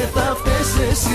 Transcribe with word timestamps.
και 0.00 0.06
θα 0.06 0.34
φταίς 0.34 0.90
εσύ 0.90 1.08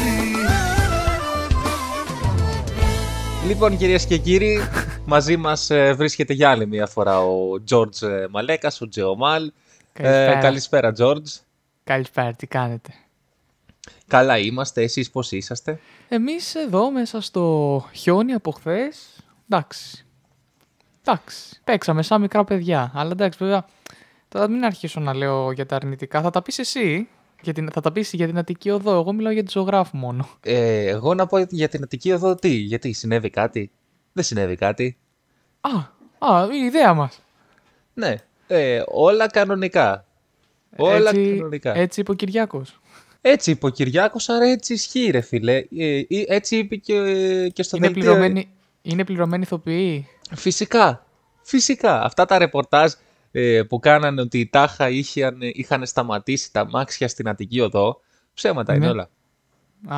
Λοιπόν, 3.47 3.77
κυρίες 3.77 4.05
και 4.05 4.17
κύριοι, 4.17 4.59
μαζί 5.05 5.37
μας 5.37 5.71
βρίσκεται 5.95 6.33
για 6.33 6.49
άλλη 6.49 6.67
μια 6.67 6.87
φορά 6.87 7.19
ο 7.19 7.63
Τζόρτζ 7.63 8.03
Μαλέκας, 8.29 8.81
ο 8.81 8.87
Τζεωμάλ. 8.87 9.51
Καλησπέρα. 9.93 10.37
Ε, 10.37 10.41
καλησπέρα, 10.41 10.91
Τζόρτζ. 10.91 11.31
Καλησπέρα, 11.83 12.33
τι 12.33 12.47
κάνετε; 12.47 12.93
Καλά 14.07 14.37
είμαστε, 14.37 14.81
εσείς 14.81 15.09
πώς 15.09 15.31
είσαστε; 15.31 15.79
Εμείς 16.09 16.55
εδώ 16.55 16.91
μέσα 16.91 17.21
στο 17.21 17.85
χιόνι 17.93 18.33
από 18.33 18.51
χθες. 18.51 19.17
εντάξει. 19.49 20.05
Εντάξει, 21.05 21.61
παίξαμε 21.63 22.01
σαν 22.03 22.21
μικρά 22.21 22.43
παιδιά. 22.43 22.91
Αλλά 22.95 23.11
εντάξει, 23.11 23.39
βέβαια, 23.41 23.65
τώρα 24.27 24.47
μην 24.47 24.65
αρχίσω 24.65 24.99
να 24.99 25.13
λέω 25.13 25.51
για 25.51 25.65
τα 25.65 25.75
αρνητικά. 25.75 26.21
Θα 26.21 26.29
τα 26.29 26.41
πεις 26.41 26.59
εσύ, 26.59 27.07
για 27.45 27.53
την, 27.53 27.71
θα 27.71 27.81
τα 27.81 27.91
πεις 27.91 28.13
για 28.13 28.27
την 28.27 28.37
Αττική 28.37 28.69
Οδό. 28.69 28.91
Εγώ 28.91 29.13
μιλάω 29.13 29.31
για 29.31 29.43
τη 29.43 29.51
ζωγράφου 29.51 29.97
μόνο. 29.97 30.27
Ε, 30.43 30.85
εγώ 30.85 31.13
να 31.13 31.27
πω 31.27 31.37
για 31.39 31.67
την 31.67 31.83
Αττική 31.83 32.11
Οδό 32.11 32.35
τι, 32.35 32.49
γιατί 32.49 32.91
συνέβη 32.93 33.29
κάτι; 33.29 33.71
Δεν 34.13 34.23
συνέβη 34.23 34.55
κάτι. 34.55 34.97
Α, 35.61 35.69
α, 36.33 36.47
η 36.61 36.65
ιδέα 36.65 36.93
μας. 36.93 37.19
Ναι, 37.93 38.15
ε, 38.47 38.83
όλα 38.87 39.27
κανονικά. 39.27 40.05
Όλα 40.77 41.09
έτσι, 41.09 41.35
κανονικά. 41.37 41.77
Έτσι 41.77 41.99
είπε 41.99 42.11
ο 42.11 42.13
Κυριάκος. 42.13 42.79
Έτσι 43.21 43.51
είπε 43.51 43.65
ο 43.65 43.69
Κυριάκος, 43.69 44.29
άρα 44.29 44.45
έτσι 44.45 44.73
ισχύει 44.73 45.09
ρε 45.11 45.21
φίλε. 45.21 45.55
Ε, 45.55 45.97
ε, 45.97 46.05
έτσι 46.27 46.57
είπε 46.57 46.75
και, 46.75 46.93
και 47.53 47.63
στο 47.63 47.77
Είναι 47.77 47.87
δελτίο. 47.87 48.03
πληρωμένοι, 48.03 48.49
είναι 48.81 49.03
πληρωμένοι 49.03 49.43
ηθοποιοί; 49.43 50.07
Φυσικά, 50.35 51.05
φυσικά. 51.41 52.03
Αυτά 52.03 52.25
τα 52.25 52.37
ρεπορτάζ 52.37 52.93
ε, 53.37 53.63
που 53.63 53.79
κάνανε 53.79 54.21
ότι 54.21 54.39
οι 54.39 54.47
τάχα 54.47 54.89
είχαν, 54.89 55.37
είχαν 55.41 55.85
σταματήσει 55.85 56.51
τα 56.51 56.69
μάξια 56.69 57.07
στην 57.07 57.27
Αττική 57.29 57.59
Οδό, 57.61 57.99
ψέματα 58.33 58.75
είναι 58.75 58.85
Ναι. 58.85 58.91
όλα. 58.91 59.09
Α, 59.87 59.97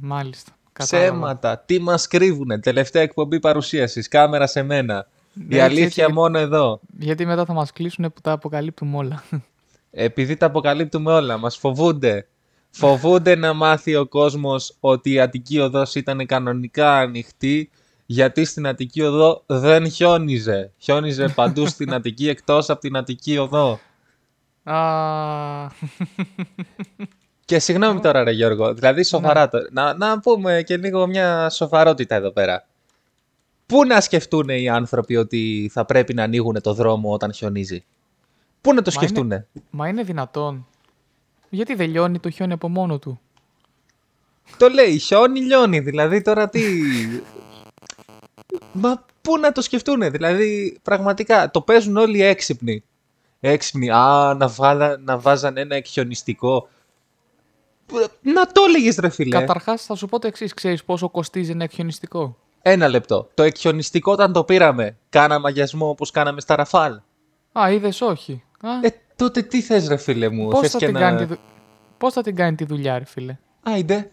μάλιστα. 0.00 0.52
Κατάλαβα. 0.72 1.10
Ψέματα. 1.10 1.58
Τι 1.58 1.78
μας 1.80 2.06
κρύβουνε; 2.06 2.58
Τελευταία 2.58 3.02
εκπομπή 3.02 3.40
παρουσίασης. 3.40 4.08
Κάμερα 4.08 4.46
σε 4.46 4.62
μένα. 4.62 5.06
Ναι, 5.32 5.44
Η 5.44 5.58
έτσι, 5.58 5.60
αλήθεια 5.60 6.02
έτσι. 6.04 6.14
μόνο 6.16 6.38
εδώ. 6.38 6.80
Γιατί 6.98 7.26
μετά 7.26 7.44
θα 7.44 7.52
μας 7.52 7.72
κλείσουν 7.72 8.12
που 8.12 8.20
τα 8.20 8.32
αποκαλύπτουμε 8.32 8.96
όλα. 8.96 9.22
Επειδή 9.90 10.36
τα 10.36 10.46
αποκαλύπτουμε 10.46 11.12
όλα. 11.12 11.36
Μας 11.36 11.56
φοβούνται. 11.56 12.26
Φοβούνται 12.70 13.34
να 13.36 13.52
μάθει 13.52 13.94
ο 13.96 14.06
κόσμος 14.06 14.76
ότι 14.80 15.10
η 15.12 15.20
Αττική 15.20 15.58
Οδός 15.58 15.94
ήταν 15.94 16.26
κανονικά 16.26 16.96
ανοιχτή 16.96 17.70
γιατί 18.06 18.44
στην 18.44 18.66
Αττική 18.66 19.02
Οδό 19.02 19.42
δεν 19.46 19.90
χιόνιζε. 19.90 20.72
Χιόνιζε 20.78 21.28
παντού 21.28 21.66
στην 21.66 21.92
Αττική 21.94 22.28
εκτός 22.28 22.70
από 22.70 22.80
την 22.80 22.96
Αττική 22.96 23.38
Οδό. 23.38 23.80
Α, 24.62 24.76
Και 27.44 27.58
συγγνώμη 27.58 28.00
τώρα 28.00 28.24
ρε 28.24 28.30
Γιώργο, 28.30 28.74
δηλαδή 28.74 29.02
σοβαρά 29.04 29.48
τώρα. 29.48 29.64
Να, 29.70 29.94
να 29.96 30.20
πούμε 30.20 30.62
και 30.66 30.76
λίγο 30.76 31.06
μια 31.06 31.50
σοβαρότητα 31.50 32.14
εδώ 32.14 32.30
πέρα. 32.30 32.66
Πού 33.66 33.84
να 33.86 34.00
σκεφτούν 34.00 34.48
οι 34.48 34.68
άνθρωποι 34.68 35.16
ότι 35.16 35.70
θα 35.72 35.84
πρέπει 35.84 36.14
να 36.14 36.22
ανοίγουν 36.22 36.60
το 36.62 36.74
δρόμο 36.74 37.12
όταν 37.12 37.32
χιονίζει; 37.32 37.84
Πού 38.60 38.74
να 38.74 38.82
το 38.82 38.90
Μα 38.94 39.02
είναι- 39.02 39.08
σκεφτούν. 39.08 39.44
μα 39.70 39.88
είναι 39.88 40.02
δυνατόν. 40.02 40.66
Γιατί 41.50 41.74
δεν 41.74 41.90
λιώνει 41.90 42.18
το 42.18 42.30
χιόνι 42.30 42.52
από 42.52 42.68
μόνο 42.68 42.98
του; 42.98 43.20
Το 44.56 44.68
λέει 44.68 44.98
χιόνι 44.98 45.40
λιώνει, 45.40 45.80
δηλαδή 45.80 46.22
τώρα 46.22 46.48
τι... 46.48 46.62
Μα 48.72 49.04
πού 49.22 49.38
να 49.38 49.52
το 49.52 49.62
σκεφτούν, 49.62 50.10
δηλαδή 50.10 50.78
πραγματικά 50.82 51.50
το 51.50 51.60
παίζουν 51.60 51.96
όλοι 51.96 52.22
έξυπνοι. 52.22 52.84
Έξυπνοι, 53.40 53.90
α, 53.90 54.34
να, 54.38 54.48
βάλα, 54.48 54.96
να 54.98 55.18
βάζαν 55.18 55.56
ένα 55.56 55.76
εκχιονιστικό. 55.76 56.68
Να 58.22 58.46
το 58.46 58.62
έλεγες 58.68 58.96
ρε 58.96 59.08
φίλε. 59.08 59.38
Καταρχάς 59.38 59.82
θα 59.84 59.94
σου 59.94 60.06
πω 60.06 60.18
το 60.18 60.26
εξής. 60.26 60.54
Ξέρεις 60.54 60.84
πόσο 60.84 61.08
κοστίζει 61.08 61.50
ένα 61.50 61.64
εκχιονιστικό; 61.64 62.36
Ένα 62.62 62.88
λεπτό. 62.88 63.28
Το 63.34 63.42
εκχιονιστικό 63.42 64.12
όταν 64.12 64.32
το 64.32 64.44
πήραμε, 64.44 64.96
κάναμε 65.08 65.48
αγιασμό 65.48 65.88
όπως 65.88 66.10
κάναμε 66.10 66.40
στα 66.40 66.56
Ραφάλ. 66.56 67.00
Α, 67.60 67.70
είδες 67.72 68.00
όχι. 68.00 68.42
Α, 68.60 68.68
Ε, 68.82 68.88
τότε 69.16 69.42
τι 69.42 69.60
θες 69.60 69.88
ρε 69.88 69.96
φίλε 69.96 70.28
μου, 70.28 70.48
πώς, 70.48 70.60
θες 70.60 70.70
θα 70.70 70.78
και 70.78 70.84
την 70.84 70.94
να... 70.94 71.00
κάνει 71.00 71.18
τη 71.18 71.24
δου- 71.24 71.38
πώς 71.98 72.12
θα 72.12 72.22
την 72.22 72.36
κάνει 72.36 72.56
τη 72.56 72.64
δουλειά, 72.64 72.98
ρε 72.98 73.04
φίλε; 73.04 73.36
Άιντε. 73.62 74.10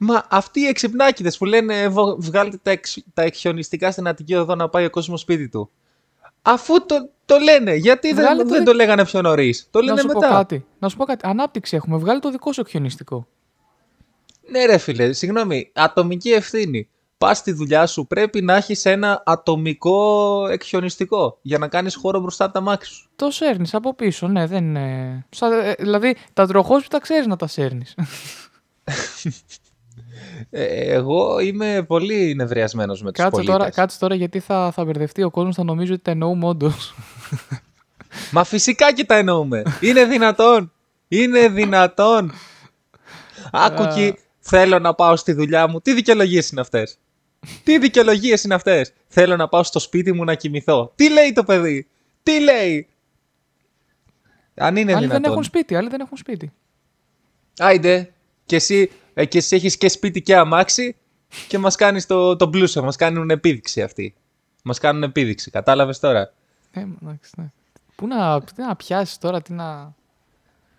Μα 0.00 0.24
αυτοί 0.30 0.60
οι 0.60 0.66
εξυπνάκιδες 0.66 1.38
που 1.38 1.44
λένε 1.44 1.80
«Ε, 1.80 1.88
«Βο- 1.88 2.16
βγάλτε 2.20 2.58
τα, 2.62 2.70
εξ, 2.70 2.98
τα 3.14 3.22
εκχιονιστικά 3.22 3.90
στην 3.90 4.08
Αττική 4.08 4.34
Οδό 4.34 4.54
να 4.54 4.68
πάει 4.68 4.84
ο 4.84 4.90
κόσμος 4.90 5.20
σπίτι 5.20 5.48
του. 5.48 5.70
Αφού 6.42 6.86
το, 6.86 7.10
το 7.24 7.38
λένε, 7.38 7.74
γιατί 7.74 8.12
δεν, 8.12 8.24
Βγάλε 8.24 8.42
το 8.42 8.48
δεν 8.48 8.56
δι- 8.58 8.66
το 8.66 8.72
λέγανε 8.72 9.04
πιο 9.04 9.20
νωρίς; 9.22 9.68
Το 9.70 9.78
Να 9.78 9.84
λένε 9.84 10.00
σου 10.00 10.06
μετά. 10.06 10.28
πω 10.28 10.34
κάτι. 10.34 10.66
Να 10.78 10.88
σου 10.88 10.96
πω 10.96 11.04
κάτι. 11.04 11.26
Ανάπτυξη 11.28 11.76
έχουμε. 11.76 11.96
Βγάλει 11.96 12.20
το 12.20 12.30
δικό 12.30 12.52
σου 12.52 12.60
εκχιονιστικό. 12.60 13.26
Ναι 14.50 14.64
ρε 14.64 14.78
φίλε, 14.78 15.12
συγγνώμη, 15.12 15.70
ατομική 15.74 16.30
ευθύνη. 16.30 16.88
Πας 17.18 17.38
στη 17.38 17.52
δουλειά 17.52 17.86
σου, 17.86 18.06
πρέπει 18.06 18.42
να 18.42 18.54
έχεις 18.56 18.84
ένα 18.84 19.22
ατομικό 19.26 20.46
εκχιονιστικό 20.50 21.38
για 21.42 21.58
να 21.58 21.68
κάνεις 21.68 21.94
χώρο 21.96 22.20
μπροστά 22.20 22.44
από 22.44 22.52
τα 22.52 22.60
μάξι 22.60 22.92
σου. 22.92 23.08
Το 23.16 23.30
σέρνεις 23.30 23.74
από 23.74 23.94
πίσω, 23.94 24.28
ναι, 24.28 24.46
δεν 24.46 24.64
είναι. 24.64 25.26
Σαν, 25.30 25.52
ε, 25.52 25.74
δηλαδή 25.78 26.16
τα 26.32 26.46
τροχόσπιτα 26.46 26.98
ξέρεις 27.00 27.26
να 27.26 27.36
τα 27.36 27.46
σέρνεις. 27.46 27.94
Ε, 30.50 30.64
εγώ 30.94 31.38
είμαι 31.38 31.84
πολύ 31.86 32.34
νευριασμένος 32.34 33.02
με 33.02 33.12
τους 33.12 33.22
κάτσε, 33.22 33.30
πολίτες. 33.30 33.56
τώρα, 33.56 33.70
κάτσε 33.70 33.98
τώρα 33.98 34.14
γιατί 34.14 34.40
θα, 34.40 34.70
θα 34.74 34.84
μπερδευτεί 34.84 35.22
ο 35.22 35.30
κόσμος, 35.30 35.54
θα 35.54 35.64
νομίζει 35.64 35.92
ότι 35.92 36.02
τα 36.02 36.10
εννοούμε 36.10 36.46
όντω. 36.46 36.72
Μα 38.32 38.44
φυσικά 38.44 38.92
και 38.92 39.04
τα 39.04 39.14
εννοούμε. 39.16 39.62
Είναι 39.80 40.04
δυνατόν. 40.04 40.72
Είναι 41.08 41.48
δυνατόν. 41.48 42.32
Άκου 43.52 43.82
Α. 43.82 43.88
εκεί, 43.88 44.18
θέλω 44.38 44.78
να 44.78 44.94
πάω 44.94 45.16
στη 45.16 45.32
δουλειά 45.32 45.66
μου. 45.68 45.80
Τι 45.80 45.92
δικαιολογίες 45.94 46.50
είναι 46.50 46.60
αυτές; 46.60 46.98
Τι 47.64 47.78
δικαιολογίες 47.78 48.44
είναι 48.44 48.54
αυτές; 48.54 48.92
Θέλω 49.08 49.36
να 49.36 49.48
πάω 49.48 49.62
στο 49.62 49.78
σπίτι 49.78 50.12
μου 50.12 50.24
να 50.24 50.34
κοιμηθώ. 50.34 50.92
Τι 50.94 51.10
λέει 51.10 51.32
το 51.32 51.44
παιδί; 51.44 51.86
Τι 52.22 52.40
λέει; 52.40 52.88
Αν 54.54 54.76
είναι 54.76 54.92
άλλοι 54.92 55.00
δεν 55.00 55.08
δυνατόν. 55.08 55.32
έχουν 55.32 55.44
σπίτι, 55.44 55.74
άλλοι 55.74 55.88
δεν 55.88 56.00
έχουν 56.00 56.16
σπίτι. 56.16 56.52
Άιντε. 57.58 58.12
Και 58.46 58.56
εσύ, 58.56 58.90
ε, 59.20 59.24
και 59.24 59.38
εσύ 59.38 59.56
έχεις 59.56 59.76
και 59.76 59.88
σπίτι 59.88 60.22
και 60.22 60.36
αμάξι 60.36 60.96
και 61.48 61.58
μας 61.58 61.76
κάνεις 61.76 62.06
το, 62.06 62.36
το 62.36 62.48
πλούσιο. 62.48 62.82
Μας 62.82 62.96
κάνουν 62.96 63.30
επίδειξη 63.30 63.82
αυτοί. 63.82 64.14
Μας 64.62 64.78
κάνουν 64.78 65.02
επίδειξη. 65.02 65.50
Κατάλαβες 65.50 65.98
τώρα. 65.98 66.32
Ε, 66.70 66.80
εντάξει, 67.02 67.30
ναι. 67.36 67.50
Πού 67.96 68.06
να, 68.06 68.42
τι 68.42 68.62
να 68.62 68.76
πιάσεις 68.76 69.18
τώρα, 69.18 69.42
τι 69.42 69.52
να. 69.52 69.94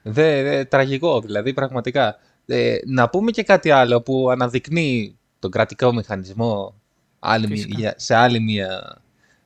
Δε, 0.01 0.43
δε, 0.43 0.65
τραγικό 0.65 1.21
δηλαδή 1.21 1.53
πραγματικά. 1.53 2.15
Ε, 2.45 2.77
να 2.85 3.09
πούμε 3.09 3.31
και 3.31 3.43
κάτι 3.43 3.71
άλλο 3.71 4.01
που 4.01 4.29
αναδεικνύει 4.29 5.17
τον 5.39 5.51
κρατικό 5.51 5.93
μηχανισμό 5.93 6.73
άλλη, 7.19 7.47
μη- 7.47 7.55
Φυσικά. 7.55 7.79
για- 7.79 7.93
σε 7.97 8.15
άλλη 8.15 8.39
μία 8.39 8.97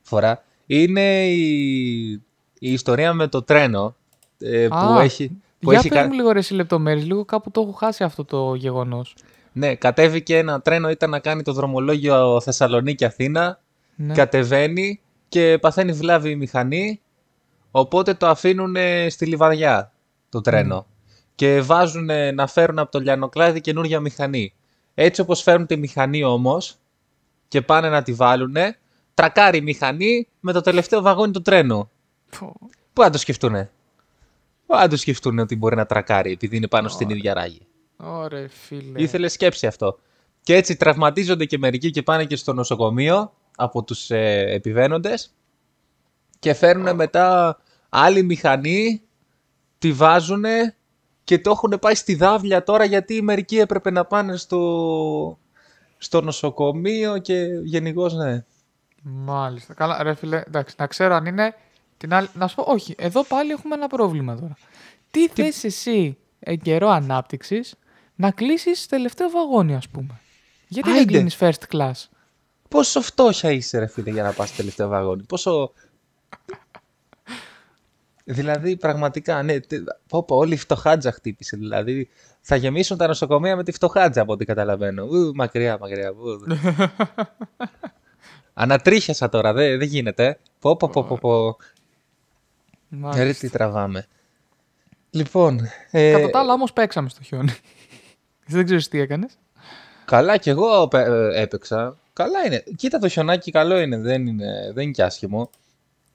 φορά. 0.02 0.44
Είναι 0.66 1.26
η, 1.28 2.10
η 2.58 2.72
ιστορία 2.72 3.12
με 3.12 3.26
το 3.26 3.42
τρένο 3.42 3.96
ε, 4.38 4.66
που 4.68 4.74
Α, 4.76 5.02
έχει... 5.02 5.42
Που 5.64 5.70
Για 5.70 5.78
έχει 5.78 5.88
πες 5.88 5.98
κα- 5.98 6.06
μου 6.06 6.12
λίγο 6.12 6.32
ρε 6.32 6.38
εσύ 6.38 6.54
λεπτομέρειες, 6.54 7.06
λίγο 7.06 7.24
κάπου 7.24 7.50
το 7.50 7.60
έχω 7.60 7.72
χάσει 7.72 8.04
αυτό 8.04 8.24
το 8.24 8.54
γεγονός. 8.54 9.16
Ναι, 9.52 9.74
κατέβηκε 9.74 10.38
ένα 10.38 10.60
τρένο, 10.60 10.90
ήταν 10.90 11.10
να 11.10 11.18
κάνει 11.18 11.42
το 11.42 11.52
δρομολόγιο 11.52 12.40
Θεσσαλονίκη-Αθήνα. 12.40 13.60
Ναι. 13.96 14.14
Κατεβαίνει 14.14 15.00
και 15.28 15.58
παθαίνει 15.60 15.92
βλάβη 15.92 16.30
η 16.30 16.36
μηχανή. 16.36 17.00
Οπότε 17.70 18.14
το 18.14 18.26
αφήνουν 18.26 18.76
στη 19.08 19.26
λιβαδιά 19.26 19.92
το 20.28 20.40
τρένο. 20.40 20.86
Και 21.34 21.60
βάζουν 21.60 22.08
να 22.34 22.46
φέρουν 22.46 22.78
από 22.78 22.90
το 22.90 22.98
λιανοκλάδι 22.98 23.60
καινούργια 23.60 24.00
μηχανή. 24.00 24.54
Έτσι 24.94 25.20
όπως 25.20 25.42
φέρνουν 25.42 25.66
τη 25.66 25.76
μηχανή 25.76 26.24
όμως 26.24 26.76
και 27.48 27.62
πάνε 27.62 27.88
να 27.88 28.02
τη 28.02 28.12
βάλουν, 28.12 28.54
τρακάρει 29.14 29.58
η 29.58 29.60
μηχανή 29.60 30.28
με 30.40 30.52
το 30.52 30.60
τελευταίο 30.60 31.02
βαγόνι 31.02 31.32
του 31.32 31.42
τρένου. 31.42 31.90
Πω. 32.38 32.56
Πού 32.92 33.02
να 33.02 33.10
το 33.10 33.18
σκεφτούνε; 33.18 33.70
Πού 34.66 34.74
να 34.74 34.88
το 34.88 34.96
σκεφτούν 34.96 35.38
ότι 35.38 35.56
μπορεί 35.56 35.76
να 35.76 35.86
τρακάρει 35.86 36.32
επειδή 36.32 36.56
είναι 36.56 36.68
πάνω 36.68 36.88
στην 36.88 37.10
ίδια 37.10 37.34
ράγη. 37.34 37.66
Ωραία 37.96 38.48
φίλε. 38.48 39.02
Ήθελε 39.02 39.28
σκέψη 39.28 39.66
αυτό. 39.66 39.98
Και 40.42 40.54
έτσι 40.54 40.76
τραυματίζονται 40.76 41.44
και 41.44 41.58
μερικοί 41.58 41.90
και 41.90 42.02
πάνε 42.02 42.24
και 42.24 42.36
στο 42.36 42.52
νοσοκομείο 42.52 43.32
από 43.56 43.82
τους 43.84 44.10
ε, 44.10 44.44
επιβαίνοντες 44.48 45.34
και 46.38 46.54
φέρνουν 46.54 46.94
μετά 46.94 47.58
άλλη 47.88 48.22
μηχανή, 48.22 49.02
τη 49.78 49.92
βάζουν 49.92 50.44
και 51.24 51.38
το 51.38 51.50
έχουν 51.50 51.78
πάει 51.80 51.94
στη 51.94 52.14
δάβλια 52.14 52.62
τώρα 52.62 52.84
γιατί 52.84 53.22
μερικοί 53.22 53.58
έπρεπε 53.58 53.90
να 53.90 54.04
πάνε 54.04 54.36
στο, 54.36 55.38
στο 55.98 56.20
νοσοκομείο 56.20 57.18
και 57.18 57.46
γενικώς 57.62 58.14
ναι. 58.14 58.44
Μάλιστα. 59.02 59.74
Καλά, 59.74 60.02
ρε 60.02 60.14
φίλε, 60.14 60.42
εντάξει, 60.46 60.74
να 60.78 60.86
ξέρω 60.86 61.14
αν 61.14 61.26
είναι. 61.26 61.54
Την 61.96 62.14
άλλη... 62.14 62.28
Να 62.34 62.46
σου 62.48 62.54
πω, 62.54 62.62
όχι, 62.66 62.94
εδώ 62.98 63.24
πάλι 63.24 63.50
έχουμε 63.50 63.74
ένα 63.74 63.86
πρόβλημα 63.86 64.34
τώρα. 64.34 64.56
Τι, 65.10 65.28
θες 65.28 65.64
εσύ 65.64 66.16
εν 66.38 66.58
καιρό 66.58 66.88
ανάπτυξης 66.88 67.74
να 68.14 68.30
κλείσεις 68.30 68.86
τελευταίο 68.86 69.30
βαγόνι, 69.30 69.74
ας 69.74 69.88
πούμε; 69.88 70.20
Γιατί 70.68 70.88
δεν 70.88 70.98
Άιντε. 70.98 71.12
κλείνεις 71.12 71.36
first 71.40 71.76
class; 71.76 71.92
Πόσο 72.68 73.00
φτώχεια 73.00 73.50
είσαι 73.50 73.78
ρε 73.78 73.86
φίλε 73.86 74.10
για 74.10 74.22
να 74.22 74.32
πας 74.32 74.48
στο 74.48 74.56
τελευταίο 74.56 74.88
βαγόνι; 74.88 75.22
Πόσο... 75.22 75.72
Δηλαδή, 78.26 78.76
πραγματικά, 78.76 79.42
ναι. 79.42 79.60
τε- 79.60 79.82
Πω, 80.08 80.22
πω, 80.24 80.36
όλη 80.36 80.54
η 80.54 80.56
φτωχάτζα 80.56 81.12
χτύπησε. 81.12 81.56
Δηλαδή, 81.56 82.08
θα 82.40 82.56
γεμίσουν 82.56 82.96
τα 82.96 83.06
νοσοκομεία 83.06 83.56
με 83.56 83.64
τη 83.64 83.72
φτωχάτζα 83.72 84.22
από 84.22 84.32
ό,τι 84.32 84.44
καταλαβαίνω. 84.44 85.04
Ου, 85.04 85.32
μακριά, 85.34 85.78
μακριά. 85.80 86.10
Ου. 86.10 86.40
Ανατρίχιασα 88.54 89.28
τώρα, 89.28 89.52
δεν 89.52 89.78
δεν 89.78 89.88
γίνεται. 89.88 90.38
Πω, 90.58 90.76
πω, 90.76 90.88
πω, 90.88 91.04
πω, 91.04 91.18
πω. 91.20 91.56
Μάλιστα. 92.98 93.24
Ρε, 93.24 93.32
τι 93.32 93.50
τραβάμε. 93.50 94.06
Λοιπόν, 95.10 95.60
ε, 95.90 96.12
Κατά 96.12 96.30
τα 96.30 96.38
άλλα 96.38 96.52
όμως 96.52 96.72
παίξαμε 96.72 97.08
στο 97.08 97.22
χιόνι. 97.22 97.50
Εσύ 97.50 97.60
δεν 98.56 98.64
ξέρεις 98.64 98.88
τι 98.88 98.98
έκανες. 99.00 99.38
καλά 100.04 100.36
κι 100.36 100.48
εγώ 100.50 100.88
πε- 100.88 101.06
ε, 101.08 101.40
έπαιξα. 101.40 101.96
Καλά 102.12 102.46
είναι. 102.46 102.64
Κοίτα 102.76 102.98
το 102.98 103.08
χιονάκι 103.08 103.50
καλό 103.50 103.78
είναι, 103.78 103.96
δεν 103.98 104.26
είναι, 104.26 104.70
δεν 104.74 104.82
είναι 104.82 104.92
κι 104.92 105.02
άσχημο. 105.02 105.50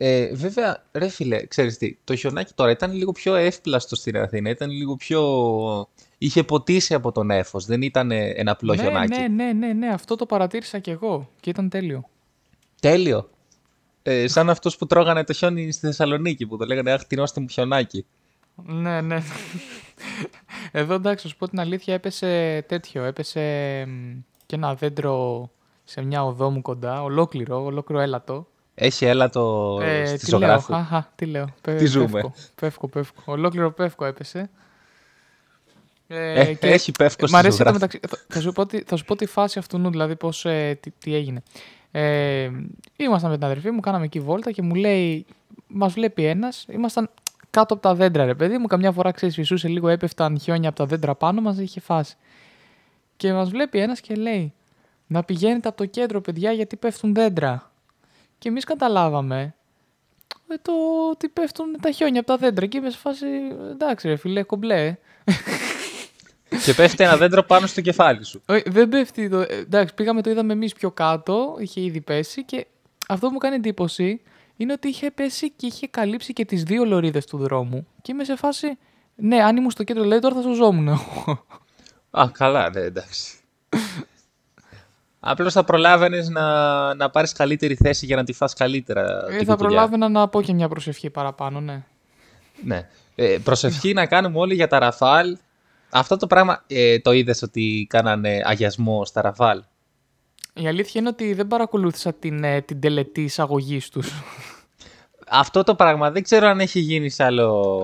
Ε, 0.01 0.35
βέβαια, 0.35 0.83
ρε 0.91 1.07
φίλε, 1.07 1.45
ξέρεις 1.45 1.77
τι, 1.77 1.97
το 2.03 2.15
χιονάκι 2.15 2.53
τώρα 2.55 2.71
ήταν 2.71 2.91
λίγο 2.93 3.11
πιο 3.11 3.35
εύπλαστο 3.35 3.95
στην 3.95 4.17
Αθήνα, 4.17 4.49
ήταν 4.49 4.69
λίγο 4.69 4.95
πιο... 4.95 5.21
Είχε 6.17 6.43
ποτίσει 6.43 6.93
από 6.93 7.11
τον 7.11 7.31
έφος, 7.31 7.65
δεν 7.65 7.81
ήταν 7.81 8.11
ε, 8.11 8.29
ένα 8.29 8.51
απλό 8.51 8.73
ναι, 8.73 8.81
χιονάκι. 8.81 9.19
ναι, 9.19 9.27
ναι, 9.27 9.53
ναι, 9.53 9.73
ναι, 9.73 9.87
αυτό 9.87 10.15
το 10.15 10.25
παρατήρησα 10.25 10.79
κι 10.79 10.89
εγώ 10.89 11.29
και 11.39 11.49
ήταν 11.49 11.69
τέλειο. 11.69 12.09
Τέλειο. 12.81 13.29
Ε, 14.11 14.27
σαν 14.27 14.49
αυτούς 14.49 14.75
που 14.77 14.85
τρώγανε 14.85 15.23
το 15.23 15.33
χιόνι 15.33 15.71
στη 15.71 15.85
Θεσσαλονίκη, 15.85 16.45
που 16.45 16.57
το 16.57 16.65
λέγανε 16.65 16.91
«Αχ, 16.91 17.03
τεινώστε 17.05 17.39
μου 17.41 17.47
χιονάκι». 17.49 18.05
Ναι, 18.65 19.01
ναι. 19.01 19.23
Εδώ 20.71 20.93
εντάξει, 20.93 21.25
να 21.25 21.31
σου 21.31 21.37
πω 21.37 21.47
την 21.49 21.59
αλήθεια, 21.59 21.93
έπεσε 21.93 22.61
τέτοιο. 22.67 23.03
Έπεσε 23.03 23.39
μ, 23.87 24.17
και 24.45 24.55
ένα 24.55 24.73
δέντρο 24.75 25.49
σε 25.83 26.01
μια 26.01 26.25
οδό 26.25 26.49
μου 26.49 26.61
κοντά, 26.61 27.03
ολόκληρο, 27.03 27.63
ολόκληρο 27.63 28.01
έλατο. 28.01 28.47
Έχει 28.75 29.05
έλατο 29.05 29.77
Ε, 29.81 30.05
στη 30.05 30.17
τι 30.17 30.29
λέω, 30.29 30.39
ζωγράφου. 30.39 30.75
αχα, 30.75 31.11
τι 31.15 31.25
λέω. 31.25 31.45
Πε- 31.61 31.77
Τι 31.77 31.85
ζούμε. 31.85 32.05
Πεύκο, 32.11 32.33
πεύκο, 32.55 32.87
πεύκο. 32.87 33.21
Ολόκληρο 33.25 33.71
πεύκο 33.71 34.05
έπεσε. 34.05 34.49
Ε, 36.07 36.53
έχει 36.59 36.91
πεύκο 36.91 37.23
Μ' 37.23 37.27
στη 37.27 37.37
αρέσει 37.37 37.57
το 37.57 37.63
ζωγράφου. 37.63 37.73
μεταξύ. 37.79 37.99
Θα, 38.07 38.17
θα 38.27 38.41
σου 38.41 38.51
πω, 38.51 38.65
τι- 38.65 38.81
θα 38.85 38.95
σου 38.95 39.05
πω 39.05 39.15
τη 39.15 39.25
φάση 39.25 39.59
αυτού 39.59 39.77
νου, 39.77 39.89
δηλαδή 39.89 40.15
πώς, 40.15 40.45
ε, 40.45 40.77
τι, 40.81 40.91
τι 40.91 41.15
έγινε. 41.15 41.43
Ε, 41.91 42.49
ήμασταν 42.95 43.29
με 43.29 43.35
την 43.35 43.45
αδερφή 43.45 43.71
μου, 43.71 43.79
κάναμε 43.79 44.05
εκεί 44.05 44.19
βόλτα 44.19 44.51
και 44.51 44.61
μου 44.61 44.75
λέει, 44.75 45.25
μας 45.67 45.93
βλέπει 45.93 46.25
ένας, 46.25 46.65
ήμασταν 46.69 47.09
κάτω 47.49 47.73
από 47.73 47.83
τα 47.83 47.95
δέντρα 47.95 48.25
ρε 48.25 48.35
παιδί 48.35 48.57
μου, 48.57 48.67
καμιά 48.67 48.91
φορά 48.91 49.11
ξέρεις 49.11 49.35
φυσούσε 49.35 49.67
λίγο, 49.67 49.87
έπεφταν 49.87 50.39
χιόνια 50.39 50.69
από 50.69 50.77
τα 50.77 50.85
δέντρα 50.85 51.15
πάνω 51.15 51.41
μας, 51.41 51.57
είχε 51.57 51.79
φάση. 51.79 52.15
Και 53.17 53.33
μας 53.33 53.49
βλέπει 53.49 53.79
ένας 53.79 54.01
και 54.01 54.15
λέει, 54.15 54.53
να 55.07 55.23
πηγαίνετε 55.23 55.67
από 55.67 55.77
το 55.77 55.85
κέντρο 55.85 56.21
παιδιά 56.21 56.51
γιατί 56.51 56.75
πέφτουν 56.75 57.13
δέντρα. 57.13 57.71
Και 58.37 58.49
εμείς 58.49 58.63
καταλάβαμε 58.63 59.53
ε, 60.47 60.55
το 60.61 60.71
ότι 61.09 61.29
πέφτουν 61.29 61.77
τα 61.81 61.91
χιόνια 61.91 62.19
από 62.19 62.29
τα 62.29 62.37
δέντρα 62.37 62.65
και 62.65 62.77
είμαι 62.77 62.89
σε 62.89 62.97
φάση, 62.97 63.25
εντάξει 63.71 64.07
ρε 64.07 64.15
φίλε, 64.15 64.43
κομπλέ. 64.43 64.95
Και 66.65 66.73
πέφτει 66.73 67.03
ένα 67.03 67.17
δέντρο 67.17 67.43
πάνω 67.43 67.67
στο 67.67 67.81
κεφάλι 67.81 68.23
σου. 68.25 68.41
Όχι, 68.47 68.63
δεν 68.69 68.89
πέφτει. 68.89 69.29
Το... 69.29 69.39
ε, 69.39 69.45
Εντάξει, 69.49 69.93
πήγαμε, 69.93 70.21
το 70.21 70.29
είδαμε 70.29 70.53
εμείς 70.53 70.73
πιο 70.73 70.91
κάτω, 70.91 71.55
είχε 71.59 71.81
ήδη 71.81 72.01
πέσει 72.01 72.45
και 72.45 72.67
αυτό 73.07 73.27
που 73.27 73.33
μου 73.33 73.39
κάνει 73.39 73.55
εντύπωση 73.55 74.21
είναι 74.57 74.73
ότι 74.73 74.87
είχε 74.87 75.11
πέσει 75.11 75.51
και 75.51 75.65
είχε 75.65 75.87
καλύψει 75.87 76.33
και 76.33 76.45
τις 76.45 76.63
δύο 76.63 76.85
λωρίδες 76.85 77.25
του 77.25 77.37
δρόμου. 77.37 77.87
Και 78.01 78.11
είμαι 78.11 78.23
σε 78.23 78.35
φάση. 78.35 78.77
Ναι, 79.15 79.43
αν 79.43 79.57
ήμουν 79.57 79.71
στο 79.71 79.83
κέντρο, 79.83 80.03
λέει 80.03 80.19
τώρα 80.19 80.35
θα 80.35 80.41
σωζόμουν 80.41 80.87
εγώ. 80.87 81.45
Α, 82.11 82.29
καλά, 82.31 82.69
ναι, 82.69 82.79
εντάξει. 82.81 83.33
Απλώς 85.19 85.53
θα 85.53 85.63
προλάβαινες 85.63 86.29
να, 86.29 86.93
να 86.93 87.09
πάρεις 87.09 87.31
καλύτερη 87.33 87.75
θέση 87.75 88.05
για 88.05 88.15
να 88.15 88.23
τη 88.23 88.33
φας 88.33 88.53
καλύτερα 88.53 89.01
Ε, 89.01 89.37
την 89.37 89.45
θα 89.45 89.53
κουτουλιά. 89.53 89.55
προλάβαινα 89.55 90.09
να 90.09 90.27
πω 90.27 90.41
και 90.41 90.53
μια 90.53 90.67
προσευχή 90.67 91.09
παραπάνω, 91.09 91.59
ναι. 91.59 91.83
Ναι. 92.63 92.87
Ε, 93.15 93.37
προσευχή 93.43 93.93
να 93.93 94.05
κάνουμε 94.05 94.37
όλοι 94.39 94.53
για 94.53 94.67
τα 94.67 94.79
Ραφάλ. 94.79 95.37
Αυτό 95.89 96.17
το 96.17 96.27
πράγμα 96.27 96.63
ε, 96.67 96.99
το 96.99 97.11
είδες 97.11 97.41
ότι 97.41 97.87
κάνανε 97.89 98.41
αγιασμό 98.43 99.05
στα 99.05 99.21
Ραφάλ. 99.21 99.63
Η 100.53 100.67
αλήθεια 100.67 101.01
είναι 101.01 101.09
ότι 101.09 101.33
δεν 101.33 101.47
παρακολούθησα 101.47 102.13
την, 102.13 102.43
ε, 102.43 102.61
την 102.61 102.79
τελετή 102.79 103.23
εισαγωγής 103.23 103.89
τους. 103.89 104.11
Αυτό 105.29 105.63
το 105.63 105.75
πράγμα 105.75 106.11
δεν 106.11 106.23
ξέρω 106.23 106.47
αν 106.47 106.59
έχει 106.59 106.79
γίνει 106.79 107.09
σε 107.09 107.23
άλλο, 107.23 107.83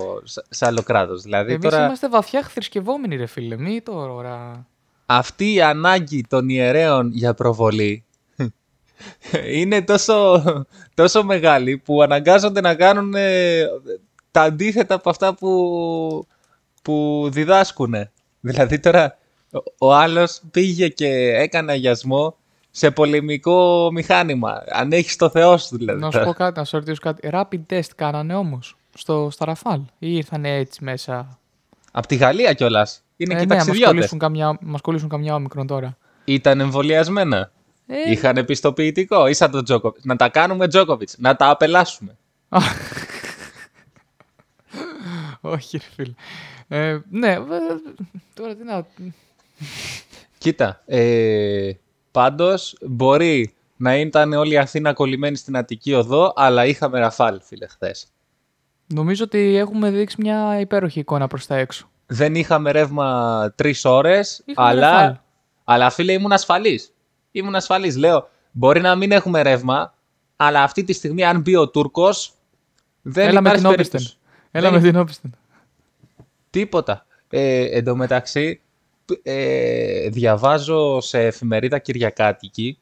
σε 0.49 0.65
άλλο 0.65 0.83
κράτος. 0.83 1.21
Δηλαδή 1.21 1.51
Εμείς 1.51 1.69
τώρα 1.69 1.85
είμαστε 1.85 2.09
βαθιά 2.09 2.41
θρησκευόμενοι, 2.41 3.15
ρε 3.15 3.25
φίλε. 3.25 3.57
Μη 3.57 3.81
τώρα. 3.81 4.67
αυτή 5.05 5.53
η 5.53 5.61
ανάγκη 5.61 6.25
των 6.29 6.49
ιερέων 6.49 7.11
για 7.13 7.33
προβολή 7.33 8.05
είναι 9.59 9.81
τόσο, 9.81 10.43
τόσο 10.93 11.23
μεγάλη 11.23 11.77
που 11.77 12.01
αναγκάζονται 12.01 12.61
να 12.61 12.75
κάνουν 12.75 13.13
ε, 13.15 13.63
τα 14.31 14.41
αντίθετα 14.41 14.95
από 14.95 15.09
αυτά 15.09 15.35
που, 15.35 16.27
που 16.85 17.27
διδάσκουν. 17.31 17.95
Δηλαδή 18.39 18.79
τώρα 18.79 19.17
ο, 19.51 19.87
ο 19.87 19.93
άλλος 19.93 20.41
πήγε 20.51 20.87
και 20.87 21.07
έκανε 21.35 21.71
αγιασμό 21.71 22.35
σε 22.71 22.91
πολεμικό 22.91 23.89
μηχάνημα. 23.91 24.63
Αν 24.71 24.91
έχεις 24.91 25.15
το 25.15 25.29
Θεό 25.29 25.57
σου 25.57 25.77
δηλαδή. 25.77 25.99
Να 25.99 26.11
σου 26.11 26.21
πω 26.23 26.33
κάτι, 26.33 26.59
να 26.59 26.65
σου 26.65 26.77
ρωτήσω 26.77 26.99
κάτι. 27.01 27.29
Rapid 27.31 27.61
test 27.69 27.89
κάνανε 27.95 28.35
όμως 28.35 28.75
στο, 28.93 29.27
στα 29.31 29.45
Ραφάλ 29.45 29.79
ή 29.99 30.15
ήρθαν 30.15 30.45
έτσι 30.45 30.83
μέσα; 30.83 31.39
Από 31.91 32.07
τη 32.07 32.15
Γαλλία 32.15 32.53
κιόλας. 32.53 33.03
Είναι 33.17 33.33
και 33.33 33.41
Ε, 33.41 33.45
ναι, 33.45 33.55
μας 33.55 33.57
ταξιδιώτες. 33.57 33.93
κολλήσουν, 33.93 34.19
καμιά, 34.19 34.57
μας 34.61 34.81
κολλήσουν 34.81 35.09
καμιά 35.09 35.35
όμικρον 35.35 35.67
τώρα. 35.67 35.97
Ήταν 36.25 36.59
εμβολιασμένα. 36.59 37.51
Ε, 37.87 38.11
Είχαν 38.11 38.37
επιστοποιητικό. 38.37 39.27
Ή 39.27 39.33
σαν 39.33 39.51
τον 39.51 39.63
Τζόκοβιτ. 39.63 40.05
Να 40.05 40.15
τα 40.15 40.29
κάνουμε 40.29 40.67
Τζόκοβιτ. 40.67 41.09
Να 41.17 41.35
τα 41.35 41.49
απελάσουμε. 41.49 42.17
όχι, 45.41 45.77
ρε 45.77 45.83
φίλε. 45.95 46.13
Ε, 46.67 46.97
ναι, 47.09 47.39
βε- 47.39 47.61
τώρα 48.33 48.55
τι 48.55 48.63
να... 48.63 48.85
Κοίτα. 50.37 50.81
Ε, 50.85 51.71
Πάντως 52.11 52.77
μπορεί 52.81 53.53
να 53.77 53.95
ήταν 53.95 54.33
όλη 54.33 54.53
η 54.53 54.57
Αθήνα 54.57 54.93
κολλημένη 54.93 55.35
στην 55.35 55.57
Αττική 55.57 55.93
οδό, 55.93 56.33
αλλά 56.35 56.65
είχαμε 56.65 56.99
ραφάλ, 56.99 57.39
φίλε, 57.43 57.67
χθες. 57.67 58.07
Νομίζω 58.93 59.23
ότι 59.23 59.55
έχουμε 59.55 59.89
δείξει 59.91 60.15
μια 60.19 60.59
υπέροχη 60.59 60.99
εικόνα 60.99 61.27
προς 61.27 61.45
τα 61.45 61.55
έξω. 61.55 61.89
Δεν 62.05 62.35
είχαμε 62.35 62.71
ρεύμα 62.71 63.51
τρεις 63.55 63.85
ώρες, 63.85 64.41
Είχαμε 64.45 64.69
αλλά, 64.69 64.91
Ραφάλ. 64.91 65.15
αλλά 65.63 65.89
φίλε 65.89 66.11
ήμουν 66.11 66.31
ασφαλής. 66.31 66.93
Ήμουν 67.31 67.55
ασφαλής. 67.55 67.97
Λέω, 67.97 68.29
μπορεί 68.51 68.81
να 68.81 68.95
μην 68.95 69.11
έχουμε 69.11 69.41
ρεύμα, 69.41 69.93
αλλά 70.35 70.63
αυτή 70.63 70.83
τη 70.83 70.93
στιγμή, 70.93 71.23
αν 71.23 71.41
μπει 71.41 71.55
ο 71.55 71.69
Τούρκος, 71.69 72.33
δεν 73.01 73.27
Έλα 73.27 73.41
με 73.41 73.47
υπάρχει 73.49 73.63
την 73.65 73.73
όπισθεν. 73.73 73.99
περίπτωση. 74.01 74.17
Έλα 74.51 74.69
Δεν 74.71 74.81
με 74.81 74.89
την 74.89 74.99
όπισθεν. 74.99 75.35
Τίποτα. 76.55 77.05
Ε, 77.29 77.77
εν 77.77 77.83
τω 77.83 77.95
μεταξύ, 77.95 78.61
ε, 79.23 80.09
διαβάζω 80.09 81.01
σε 81.01 81.19
εφημερίδα 81.19 81.79
Κυριακάτικη 81.79 82.77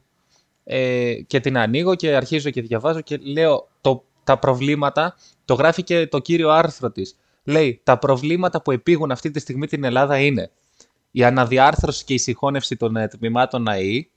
ε, 0.64 1.14
και 1.26 1.40
την 1.40 1.58
ανοίγω 1.58 1.94
και 1.94 2.14
αρχίζω 2.14 2.50
και 2.50 2.62
διαβάζω 2.62 3.00
και 3.00 3.16
λέω 3.16 3.68
το, 3.80 4.04
τα 4.24 4.38
προβλήματα, 4.38 5.16
το 5.44 5.54
γράφει 5.54 5.82
και 5.82 6.06
το 6.06 6.18
κύριο 6.18 6.50
άρθρο 6.50 6.90
της. 6.90 7.16
Λέει, 7.44 7.80
τα 7.82 7.98
προβλήματα 7.98 8.62
που 8.62 8.70
επήγουν 8.70 9.10
αυτή 9.10 9.30
τη 9.30 9.40
στιγμή 9.40 9.66
την 9.66 9.84
Ελλάδα 9.84 10.18
είναι 10.18 10.50
η 11.10 11.24
αναδιάρθρωση 11.24 12.04
και 12.04 12.14
η 12.14 12.18
συγχώνευση 12.18 12.76
των 12.76 12.96
ε, 12.96 13.08
τμήματων 13.08 13.68
ΑΕΗ, 13.68 14.10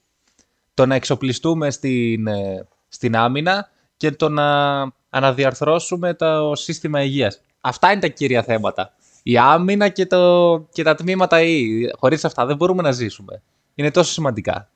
το 0.74 0.86
να 0.86 0.96
εξοπλιστούμε 0.96 1.72
στην, 1.72 2.28
ε, 2.28 2.68
στην 2.88 3.16
άμυνα 3.16 3.70
και 3.98 4.12
το 4.12 4.30
να 4.30 4.80
αναδιαρθρώσουμε 5.10 6.14
το 6.14 6.56
σύστημα 6.56 7.04
υγείας. 7.04 7.42
Αυτά 7.62 7.92
είναι 7.92 8.02
τα 8.02 8.08
κύρια 8.08 8.44
θέματα. 8.44 8.97
Η 9.30 9.38
άμυνα 9.38 9.90
και, 9.90 10.06
το, 10.06 10.58
και 10.72 10.84
τα 10.84 10.96
τμήματα 10.96 11.36
ΑΕΗ. 11.36 11.92
Χωρίς 12.00 12.26
αυτά 12.26 12.46
δεν 12.46 12.56
μπορούμε 12.56 12.82
να 12.82 12.92
ζήσουμε. 12.92 13.42
Είναι 13.76 13.92
τόσο 13.92 14.12
σημαντικά. 14.12 14.70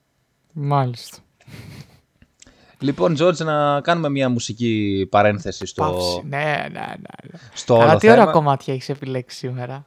Μάλιστα. 0.53 1.17
Λοιπόν, 2.79 3.15
George, 3.20 3.36
να 3.38 3.81
κάνουμε 3.81 4.10
μια 4.10 4.29
μουσική 4.29 5.08
παρένθεση 5.12 5.65
στο, 5.65 5.84
Παύση. 5.84 6.22
Ναι, 6.27 6.38
ναι, 6.38 6.70
ναι. 6.70 6.79
ναι. 7.31 7.39
στο 7.53 7.74
Καλά, 7.74 7.89
όλο 7.89 7.98
τι 8.00 8.08
θέμα. 8.08 8.22
ωραία 8.22 8.34
κομμάτια 8.34 8.74
έχεις 8.74 8.89
επιλέξει 8.89 9.38
σήμερα. 9.38 9.86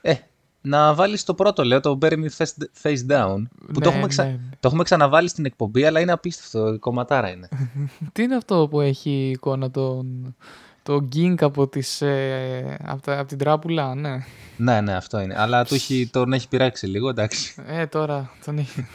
Ε, 0.00 0.14
να 0.60 0.94
βάλεις 0.94 1.24
το 1.24 1.34
πρώτο, 1.34 1.64
λέω, 1.64 1.80
το 1.80 1.98
Bury 2.02 2.12
Me 2.12 2.28
Face- 2.36 2.82
Face 2.82 3.10
Down, 3.12 3.42
που 3.72 3.80
το, 3.80 3.88
Ναι, 3.90 3.94
έχουμε 3.94 4.06
ξα... 4.06 4.24
ναι, 4.24 4.30
ναι. 4.30 4.38
το 4.60 4.68
έχουμε 4.68 4.82
ξαναβάλει 4.82 5.28
στην 5.28 5.44
εκπομπή, 5.44 5.84
αλλά 5.84 6.00
είναι 6.00 6.12
απίστευτο, 6.12 6.72
η 6.74 6.78
κομματάρα 6.78 7.30
είναι. 7.30 7.48
Τι 8.12 8.22
είναι 8.22 8.36
αυτό 8.36 8.68
που 8.70 8.80
έχει 8.80 9.10
η 9.10 9.30
εικόνα 9.30 9.70
τον, 9.70 10.36
το 10.86 11.00
γκίνκ 11.02 11.42
από, 11.42 11.66
τις, 11.68 12.00
ε, 12.02 12.76
από, 12.84 13.02
τα- 13.02 13.18
από 13.18 13.28
την 13.28 13.38
τράπουλα, 13.38 13.94
ναι. 13.94 14.16
ναι, 14.56 14.80
ναι, 14.80 14.94
αυτό 14.96 15.20
είναι. 15.20 15.34
Αλλά 15.38 15.64
του 15.64 15.74
έχει, 15.74 16.08
τον 16.12 16.32
έχει 16.32 16.48
πειράξει 16.48 16.86
λίγο, 16.86 17.08
εντάξει. 17.08 17.54
Ε, 17.66 17.86
τώρα 17.86 18.30
τον 18.44 18.58
έχει. 18.58 18.86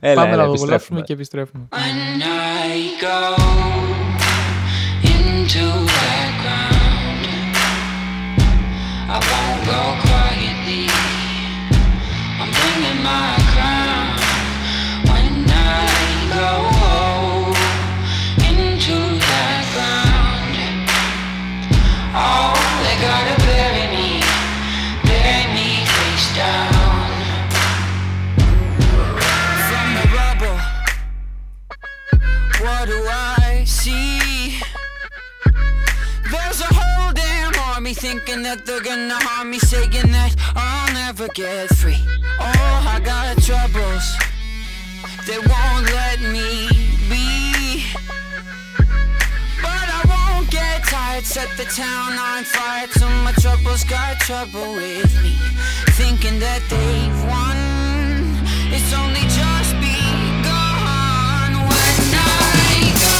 Έλα, 0.00 0.14
Πάμε 0.14 0.28
έλα, 0.32 0.36
να 0.36 0.44
το 0.44 0.50
επιστρέφουμε. 0.50 0.56
βολέψουμε 0.56 1.00
και 1.00 1.12
επιστρέφουμε. 1.12 1.64
When 1.70 2.22
I 2.22 3.02
go 3.04 3.18
into 5.12 5.66
that 5.98 6.30
ground, 6.42 7.22
I 9.14 9.18
won't 9.28 9.60
go 9.70 9.80
quietly. 10.06 10.84
I'm 12.40 12.50
bringing 12.58 13.00
my 13.08 13.33
Thinking 37.92 38.42
that 38.42 38.64
they're 38.66 38.80
gonna 38.82 39.14
harm 39.14 39.50
me, 39.50 39.58
saying 39.58 39.90
that 40.12 40.34
I'll 40.56 40.92
never 40.92 41.28
get 41.28 41.68
free. 41.74 42.00
Oh, 42.38 42.94
I 42.94 42.98
got 43.00 43.40
troubles, 43.42 44.06
they 45.26 45.38
won't 45.38 45.86
let 45.92 46.20
me 46.20 46.68
be. 47.08 47.84
But 49.62 49.88
I 49.98 50.02
won't 50.08 50.50
get 50.50 50.84
tired, 50.84 51.24
set 51.24 51.48
the 51.56 51.64
town 51.64 52.18
on 52.18 52.44
fire 52.44 52.88
till 52.88 53.10
my 53.22 53.32
troubles 53.32 53.84
got 53.84 54.18
trouble 54.20 54.74
with 54.74 55.22
me. 55.22 55.36
Thinking 55.96 56.38
that 56.40 56.62
they've 56.68 57.20
won, 57.24 57.56
it's 58.72 58.92
only 58.92 59.24
just 59.32 59.72
begun 59.80 61.52
when 61.68 61.96
I 62.12 62.92
go 63.00 63.16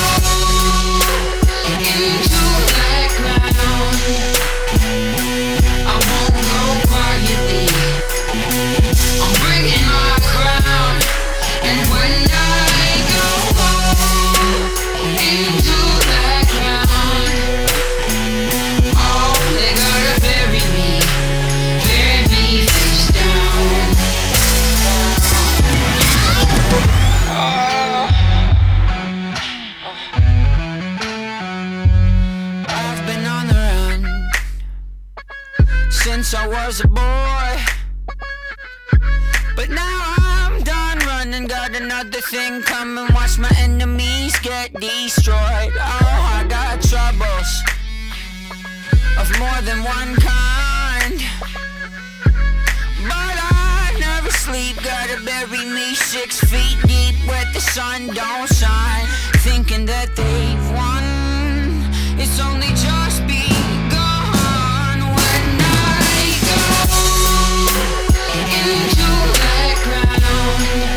into 1.89 2.45
that 2.75 3.09
ground. 3.17 4.34
Since 36.05 36.35
I 36.35 36.47
was 36.47 36.81
a 36.81 36.87
boy. 36.89 37.74
Got 42.31 42.33
another 42.33 42.63
thing 42.63 42.63
coming. 42.63 43.15
Watch 43.15 43.39
my 43.39 43.51
enemies 43.59 44.39
get 44.41 44.73
destroyed. 44.75 45.39
Oh, 45.39 46.33
I 46.35 46.45
got 46.49 46.81
troubles 46.83 47.63
of 49.19 49.39
more 49.39 49.63
than 49.63 49.83
one 49.85 50.15
kind. 50.17 51.23
But 53.09 53.37
I 53.37 53.97
never 53.99 54.31
sleep, 54.31 54.77
gotta 54.83 55.21
bury 55.25 55.65
me 55.67 55.95
six 55.95 56.41
feet 56.41 56.79
deep 56.87 57.15
where 57.29 57.45
the 57.53 57.61
sun 57.61 58.07
don't 58.09 58.49
shine. 58.49 59.07
Thinking 59.43 59.87
that 59.87 60.15
they've 60.17 60.71
won, 60.73 61.05
it's 62.19 62.41
only 62.41 62.69
just 62.69 63.23
begun 63.27 64.99
when 65.17 65.61
I 65.61 66.39
go 66.49 66.61
into 68.61 69.11
that 69.39 69.77
ground. 69.85 70.94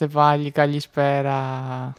Είμαστε 0.00 0.18
πάλι, 0.18 0.50
καλησπέρα. 0.50 1.92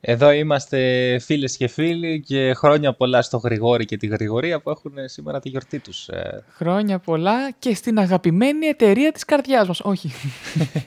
Εδώ 0.00 0.30
είμαστε 0.30 0.78
φίλες 1.18 1.56
και 1.56 1.68
φίλοι 1.68 2.20
και 2.20 2.54
χρόνια 2.54 2.92
πολλά 2.94 3.22
στο 3.22 3.36
Γρηγόρη 3.36 3.84
και 3.84 3.96
τη 3.96 4.06
Γρηγορία 4.06 4.60
που 4.60 4.70
έχουν 4.70 4.92
σήμερα 5.04 5.40
τη 5.40 5.48
γιορτή 5.48 5.78
τους. 5.78 6.08
Ε, 6.08 6.44
Χρόνια 6.54 6.98
πολλά 6.98 7.50
και 7.58 7.74
στην 7.74 7.98
αγαπημένη 7.98 8.66
εταιρεία 8.66 9.12
της 9.12 9.24
καρδιάς 9.24 9.68
μας. 9.68 9.80
Όχι. 9.80 10.12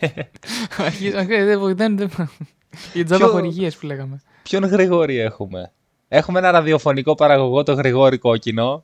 Αρχίζω- 0.77 1.25
δεν- 1.25 1.75
δεν- 1.75 1.98
δεν- 1.98 2.30
Οι 2.94 3.03
τζάμπα 3.03 3.24
Ποιο- 3.24 3.34
χορηγίες 3.34 3.75
που 3.77 3.86
λέγαμε. 3.86 4.22
Ποιον 4.44 4.63
Γρηγόρη 4.65 5.18
έχουμε; 5.18 5.72
Έχουμε 6.08 6.39
ένα 6.39 6.51
ραδιοφωνικό 6.51 7.15
παραγωγό, 7.15 7.63
το 7.63 7.74
Γρηγόρη 7.74 8.18
Κόκκινο. 8.18 8.84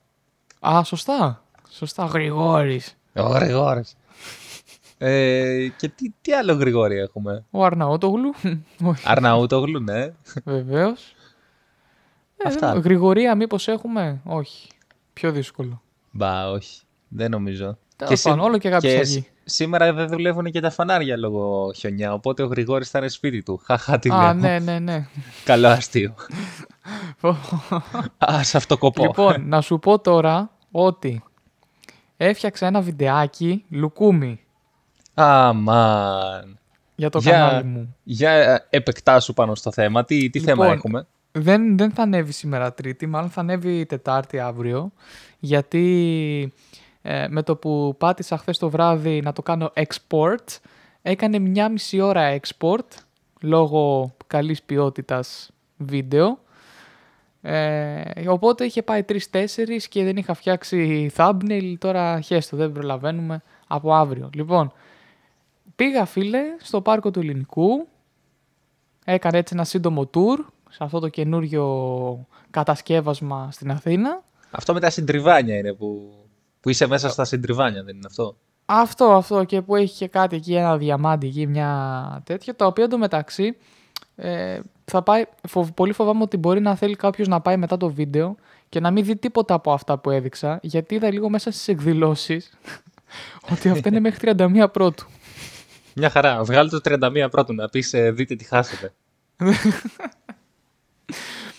Α, 0.59 0.83
σωστά. 0.83 1.43
Σωστά, 1.69 2.05
Γρηγόρης. 2.05 2.97
Ο 3.15 3.21
Γρηγόρης. 3.21 3.95
Ε, 4.97 5.67
και 5.77 5.87
τι, 5.87 6.11
τι 6.21 6.33
άλλο 6.33 6.53
Γρηγόρη 6.53 6.97
έχουμε; 6.97 7.45
Ο 7.51 7.63
Αρναότογλου. 7.63 8.33
Όχι, 8.83 9.03
Αρναούτογλου, 9.05 9.79
ναι. 9.79 10.13
βεβαίως. 10.43 11.15
Ε, 12.37 12.47
Αυτά. 12.47 12.71
δεν- 12.73 12.81
Γρηγορία 12.81 13.35
μήπως 13.35 13.67
έχουμε; 13.67 14.21
Όχι. 14.23 14.67
Πιο 15.13 15.31
δύσκολο. 15.31 15.81
Μπα, 16.11 16.49
όχι. 16.51 16.81
Δεν 17.07 17.31
νομίζω. 17.31 17.77
Τέλος 17.95 18.21
πάντων, 18.21 18.39
όλο 18.39 18.57
και 18.57 18.67
αγάπη 18.67 18.87
και 18.87 18.95
θα 18.97 19.03
σ- 19.03 19.09
βγει. 19.11 19.27
σήμερα 19.43 19.93
δεν 19.93 20.07
δουλεύουν 20.07 20.45
και 20.51 20.59
τα 20.59 20.69
φανάρια 20.69 21.17
λόγω 21.17 21.71
χιονιά, 21.75 22.13
οπότε 22.13 22.43
ο 22.43 22.45
Γρηγόρης 22.45 22.89
θα 22.89 22.99
είναι 22.99 23.07
σπίτι 23.07 23.43
του. 23.43 23.61
Χαχά 23.63 23.99
τι 23.99 24.09
Α, 24.09 24.21
λέω. 24.23 24.33
ναι, 24.33 24.59
ναι, 24.59 24.79
ναι. 24.79 25.07
Καλό 25.43 25.67
αστείο. 25.67 26.13
Α, 28.31 28.43
σε 28.43 28.57
αυτό 28.57 28.77
κοπώ. 28.77 29.03
λοιπόν, 29.03 29.47
να 29.47 29.61
σου 29.61 29.79
πω 29.79 29.99
τώρα 29.99 30.49
ότι 30.71 31.23
έφτιαξα 32.17 32.67
ένα 32.67 32.81
βιντεάκι 32.81 33.65
λουκούμι 33.69 34.39
Αμάν. 35.19 36.59
για 36.95 37.09
το 37.09 37.19
Για- 37.19 37.31
κανάλι 37.31 37.63
μου. 37.63 37.95
Για 38.03 38.31
ε, 38.31 38.65
επεκτάσου 38.69 39.33
πάνω 39.33 39.55
στο 39.55 39.71
θέμα. 39.71 40.05
Τι, 40.05 40.29
τι 40.29 40.39
θέμα 40.39 40.63
Λοιπόν, 40.63 40.77
έχουμε; 40.77 41.07
Δεν, 41.31 41.77
δεν 41.77 41.91
θα 41.91 42.01
ανέβει 42.01 42.31
σήμερα 42.31 42.73
Τρίτη, 42.73 43.05
μάλλον 43.05 43.29
θα 43.29 43.41
ανέβει 43.41 43.85
Τετάρτη 43.85 44.39
αύριο, 44.39 44.91
γιατί 45.39 46.53
ε, 47.01 47.27
με 47.29 47.43
το 47.43 47.55
που 47.55 47.95
πάτησα 47.97 48.37
χθες 48.37 48.57
το 48.57 48.69
βράδυ 48.69 49.21
να 49.21 49.33
το 49.33 49.41
κάνω 49.41 49.71
export, 49.75 50.57
έκανε 51.01 51.39
μια 51.39 51.69
μισή 51.69 51.99
ώρα 51.99 52.39
export 52.39 52.87
λόγω 53.41 54.11
καλής 54.27 54.61
ποιότητας 54.63 55.49
βίντεο. 55.77 56.39
Ε, 57.41 58.01
οπότε 58.27 58.65
είχε 58.65 58.81
πάει 58.83 59.05
3-4 59.09 59.15
και 59.89 60.03
δεν 60.03 60.17
είχα 60.17 60.33
φτιάξει 60.33 61.11
thumbnail, 61.17 61.73
τώρα 61.77 62.19
χέστο, 62.21 62.57
δεν 62.57 62.71
προλαβαίνουμε 62.71 63.41
από 63.67 63.93
αύριο. 63.93 64.29
Λοιπόν, 64.33 64.71
πήγα 65.77 66.05
φίλε 66.05 66.41
στο 66.59 66.81
πάρκο 66.81 67.11
του 67.11 67.19
Ελληνικού, 67.19 67.87
έκανε 69.05 69.37
έτσι 69.37 69.53
ένα 69.53 69.63
σύντομο 69.63 70.09
tour 70.13 70.37
σε 70.69 70.83
αυτό 70.83 70.99
το 70.99 71.07
καινούριο 71.07 72.27
κατασκεύασμα 72.49 73.51
στην 73.51 73.71
Αθήνα. 73.71 74.23
Αυτό 74.51 74.73
με 74.73 74.79
τα 74.79 74.89
συντριβάνια 74.89 75.55
είναι 75.57 75.73
που, 75.73 76.13
που 76.59 76.69
είσαι 76.69 76.87
μέσα 76.87 77.09
στα 77.09 77.25
συντριβάνια, 77.25 77.83
δεν 77.83 77.95
είναι 77.95 78.07
αυτό; 78.07 78.37
Αυτό, 78.65 79.05
αυτό 79.05 79.43
και 79.43 79.61
που 79.61 79.75
έχει 79.75 79.97
και 79.97 80.07
κάτι 80.07 80.35
εκεί, 80.35 80.55
ένα 80.55 80.77
διαμάντι 80.77 81.27
εκεί, 81.27 81.47
μια 81.47 82.21
τέτοια, 82.25 82.55
τα 82.55 82.65
οποία 82.65 82.83
εντωμεταξύ 82.83 83.57
ε, 84.15 84.59
θα 84.85 85.01
πάει, 85.01 85.23
φοβ- 85.47 85.73
πολύ 85.73 85.93
φοβάμαι 85.93 86.23
ότι 86.23 86.37
μπορεί 86.37 86.61
να 86.61 86.75
θέλει 86.75 86.95
κάποιος 86.95 87.27
να 87.27 87.41
πάει 87.41 87.57
μετά 87.57 87.77
το 87.77 87.89
βίντεο 87.89 88.35
και 88.69 88.79
να 88.79 88.91
μην 88.91 89.05
δει 89.05 89.15
τίποτα 89.15 89.53
από 89.53 89.71
αυτά 89.71 89.97
που 89.97 90.09
έδειξα, 90.09 90.59
γιατί 90.61 90.95
είδα 90.95 91.11
λίγο 91.11 91.29
μέσα 91.29 91.51
στις 91.51 91.67
εκδηλώσεις 91.67 92.57
ότι 93.51 93.69
αυτά 93.69 93.89
είναι 93.89 93.99
μέχρι 93.99 94.33
31 94.37 94.65
πρώτου. 94.71 95.05
Μια 95.97 96.09
χαρά. 96.09 96.43
Βγάλε 96.43 96.69
το 96.69 96.79
31 96.83 97.27
πρώτου 97.31 97.53
να 97.53 97.69
πεις 97.69 97.93
δείτε 98.13 98.35
τι 98.35 98.43
χάσετε. 98.43 98.93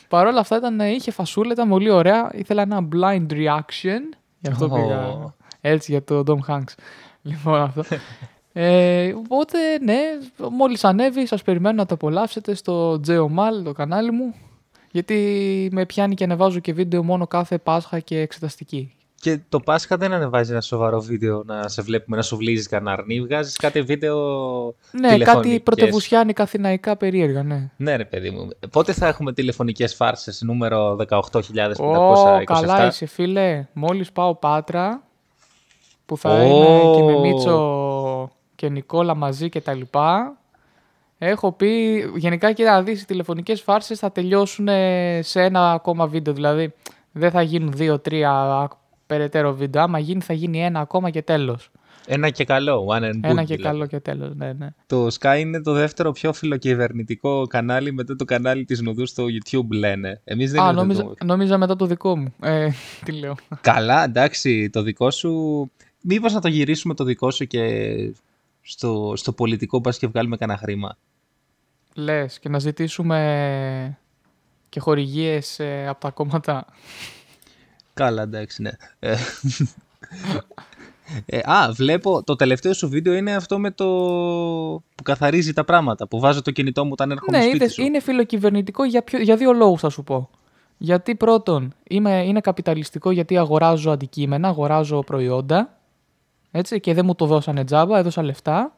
Παρ' 0.08 0.26
όλα 0.26 0.40
αυτά 0.40 0.56
ήταν, 0.56 0.80
είχε 0.80 1.10
φασούλα, 1.10 1.52
ήταν 1.52 1.68
πολύ 1.68 1.90
ωραία. 1.90 2.30
Ήθελα 2.34 2.62
ένα 2.62 2.88
blind 2.92 3.26
reaction. 3.30 4.00
Γι' 4.40 4.48
αυτό 4.50 4.64
Ω. 4.64 4.68
πήγα 4.68 5.34
έτσι 5.60 5.92
για 5.92 6.04
το 6.04 6.22
Dom 6.26 6.52
Hanks. 6.52 6.74
Λοιπόν, 7.22 7.60
αυτό. 7.60 7.82
ε, 8.52 9.12
οπότε, 9.12 9.58
ναι, 9.80 9.98
μόλις 10.50 10.84
ανέβει, 10.84 11.26
σας 11.26 11.42
περιμένω 11.42 11.76
να 11.76 11.86
το 11.86 11.94
απολαύσετε 11.94 12.54
στο 12.54 13.00
Geomal, 13.06 13.62
το 13.64 13.72
κανάλι 13.72 14.10
μου. 14.10 14.34
Γιατί 14.90 15.68
με 15.72 15.86
πιάνει 15.86 16.14
και 16.14 16.24
ανεβάζω 16.24 16.58
και 16.58 16.72
βίντεο 16.72 17.04
μόνο 17.04 17.26
κάθε 17.26 17.58
Πάσχα 17.58 17.98
και 17.98 18.20
εξεταστική. 18.20 18.92
Και 19.20 19.38
το 19.48 19.60
Πάσχα 19.60 19.96
δεν 19.96 20.12
ανεβάζει 20.12 20.52
ένα 20.52 20.60
σοβαρό 20.60 21.00
βίντεο 21.00 21.42
να 21.46 21.68
σε 21.68 21.82
βλέπουμε 21.82 22.16
να 22.16 22.22
σου 22.22 22.36
βλύζεις 22.36 22.68
κανένα 22.68 22.92
αρνί. 22.92 23.20
Βγάζεις 23.20 23.56
κάτι 23.56 23.82
βίντεο. 23.82 24.16
Ναι, 24.90 25.08
κάτι 25.08 25.12
τηλεφωνικές. 25.12 25.62
πρωτευουσιάνικα 25.62 26.42
αθηναϊκά 26.42 26.96
περίεργα, 26.96 27.42
ναι. 27.42 27.70
Ναι, 27.76 27.96
ρε 27.96 28.04
παιδί 28.04 28.30
μου. 28.30 28.48
Πότε 28.70 28.92
θα 28.92 29.06
έχουμε 29.06 29.32
τηλεφωνικές 29.32 29.94
φάρσες 29.94 30.40
νούμερο 30.42 30.96
18.527. 31.08 31.20
Ω, 31.78 32.44
καλά 32.44 32.86
είσαι 32.86 33.06
φίλε. 33.06 33.66
Μόλις 33.72 34.12
πάω 34.12 34.34
Πάτρα, 34.34 35.02
που 36.06 36.16
θα 36.16 36.30
Ω. 36.30 36.42
είναι 36.42 36.96
και 36.96 37.02
με 37.02 37.18
Μίτσο 37.18 38.30
και 38.54 38.68
Νικόλα 38.68 39.14
μαζί 39.14 39.48
και 39.48 39.60
τα 39.60 39.74
λοιπά. 39.74 40.36
Έχω 41.18 41.52
πει, 41.52 41.98
γενικά 42.16 42.52
και 42.52 42.64
να 42.64 42.82
δεις, 42.82 43.02
οι 43.02 43.06
τηλεφωνικές 43.06 43.60
φάρσες 43.60 43.98
θα 43.98 44.12
τελειώσουν 44.12 44.68
σε 45.20 45.42
ένα 45.42 45.72
ακόμα 45.72 46.06
βίντεο. 46.06 46.32
Δηλαδή, 46.34 46.74
δεν 47.12 47.30
θα 47.30 47.42
γίνουν 47.42 47.72
δύο-τρία 47.72 48.68
περαιτέρω 49.08 49.54
βίντεο. 49.54 49.82
Άμα 49.82 49.98
γίνει, 49.98 50.20
θα 50.20 50.32
γίνει 50.32 50.64
ένα 50.64 50.80
ακόμα 50.80 51.10
και 51.10 51.22
τέλος. 51.22 51.70
Ένα 52.10 52.30
και 52.30 52.44
καλό. 52.44 52.86
One 52.90 53.02
and 53.02 53.14
good, 53.14 53.18
Ένα 53.22 53.44
και 53.44 53.56
δηλαδή. 53.56 53.62
καλό 53.62 53.86
και 53.86 54.00
τέλος, 54.00 54.34
ναι, 54.34 54.52
ναι. 54.52 54.68
Το 54.86 55.06
Sky 55.20 55.36
είναι 55.38 55.62
το 55.62 55.72
δεύτερο 55.72 56.12
πιο 56.12 56.32
φιλοκυβερνητικό 56.32 57.46
κανάλι 57.46 57.92
μετά 57.92 58.16
το 58.16 58.24
κανάλι 58.24 58.64
της 58.64 58.80
Νουδού 58.80 59.06
στο 59.06 59.24
YouTube 59.24 59.68
λένε. 59.70 60.20
Εμείς 60.24 60.50
δεν 60.52 60.60
Α, 60.60 60.62
είμαστε 60.62 60.80
νόμιζα, 60.80 61.02
το- 61.02 61.24
νόμιζα 61.24 61.58
μετά 61.58 61.76
το 61.76 61.86
δικό 61.86 62.16
μου. 62.18 62.34
Ε, 62.42 62.68
τι 63.04 63.12
λέω. 63.12 63.34
Καλά, 63.60 64.04
εντάξει, 64.04 64.70
το 64.70 64.82
δικό 64.82 65.10
σου... 65.10 65.70
Μήπως 66.02 66.32
να 66.32 66.40
το 66.40 66.48
γυρίσουμε 66.48 66.94
το 66.94 67.04
δικό 67.04 67.30
σου 67.30 67.44
και 67.46 67.64
στο, 68.62 69.12
στο 69.16 69.32
πολιτικό 69.32 69.80
πας 69.80 69.98
και 69.98 70.06
βγάλουμε 70.06 70.36
κανένα 70.36 70.58
χρήμα. 70.58 70.96
Λες 71.94 72.38
και 72.38 72.48
να 72.48 72.58
ζητήσουμε 72.58 73.98
και 74.68 74.80
χορηγίες 74.80 75.58
ε, 75.58 75.86
από 75.88 76.00
τα 76.00 76.10
κόμματα. 76.10 76.66
Καλά, 77.98 78.22
εντάξει, 78.22 78.62
ναι. 78.62 78.70
Ε, 78.98 79.16
ε, 81.26 81.38
α, 81.44 81.70
βλέπω, 81.72 82.22
το 82.24 82.36
τελευταίο 82.36 82.72
σου 82.72 82.88
βίντεο 82.88 83.12
είναι 83.14 83.34
αυτό 83.34 83.58
με 83.58 83.70
το 83.70 83.84
που 84.94 85.02
καθαρίζει 85.02 85.52
τα 85.52 85.64
πράγματα, 85.64 86.08
που 86.08 86.20
βάζω 86.20 86.42
το 86.42 86.50
κινητό 86.50 86.84
μου 86.84 86.90
όταν 86.92 87.10
έρχομαι 87.10 87.36
Ναι, 87.36 87.42
σπίτι 87.42 87.56
είδες, 87.56 87.72
σου. 87.72 87.82
είναι 87.82 88.00
φιλοκυβερνητικό 88.00 88.84
για, 88.84 89.02
ποιο- 89.02 89.20
για 89.22 89.36
δύο 89.36 89.52
λόγους 89.52 89.80
θα 89.80 89.88
σου 89.88 90.04
πω. 90.04 90.30
Γιατί 90.78 91.14
πρώτον, 91.14 91.72
είμαι, 91.88 92.24
είναι 92.24 92.40
καπιταλιστικό 92.40 93.10
γιατί 93.10 93.38
αγοράζω 93.38 93.90
αντικείμενα, 93.90 94.48
αγοράζω 94.48 94.98
προϊόντα, 95.00 95.78
έτσι, 96.50 96.80
και 96.80 96.94
δεν 96.94 97.04
μου 97.04 97.14
το 97.14 97.26
δώσανε 97.26 97.64
τζάμπα, 97.64 97.98
έδωσα 97.98 98.22
λεφτά. 98.22 98.74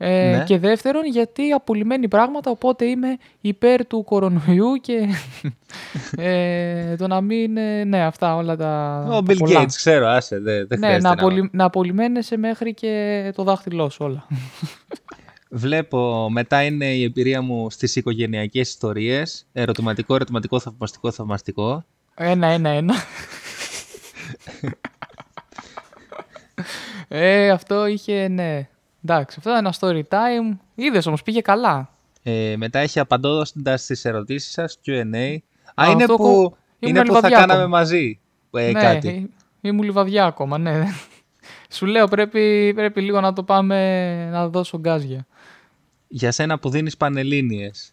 Ε, 0.00 0.36
Ναι. 0.36 0.44
Και 0.44 0.58
δεύτερον, 0.58 1.06
γιατί 1.06 1.50
απολυμμένοι 1.50 2.08
πράγματα, 2.08 2.50
οπότε 2.50 2.84
είμαι 2.84 3.16
υπέρ 3.40 3.86
του 3.86 4.04
κορονοϊού 4.04 4.74
και 4.80 5.08
ε, 6.24 6.96
το 6.96 7.06
να 7.06 7.20
μην, 7.20 7.56
ε, 7.56 7.84
ναι, 7.84 8.04
αυτά 8.04 8.36
όλα 8.36 8.56
τα 8.56 9.04
Ο 9.08 9.22
τα 9.22 9.32
Bill 9.32 9.36
πολλά. 9.38 9.62
Gates, 9.62 9.72
ξέρω, 9.76 10.06
άσε, 10.06 10.38
δεν, 10.38 10.66
δεν 10.68 10.78
Ναι, 10.78 10.86
χρειάζεται 10.86 11.08
να, 11.08 11.14
να... 11.14 11.22
απολυ, 11.22 11.50
να 11.52 11.64
απολυμμένεσαι 11.64 12.36
μέχρι 12.36 12.74
και 12.74 13.32
το 13.36 13.42
δάχτυλό 13.42 13.88
σου 13.88 14.04
όλα. 14.04 14.26
Βλέπω, 15.50 16.28
μετά 16.30 16.62
είναι 16.62 16.86
η 16.86 17.02
εμπειρία 17.02 17.42
μου 17.42 17.70
στις 17.70 17.96
οικογενειακές 17.96 18.68
ιστορίες, 18.68 19.46
ερωτηματικό, 19.52 20.14
ερωτηματικό, 20.14 20.60
θαυμαστικό, 20.60 21.10
θαυμαστικό. 21.10 21.84
Ένα, 22.14 22.46
ένα, 22.46 22.68
ένα. 22.68 22.94
ε, 27.08 27.50
αυτό 27.50 27.86
είχε, 27.86 28.28
ναι. 28.28 28.68
Εντάξει, 29.12 29.36
αυτό 29.38 29.50
ήταν 29.50 29.64
ένα 29.64 29.74
story 29.80 30.02
time. 30.14 30.56
Είδες 30.74 31.06
όμως, 31.06 31.22
πήγε 31.22 31.40
καλά. 31.40 31.90
Ε, 32.22 32.54
μετά 32.56 32.78
έχει 32.78 32.98
απαντώντας 32.98 33.82
στις 33.82 34.04
ερωτήσεις 34.04 34.52
σας, 34.52 34.78
Q&A. 34.86 35.36
Α, 35.74 35.84
Α, 35.84 35.90
είναι 35.90 36.02
αυτό 36.02 36.14
που, 36.16 36.22
κο- 36.22 36.56
είναι 36.78 36.98
ήμουν 36.98 37.02
που 37.02 37.12
θα 37.12 37.16
λιβαδιά 37.16 37.38
κάναμε 37.38 37.60
ακόμα. 37.62 37.76
μαζί 37.78 38.20
ε, 38.50 38.70
ναι, 38.72 38.80
κάτι. 38.80 39.30
ε, 39.60 39.68
ήμουν 39.68 39.82
λιβαδιά 39.84 40.24
ακόμα, 40.24 40.58
ναι. 40.58 40.84
Σου 41.70 41.86
λέω, 41.86 42.06
πρέπει, 42.08 42.72
πρέπει 42.74 43.00
λίγο 43.00 43.20
να 43.20 43.32
το 43.32 43.42
πάμε 43.42 44.28
να 44.30 44.48
δώσω 44.48 44.78
γκάζια. 44.78 45.26
Για 46.08 46.32
σένα 46.32 46.58
που 46.58 46.70
δίνεις 46.70 46.96
πανελλήνιες. 46.96 47.92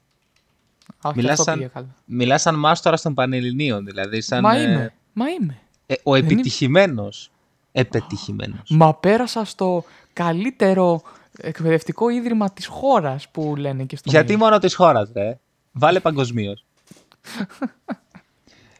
Αχ, 1.02 1.14
Μιλάς 1.16 1.26
και 1.26 1.32
αυτό 1.32 1.44
σαν, 1.44 1.58
πήγε 1.58 1.70
καλά. 1.74 1.96
μιλάς 2.06 2.42
σαν 2.42 2.56
μάστορας 2.56 3.02
των 3.02 3.14
Πανελληνίων, 3.14 3.86
δηλαδή 3.86 4.22
σαν 4.22 4.40
Μα 4.42 4.56
ε, 4.58 4.62
είμαι, 4.62 4.94
μα 5.14 5.26
είμαι. 5.30 5.58
ε, 5.86 5.94
ο 6.04 6.16
είναι- 6.16 6.26
επιτυχημένος. 6.32 7.32
Επιτυχημένος. 7.78 8.70
Μα 8.70 8.94
πέρασα 8.94 9.46
στο 9.46 9.84
καλύτερο 10.14 11.02
εκπαιδευτικό 11.38 12.10
ίδρυμα 12.10 12.50
της 12.52 12.66
χώρας 12.66 13.30
που 13.30 13.54
λένε 13.58 13.84
και 13.84 13.96
στο 13.96 14.10
Γιατί 14.10 14.34
mail. 14.34 14.38
μόνο 14.38 14.58
της 14.60 14.76
χώρας, 14.76 15.10
ρε. 15.16 15.40
Βάλε 15.72 16.00
παγκοσμίως. 16.00 16.66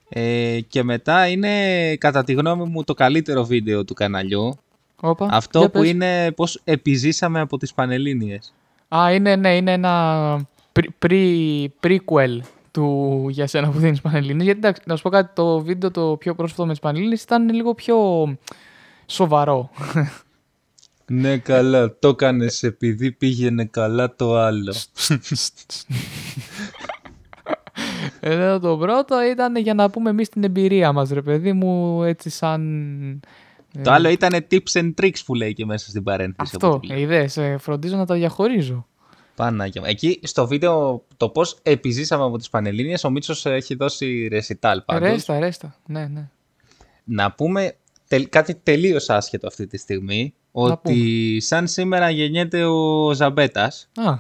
ε, 0.10 0.60
και 0.68 0.84
μετά 0.84 1.28
είναι, 1.28 1.96
κατά 1.96 2.24
τη 2.24 2.34
γνώμη 2.34 2.64
μου, 2.64 2.84
το 2.84 2.94
καλύτερο 2.94 3.44
βίντεο 3.46 3.86
του 3.86 3.94
καναλιού. 3.94 4.58
Όπα, 5.02 5.28
Αυτό 5.32 5.60
για 5.60 5.70
που 5.70 5.80
πες. 5.80 5.90
είναι 5.90 6.32
πώς 6.32 6.62
επιζήσαμε 6.64 7.40
από 7.40 7.58
τις 7.58 7.74
Πανελλήνιες. 7.74 8.54
Α, 8.96 9.14
είναι, 9.14 9.36
ναι, 9.36 9.56
είναι 9.56 9.72
ένα 9.72 10.48
πρι, 10.72 10.90
πρι- 11.00 11.72
prequel 11.84 12.40
του 12.72 13.26
για 13.30 13.48
σένα 13.48 13.70
που 13.70 13.78
δίνεις 13.78 14.02
Πανελλήνες. 14.02 14.44
Γιατί 14.44 14.60
εντάξει, 14.60 14.82
να 14.86 14.96
σου 14.96 15.02
πω 15.04 15.10
κάτι, 15.10 15.32
το 15.36 15.60
βίντεο 15.60 15.92
το 15.92 16.16
πιο 16.20 16.36
πρόσφατο 16.36 16.66
με 16.66 16.72
τις 16.72 16.80
Πανελλήνες 16.82 17.22
ήταν 17.24 17.50
λίγο 17.50 17.74
πιο 17.74 17.98
σοβαρό. 19.06 19.70
Ναι, 21.06 21.38
καλά. 21.38 21.98
Το 22.00 22.08
έκανε 22.08 22.48
επειδή 22.62 23.12
πήγαινε 23.12 23.66
καλά 23.66 24.16
το 24.16 24.38
άλλο. 24.38 24.76
Εδώ 28.20 28.60
το 28.60 28.78
πρώτο 28.78 29.24
ήταν 29.24 29.56
για 29.56 29.74
να 29.74 29.90
πούμε 29.90 30.10
εμείς 30.10 30.30
την 30.30 30.44
εμπειρία 30.44 30.92
μας, 30.92 31.10
ρε 31.10 31.22
παιδί 31.22 31.54
μου, 31.54 32.04
έτσι 32.04 32.30
σαν... 32.30 33.20
Το 33.84 33.92
άλλο 33.92 34.10
ήταν 34.10 34.46
tips 34.52 34.72
and 34.72 34.94
tricks 35.02 35.20
που 35.26 35.36
λέει 35.36 35.54
και 35.54 35.66
μέσα 35.66 35.90
στην 35.90 36.04
παρένθεση. 36.04 36.52
από 36.56 36.66
Αυτό, 36.66 36.78
ό,τι 36.78 36.88
βλέπω. 36.88 37.02
είδες, 37.02 37.38
ε, 37.38 37.58
φροντίζω 37.58 37.96
να 37.98 38.06
τα 38.06 38.16
διαχωρίζω. 38.16 38.88
Πανάγια 39.36 39.82
μου. 39.82 39.88
Εκεί 39.90 40.20
στο 40.24 40.48
βίντεο 40.48 41.04
το 41.18 41.30
πώς 41.30 41.60
επιζήσαμε 41.64 42.24
από 42.24 42.38
τις 42.38 42.50
Πανελλήνιες, 42.50 43.04
ο 43.04 43.10
Μίτσος 43.10 43.46
έχει 43.46 43.76
δώσει 43.76 44.28
ρεσιτάλ 44.28 44.82
πάντως. 44.82 45.10
Ρέστα, 45.10 45.40
ρέστα, 45.40 45.76
ναι, 45.86 46.08
ναι. 46.08 46.30
Να 47.04 47.32
πούμε 47.32 47.76
τελ- 48.08 48.30
κάτι 48.30 48.56
τελείως 48.64 49.10
άσχετο 49.10 49.48
αυτή 49.48 49.68
τη 49.68 49.78
στιγμή, 49.78 50.34
ότι 50.52 51.38
σαν 51.42 51.68
σήμερα 51.68 52.10
γεννιέται 52.10 52.64
ο 52.66 53.12
Ζαμπέτας, 53.14 53.90
Α, 53.96 54.14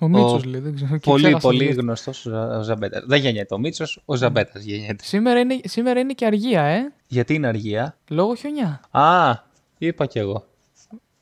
ο 0.00 0.08
Μίτσος 0.08 0.44
λέει, 0.44 0.60
δεν 0.60 0.74
ξέρω. 0.74 0.92
και 0.96 1.10
πολύ 1.10 1.22
ξέχασα 1.22 1.46
πολύ 1.46 1.64
λίγο. 1.64 1.80
γνωστός 1.80 2.26
ο, 2.26 2.30
Ζα- 2.30 2.58
ο 2.58 2.62
Ζαμπέτας. 2.62 3.04
Δεν 3.06 3.20
γεννιέται 3.20 3.54
ο 3.54 3.58
Μίτσος, 3.58 4.02
ο 4.04 4.14
Ζαμπέτας 4.16 4.62
γεννιέται. 4.62 5.04
Σήμερα 5.04 5.40
είναι, 5.40 5.60
σήμερα 5.64 6.00
είναι 6.00 6.12
και 6.12 6.26
αργία, 6.26 6.62
ε, 6.62 6.92
Γιατί 7.06 7.34
είναι 7.34 7.46
αργία; 7.46 7.96
λόγω 8.08 8.34
χιονιά. 8.34 8.80
Α, 8.90 9.34
είπα 9.78 10.06
κι 10.06 10.18
εγώ. 10.18 10.44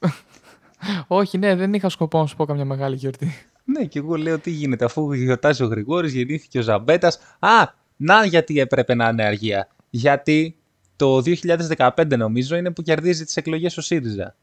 Όχι, 1.06 1.38
ναι, 1.38 1.54
δεν 1.54 1.74
είχα 1.74 1.88
σκοπό 1.88 2.18
να 2.20 2.26
σου 2.26 2.36
πω 2.36 2.44
καμιά 2.44 2.64
μεγάλη 2.64 2.96
γιορτή. 2.96 3.32
Ναι, 3.64 3.84
και 3.84 3.98
εγώ 3.98 4.16
λέω 4.16 4.38
τι 4.38 4.50
γίνεται, 4.50 4.84
αφού 4.84 5.12
γιορτάζει 5.12 5.62
ο 5.62 5.66
Γρηγόρης, 5.66 6.12
γεννήθηκε 6.12 6.58
ο 6.58 6.62
Ζαμπέτας. 6.62 7.18
Α, 7.38 7.68
να 7.96 8.24
γιατί 8.24 8.60
έπρεπε 8.60 8.94
να 8.94 9.08
είναι 9.08 9.24
αργία. 9.24 9.68
Γιατί 9.90 10.56
το 10.96 11.22
2015 11.76 12.16
νομίζω 12.16 12.56
είναι 12.56 12.70
που 12.70 12.82
κερδίζει 12.82 13.24
τις 13.24 13.36
εκλογές 13.36 13.76
ο 13.76 13.80
ΣΥΡΙΖΑ. 13.80 14.34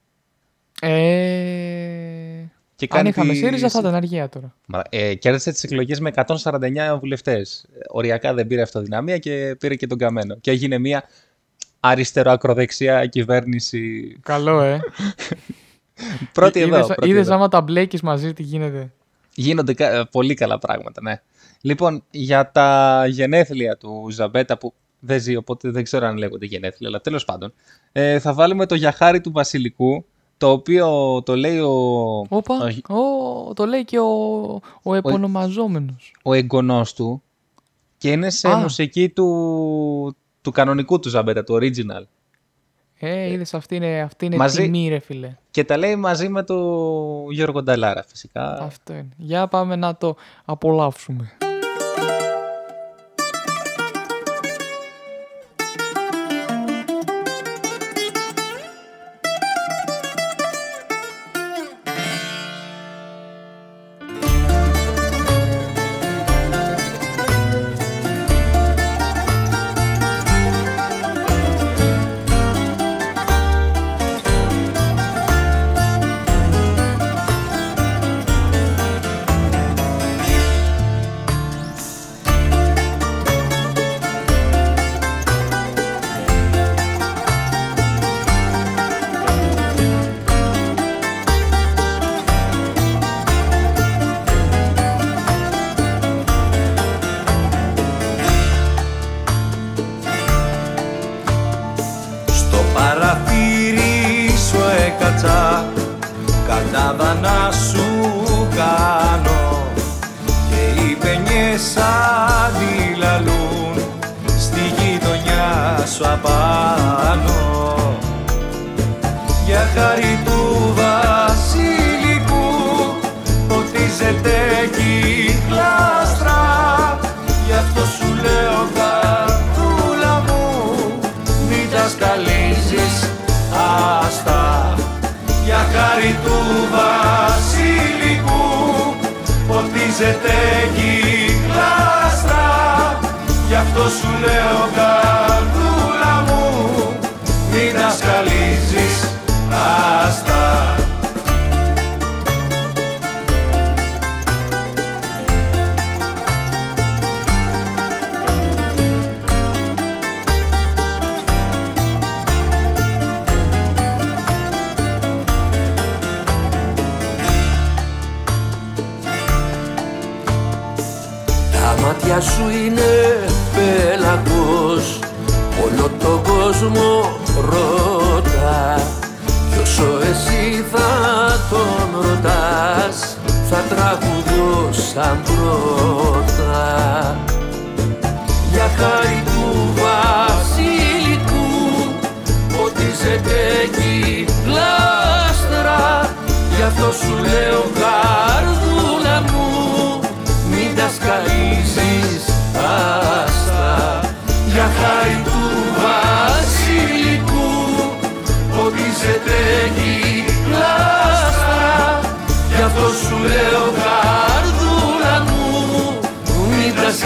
Ε... 0.82 2.46
Και 2.76 2.88
Αν 2.92 3.06
είχαμε 3.06 3.32
τις- 3.34 3.42
ΣΥΡΙΖΑ 3.42 3.70
θα 3.70 3.80
ήταν 3.80 3.96
αργία 3.96 4.30
τώρα. 4.30 4.56
Μα, 4.66 4.82
Ε, 4.90 5.14
κέρδισε 5.14 5.52
τις 5.52 5.64
εκλογές 5.64 6.00
με 6.00 6.10
149 6.10 6.98
βουλευτές. 7.00 7.66
Ε, 7.74 7.80
Οριακά 7.88 8.34
δεν 8.34 8.48
πήρε 8.48 8.62
αυτοδυναμία 8.62 9.18
και 9.18 9.56
πήρε 9.60 9.76
και 9.76 9.88
τον 9.88 9.98
καμένο. 9.98 10.36
Και 10.36 10.52
έγινε 10.52 10.78
μια 10.78 11.04
αριστεροακροδεξιά 11.80 13.06
κυβέρνηση. 13.06 14.16
Καλό, 14.24 14.62
ε. 14.62 14.80
Πρώτη 16.34 16.60
εδώ. 16.60 16.76
Είδες, 16.76 16.86
πρώτη 16.88 17.10
είδες 17.10 17.26
εδώ. 17.26 17.36
άμα 17.36 17.48
τα 17.48 17.62
μπλέκεις 17.62 18.02
μαζί 18.02 18.34
τι 18.34 18.44
γίνεται; 18.44 18.92
Γίνονται 19.36 19.74
κα- 19.74 19.92
ε, 19.96 20.04
πολύ 20.12 20.34
καλά 20.34 20.60
πράγματα, 20.60 21.02
ναι. 21.02 21.22
Λοιπόν, 21.62 22.04
για 22.12 22.52
τα 22.52 23.04
γενέθλια 23.10 23.78
του 23.78 24.08
Ζαμπέτα 24.12 24.58
που 24.58 24.74
δεν 25.06 25.20
ζει, 25.20 25.36
οπότε 25.36 25.70
δεν 25.72 25.84
ξέρω 25.84 26.06
αν 26.08 26.18
λέγονται 26.18 26.46
γενέθλια, 26.46 26.90
αλλά 26.90 27.02
τέλος 27.02 27.26
πάντων. 27.26 27.54
Ε, 27.92 28.20
θα 28.20 28.34
βάλουμε 28.34 28.66
το 28.66 28.76
γιαχάρι 28.76 29.22
του 29.22 29.32
Βασιλικού, 29.32 30.06
το 30.38 30.48
το 30.48 30.52
οποίο 30.52 31.22
το 31.26 31.36
λέει 31.36 31.60
ο, 31.60 31.72
Όπα, 32.30 32.56
ο, 32.88 32.96
ο, 33.50 33.54
το 33.54 33.66
λέει 33.66 33.86
και 33.86 34.00
ο, 34.00 34.12
ο 34.84 34.96
επωνομαζόμενος. 34.96 36.14
ο 36.24 36.34
εγγονός 36.34 36.94
του 36.94 37.22
και 37.98 38.12
είναι 38.12 38.30
σε 38.30 38.50
Α. 38.50 38.58
μουσική 38.58 39.10
του, 39.10 40.16
του 40.42 40.52
κανονικού 40.52 41.00
του 41.00 41.10
Ζαμπέτα, 41.10 41.44
του 41.44 41.54
original. 41.62 42.04
Ε, 43.00 43.32
είδες, 43.32 43.54
αυτή 43.54 43.76
είναι, 43.76 44.02
αυτή 44.02 44.26
είναι 44.26 44.36
Μαζί- 44.36 44.62
τιμή 44.62 44.88
ρε 44.90 45.00
φίλε. 45.00 45.36
Και 45.52 45.64
τα 45.64 45.78
λέει 45.78 45.96
μαζί 45.96 46.30
με 46.30 46.44
τον 46.44 47.32
Γιώργο 47.32 47.64
Νταλάρα 47.64 48.04
φυσικά. 48.08 48.58
Αυτό 48.62 48.94
είναι. 48.94 49.10
Για 49.18 49.48
πάμε 49.48 49.76
να 49.76 49.96
το 49.96 50.16
απολαύσουμε. 50.46 51.32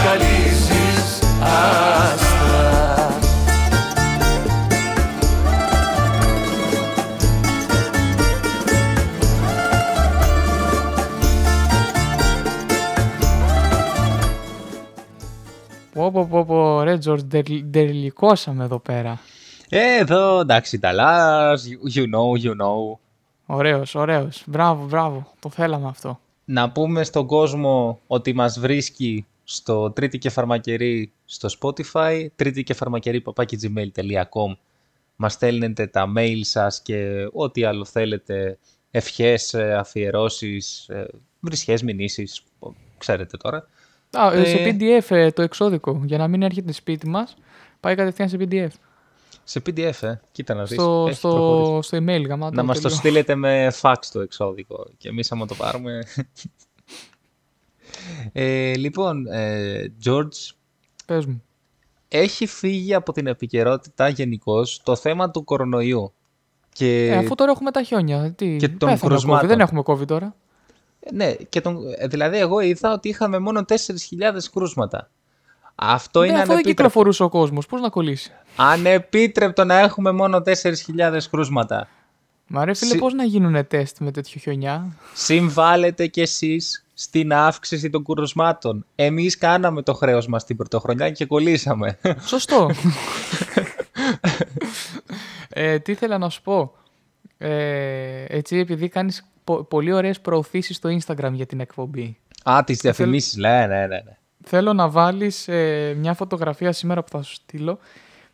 Σκαλίζεις 0.08 1.20
άστα 1.42 3.10
Πω 15.94 16.12
πω 16.12 16.26
πω 16.26 16.46
πω 16.46 16.82
ρε 16.82 16.98
Τζορτ, 16.98 17.36
ντερλικώσαμε 17.64 18.64
εδώ 18.64 18.80
πέρα. 18.80 19.20
Ε, 19.70 19.98
εδώ 20.00 20.40
εντάξει, 20.40 20.76
Ιταλάς, 20.76 21.68
you 21.96 22.02
know, 22.02 22.46
you 22.46 22.52
know. 22.52 22.98
Ωραίος, 23.46 23.96
ωραίος. 23.96 24.44
Μπράβο, 24.46 24.86
μπράβο. 24.86 25.32
Το 25.40 25.50
θέλαμε 25.50 25.88
αυτό. 25.88 26.20
Να 26.46 26.70
πούμε 26.70 27.04
στον 27.04 27.26
κόσμο 27.26 28.00
ότι 28.08 28.34
μας 28.34 28.60
βρίσκει 28.60 29.26
στο 29.50 29.92
τρίτη 29.92 30.18
και 30.18 30.30
φαρμακερή 30.30 31.12
στο 31.26 31.50
Spotify, 31.60 32.28
τρίτη 32.36 32.64
και 32.64 32.74
φαρμακερή 32.74 33.24
papakigmail.com. 33.26 34.58
Μας 35.16 35.34
στέλνετε 35.34 35.88
τα 35.88 36.12
mail 36.18 36.40
σας 36.42 36.82
και 36.82 37.28
ό,τι 37.34 37.64
άλλο 37.64 37.86
θέλετε, 37.86 38.58
ευχές, 38.92 39.54
ε, 39.54 39.74
αφιερώσεις, 39.74 40.90
ε, 40.90 41.08
βρισχές, 41.40 41.82
μηνύσεις, 41.82 42.44
ξέρετε 42.98 43.38
τώρα. 43.38 43.68
Α, 44.12 44.34
ε, 44.34 44.46
σε 44.46 44.58
Ε. 44.58 44.76
PDF 44.80 45.16
ε, 45.16 45.32
το 45.32 45.42
εξώδικο, 45.42 46.02
για 46.06 46.18
να 46.18 46.28
μην 46.28 46.42
έρχεται 46.42 46.72
σπίτι 46.72 47.08
μας, 47.08 47.36
πάει 47.80 47.96
κατευθείαν 47.96 48.30
σε 48.30 48.38
PDF. 48.40 48.70
Σε 49.44 49.62
PDF, 49.66 50.02
ε. 50.02 50.20
κοίτα 50.32 50.54
να 50.54 50.64
δεις. 50.64 50.82
Στο, 50.82 51.06
έχει 51.10 51.20
προχωρήσει. 51.20 51.66
στο, 51.66 51.80
στο 51.82 51.98
email, 51.98 52.26
γαμάτο. 52.28 52.56
Να 52.56 52.64
μας 52.64 52.76
το 52.76 52.82
τελείως. 52.82 53.00
στείλετε 53.00 53.36
με 53.36 53.72
fax 53.82 53.96
το 54.12 54.20
εξώδικο 54.20 54.88
και 54.98 55.10
εμείς 55.10 55.32
άμα 55.32 55.46
το 55.46 55.56
πάρουμε... 55.56 56.00
ε, 58.34 58.74
λοιπόν, 58.76 59.26
ε, 59.28 59.92
George, 60.06 60.52
Πες 61.06 61.26
μου. 61.26 61.44
έχει 62.08 62.46
φύγει 62.46 62.94
από 62.94 63.12
την 63.12 63.28
επικαιρότητα 63.28 64.08
γενικώς 64.08 64.82
το 64.84 64.96
θέμα 64.96 65.32
του 65.32 65.44
κορονοϊού. 65.44 66.12
Και, 66.74 67.08
Ε, 67.12 67.18
αφού 67.18 67.36
τώρα 67.36 67.52
έχουμε 67.52 67.72
τα 67.72 67.84
χιόνια. 67.84 68.32
Τι, 68.32 68.56
και 68.56 68.68
των 68.68 68.78
πέθανε 68.90 69.00
ο 69.04 69.08
κρουσμάτων. 69.08 69.46
COVID, 69.46 69.50
Δεν 69.50 69.60
έχουμε 69.60 69.82
COVID 69.86 70.08
τώρα. 70.08 70.36
Ναι, 71.14 71.34
και 71.34 71.62
τον, 71.62 71.78
ε, 71.98 72.08
δηλαδή 72.08 72.38
εγώ 72.38 72.60
είδα 72.60 72.94
ότι 72.94 73.10
είχαμε 73.10 73.40
μόνο 73.40 73.66
4.000 73.66 74.50
κρούσματα. 74.54 75.10
Αυτό 75.76 76.20
Ναι, 76.20 76.26
είναι 76.26 76.36
αφού 76.36 76.46
δεν 76.46 76.56
ανεπίτρεπτο. 76.56 76.84
κυκλοφορούσε 76.84 77.24
ο 77.24 77.30
κόσμος, 77.30 77.66
πώς 77.66 77.82
να 77.82 77.90
κολλήσει. 77.90 78.32
Ανεπίτρεπτο 78.56 79.64
να 79.64 79.78
έχουμε 79.80 80.12
μόνο 80.12 80.42
4.000 80.42 81.28
κρούσματα. 81.30 81.88
Μα 82.48 82.66
ρε 82.66 82.74
φίλε, 82.74 82.92
Συ- 82.92 83.00
πώς 83.00 83.14
να 83.14 83.24
γίνουν 83.24 83.68
τεστ 83.68 83.98
με 84.00 84.12
τέτοιο 84.12 84.40
χιονιά. 84.40 84.96
Συμβάλλετε 85.14 86.08
κι 86.08 86.22
εσείς 86.22 86.86
στην 87.00 87.34
αύξηση 87.34 87.90
των 87.90 88.04
κρουσμάτων. 88.04 88.86
Εμείς 88.96 89.38
κάναμε 89.38 89.82
το 89.82 89.94
χρέος 89.94 90.28
μας 90.28 90.46
την 90.46 90.58
πρωτοχρονιά 90.58 91.12
και 91.12 91.26
κολλήσαμε. 91.26 91.98
Σωστό. 92.20 92.70
ε, 95.50 95.80
τι 95.80 95.92
ήθελα 95.92 96.18
να 96.18 96.30
σου 96.30 96.42
πω. 96.42 96.74
Ε, 97.38 98.26
έτσι, 98.28 98.58
επειδή 98.58 98.88
κάνεις 98.88 99.28
πο- 99.44 99.64
πολύ 99.64 99.94
ωραίες 99.94 100.22
προωθήσεις 100.22 100.76
στο 100.76 100.90
Instagram 100.90 101.32
για 101.32 101.46
την 101.46 101.60
εκπομπή. 101.60 102.18
Α, 102.44 102.60
τις 102.66 102.80
διαφημίσεις. 102.80 103.36
Ναι, 103.36 103.60
ναι, 103.60 103.66
ναι. 103.66 103.86
ναι. 103.88 104.18
Θέλω 104.44 104.74
να 104.74 104.90
βάλεις 104.90 105.48
ε, 105.48 105.94
μια 105.98 106.14
φωτογραφία 106.14 106.72
σήμερα 106.72 107.04
που 107.04 107.10
θα 107.10 107.22
σου 107.22 107.34
στείλω 107.34 107.80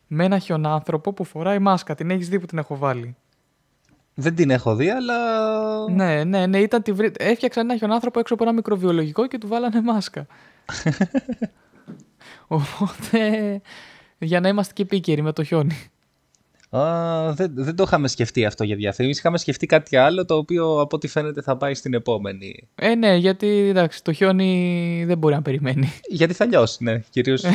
με 0.07 0.25
ένα 0.25 0.39
χιονάνθρωπο 0.39 1.13
που 1.13 1.23
φοράει 1.23 1.59
μάσκα. 1.59 1.95
Την 1.95 2.09
έχεις 2.09 2.29
δει 2.29 2.39
που 2.39 2.45
την 2.45 2.57
έχω 2.57 2.77
βάλει. 2.77 3.15
Δεν 4.15 4.35
την 4.35 4.49
έχω 4.49 4.75
δει, 4.75 4.89
αλλά. 4.89 5.17
Ναι, 5.89 6.23
ναι, 6.23 6.45
ναι, 6.45 6.59
ήταν 6.59 6.81
τη 6.81 6.91
βρή... 6.91 7.11
Έφτιαξαν 7.17 7.69
ένα 7.69 7.77
χιονάνθρωπο 7.77 8.19
έξω 8.19 8.33
από 8.33 8.43
ένα 8.43 8.53
μικροβιολογικό 8.53 9.27
και 9.27 9.37
του 9.37 9.47
βάλανε 9.47 9.81
μάσκα. 9.81 10.27
Οπότε, 12.47 13.61
για 14.17 14.39
να 14.39 14.47
είμαστε 14.47 14.73
και 14.73 14.81
επίκαιροι 14.81 15.21
με 15.21 15.33
το 15.33 15.43
χιόνι. 15.43 15.91
Α, 16.77 17.33
δεν, 17.33 17.51
δεν 17.53 17.75
το 17.75 17.83
είχαμε 17.83 18.07
σκεφτεί 18.07 18.45
αυτό 18.45 18.63
για 18.63 18.75
διαφήμιση. 18.75 19.19
Είχαμε 19.19 19.37
σκεφτεί 19.37 19.65
κάτι 19.65 19.95
άλλο 19.95 20.25
το 20.25 20.35
οποίο 20.35 20.79
από 20.79 20.95
ό,τι 20.95 21.07
φαίνεται 21.07 21.41
θα 21.41 21.57
πάει 21.57 21.73
στην 21.73 21.93
επόμενη. 21.93 22.67
Ε, 22.75 22.95
ναι, 22.95 23.15
γιατί 23.15 23.47
εντάξει, 23.47 24.03
το 24.03 24.13
χιόνι 24.13 25.03
δεν 25.07 25.17
μπορεί 25.17 25.35
να 25.35 25.41
περιμένει. 25.41 25.93
Γιατί 26.09 26.33
θα 26.33 26.45
λιώσει, 26.45 26.83
ναι. 26.83 26.99
Κυρίως... 27.09 27.43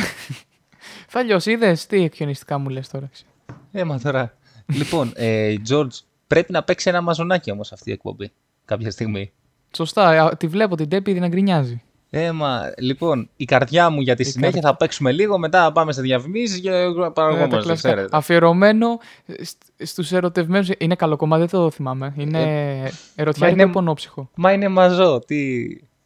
Θα 1.07 1.23
λιώσει, 1.23 1.51
είδες, 1.51 1.85
τι 1.85 2.03
εκχιονιστικά 2.03 2.57
μου 2.57 2.69
λες 2.69 2.89
τώρα. 2.89 3.09
εσύ. 3.13 3.25
ε, 3.71 3.83
μα 3.83 3.99
τώρα. 3.99 4.33
λοιπόν, 4.65 5.11
ε, 5.15 5.55
George, 5.69 5.87
πρέπει 6.29 6.51
να 6.51 6.63
παίξει 6.63 6.89
ένα 6.89 7.01
μαζονάκι 7.01 7.51
όμως 7.51 7.71
αυτή 7.71 7.89
η 7.89 7.93
εκπομπή 7.93 8.31
κάποια 8.65 8.91
στιγμή. 8.91 9.31
Σωστά, 9.75 10.23
α, 10.23 10.37
τη 10.37 10.47
βλέπω 10.47 10.75
την 10.75 10.89
Τέπη 10.89 11.13
να 11.13 11.27
γκρινιάζει. 11.27 11.81
Ε, 12.11 12.31
μα, 12.31 12.73
λοιπόν, 12.77 13.29
η 13.37 13.45
καρδιά 13.45 13.89
μου 13.89 14.01
για 14.01 14.15
τη 14.15 14.23
συνέχεια 14.23 14.51
καρδιά. 14.51 14.69
θα 14.69 14.75
παίξουμε 14.77 15.11
λίγο, 15.11 15.37
μετά 15.37 15.71
πάμε 15.71 15.91
σε 15.91 16.01
διαφημίσεις 16.01 16.59
και 16.59 16.69
Ε, 16.69 16.93
τα 16.93 17.11
παραγωγόμαστε, 17.11 17.57
κλασικά. 17.61 17.89
ξέρετε. 17.93 18.17
Αφιερωμένο 18.17 18.97
στ- 19.41 19.61
στους 19.83 20.11
ερωτευμένους. 20.11 20.69
Είναι 20.77 20.95
καλό 20.95 21.15
κομμάτι, 21.15 21.45
δεν 21.45 21.59
το 21.59 21.69
θυμάμαι. 21.71 22.13
Είναι 22.17 22.39
ερωτιάρικο 23.15 23.59
είναι- 23.61 23.69
ή 23.69 23.73
πονόψυχο. 23.73 24.29
Μα 24.35 24.51
είναι 24.51 24.67
μαζό, 24.67 25.19
τι... 25.19 25.59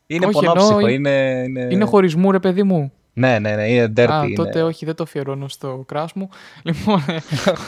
Είναι 0.08 0.26
Όχι, 0.26 0.34
πονόψυχο, 0.34 0.72
εννοώ, 0.80 0.88
είναι... 0.88 1.44
είναι... 1.48 1.68
Είναι 1.72 1.86
χωρισμού, 1.86 2.32
ρε 2.32 2.40
παιδί 2.40 2.64
μου. 2.64 2.92
Ναι, 3.14 3.40
ναι, 3.40 3.56
ναι, 3.56 3.68
είναι 3.70 3.94
dirty. 3.98 4.12
Α, 4.12 4.24
είναι. 4.24 4.36
τότε 4.36 4.62
όχι, 4.64 4.86
δεν 4.86 4.96
το 4.96 5.04
αφιερώνω 5.04 5.48
στο 5.48 5.84
κράσ 5.88 6.14
μου. 6.14 6.30
Λοιπόν, 6.64 7.04
ε, 7.08 7.18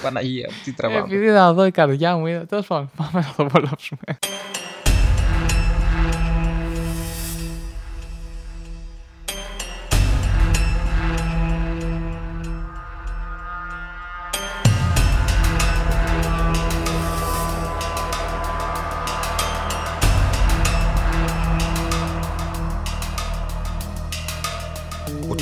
Παναγία, 0.02 0.50
μου, 0.52 0.56
τι 0.64 0.74
τραβάμε. 0.74 1.00
επειδή 1.00 1.30
θα 1.30 1.54
δω 1.54 1.66
η 1.66 1.72
καρδιά 1.72 2.18
μου, 2.18 2.28
είδα. 2.28 2.46
Τέλος 2.46 2.68
πάντων, 2.68 2.92
πάμε 2.96 3.12
να 3.14 3.34
το 3.38 3.44
απολαύσουμε. 3.44 4.02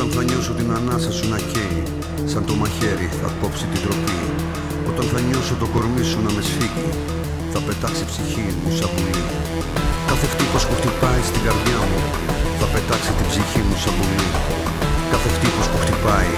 Όταν 0.03 0.15
θα 0.17 0.23
νιώσω 0.29 0.53
την 0.59 0.69
ανάσα 0.77 1.11
σου 1.17 1.25
να 1.33 1.39
καίει 1.51 1.83
Σαν 2.31 2.43
το 2.47 2.53
μαχαίρι 2.61 3.07
θα 3.21 3.29
κόψει 3.41 3.65
την 3.71 3.81
τροπή. 3.85 4.19
Όταν 4.89 5.05
θα 5.11 5.19
νιώσω 5.27 5.53
το 5.61 5.67
κορμί 5.73 6.03
σου 6.09 6.19
να 6.25 6.31
με 6.35 6.41
σφίγγει 6.47 6.91
Θα 7.53 7.59
πετάξει 7.67 8.01
η 8.05 8.07
ψυχή 8.11 8.47
μου 8.59 8.69
σαν 8.77 8.89
πουλί 8.93 9.23
Κάθε 10.09 10.25
χτύπος 10.31 10.63
που 10.67 10.73
χτυπάει 10.79 11.21
στην 11.29 11.41
καρδιά 11.45 11.79
μου 11.89 11.99
Θα 12.59 12.67
πετάξει 12.73 13.11
την 13.17 13.25
ψυχή 13.29 13.61
μου 13.67 13.75
σαν 13.83 13.93
πουλί 13.97 14.29
Κάθε 15.11 15.29
χτύπος 15.35 15.65
που 15.71 15.77
χτυπάει 15.83 16.33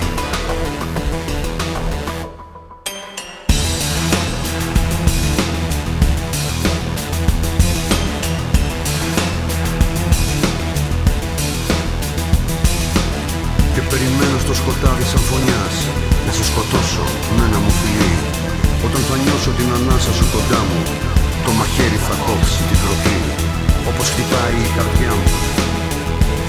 σκοτάδι 14.65 15.06
σαν 15.12 15.23
φωνιάς. 15.30 15.75
Να 16.25 16.32
σε 16.38 16.43
σκοτώσω 16.49 17.06
με 17.36 17.43
ένα 17.47 17.60
μου 17.63 17.73
φιλί. 17.80 18.13
Όταν 18.86 19.01
θα 19.08 19.15
νιώσω 19.23 19.51
την 19.58 19.69
ανάσα 19.78 20.12
σου 20.17 20.25
κοντά 20.34 20.62
μου 20.69 20.80
Το 21.45 21.51
μαχαίρι 21.58 21.99
θα 22.08 22.15
κόψει 22.25 22.60
την 22.69 22.78
τροπή. 22.84 23.17
Όπως 23.89 24.08
χτυπάει 24.13 24.58
η 24.67 24.69
καρδιά 24.78 25.12
μου 25.19 25.30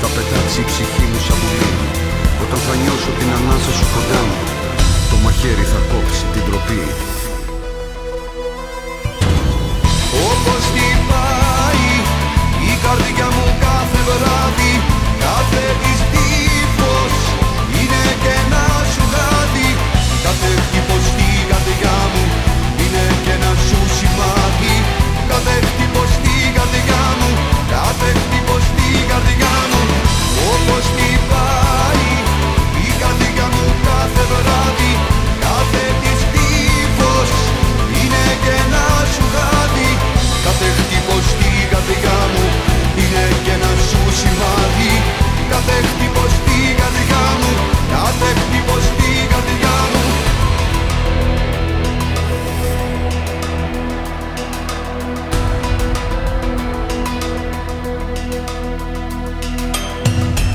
Θα 0.01 0.09
πετάξει 0.15 0.59
η 0.65 0.67
ψυχή 0.71 1.05
μου 1.11 1.21
σαν 1.27 1.39
πουλί 1.41 1.73
Όταν 2.43 2.61
θα 2.67 2.75
νιώσω 2.83 3.11
την 3.19 3.29
ανάσα 3.37 3.73
σου 3.79 3.87
κοντά 3.95 4.21
μου 4.29 4.39
Το 5.11 5.17
μαχαίρι 5.25 5.67
θα 5.73 5.81
κόψει 5.91 6.25
την 6.33 6.43
τροπή. 6.49 6.83
Όπως 10.31 10.63
χτυπάει 10.69 11.89
η 12.71 12.73
καρδιά 12.85 13.29
μου 13.35 13.47
κάθε 13.65 14.01
βράδυ 14.09 14.73
Κάθε 15.25 15.65
σου 39.17 39.27
γάτι 39.35 39.91
Κάθε 40.45 40.69
χτύπος 40.79 41.25
στην 41.33 41.63
καρδιά 41.73 42.19
μου 42.33 42.45
είναι 43.01 43.25
και 43.45 43.53
ένα 43.57 43.73
σου 43.89 44.03
σημάδι. 44.19 44.95
Κάθε 45.53 45.77
χτύπος 45.89 46.31
στην 46.39 46.71
καρδιά 46.81 47.25
μου 47.41 47.53
Κάθε 47.95 48.29
χτύπος 48.41 48.83
στην 48.89 49.23
καρδιά 49.33 49.77
μου. 49.93 50.05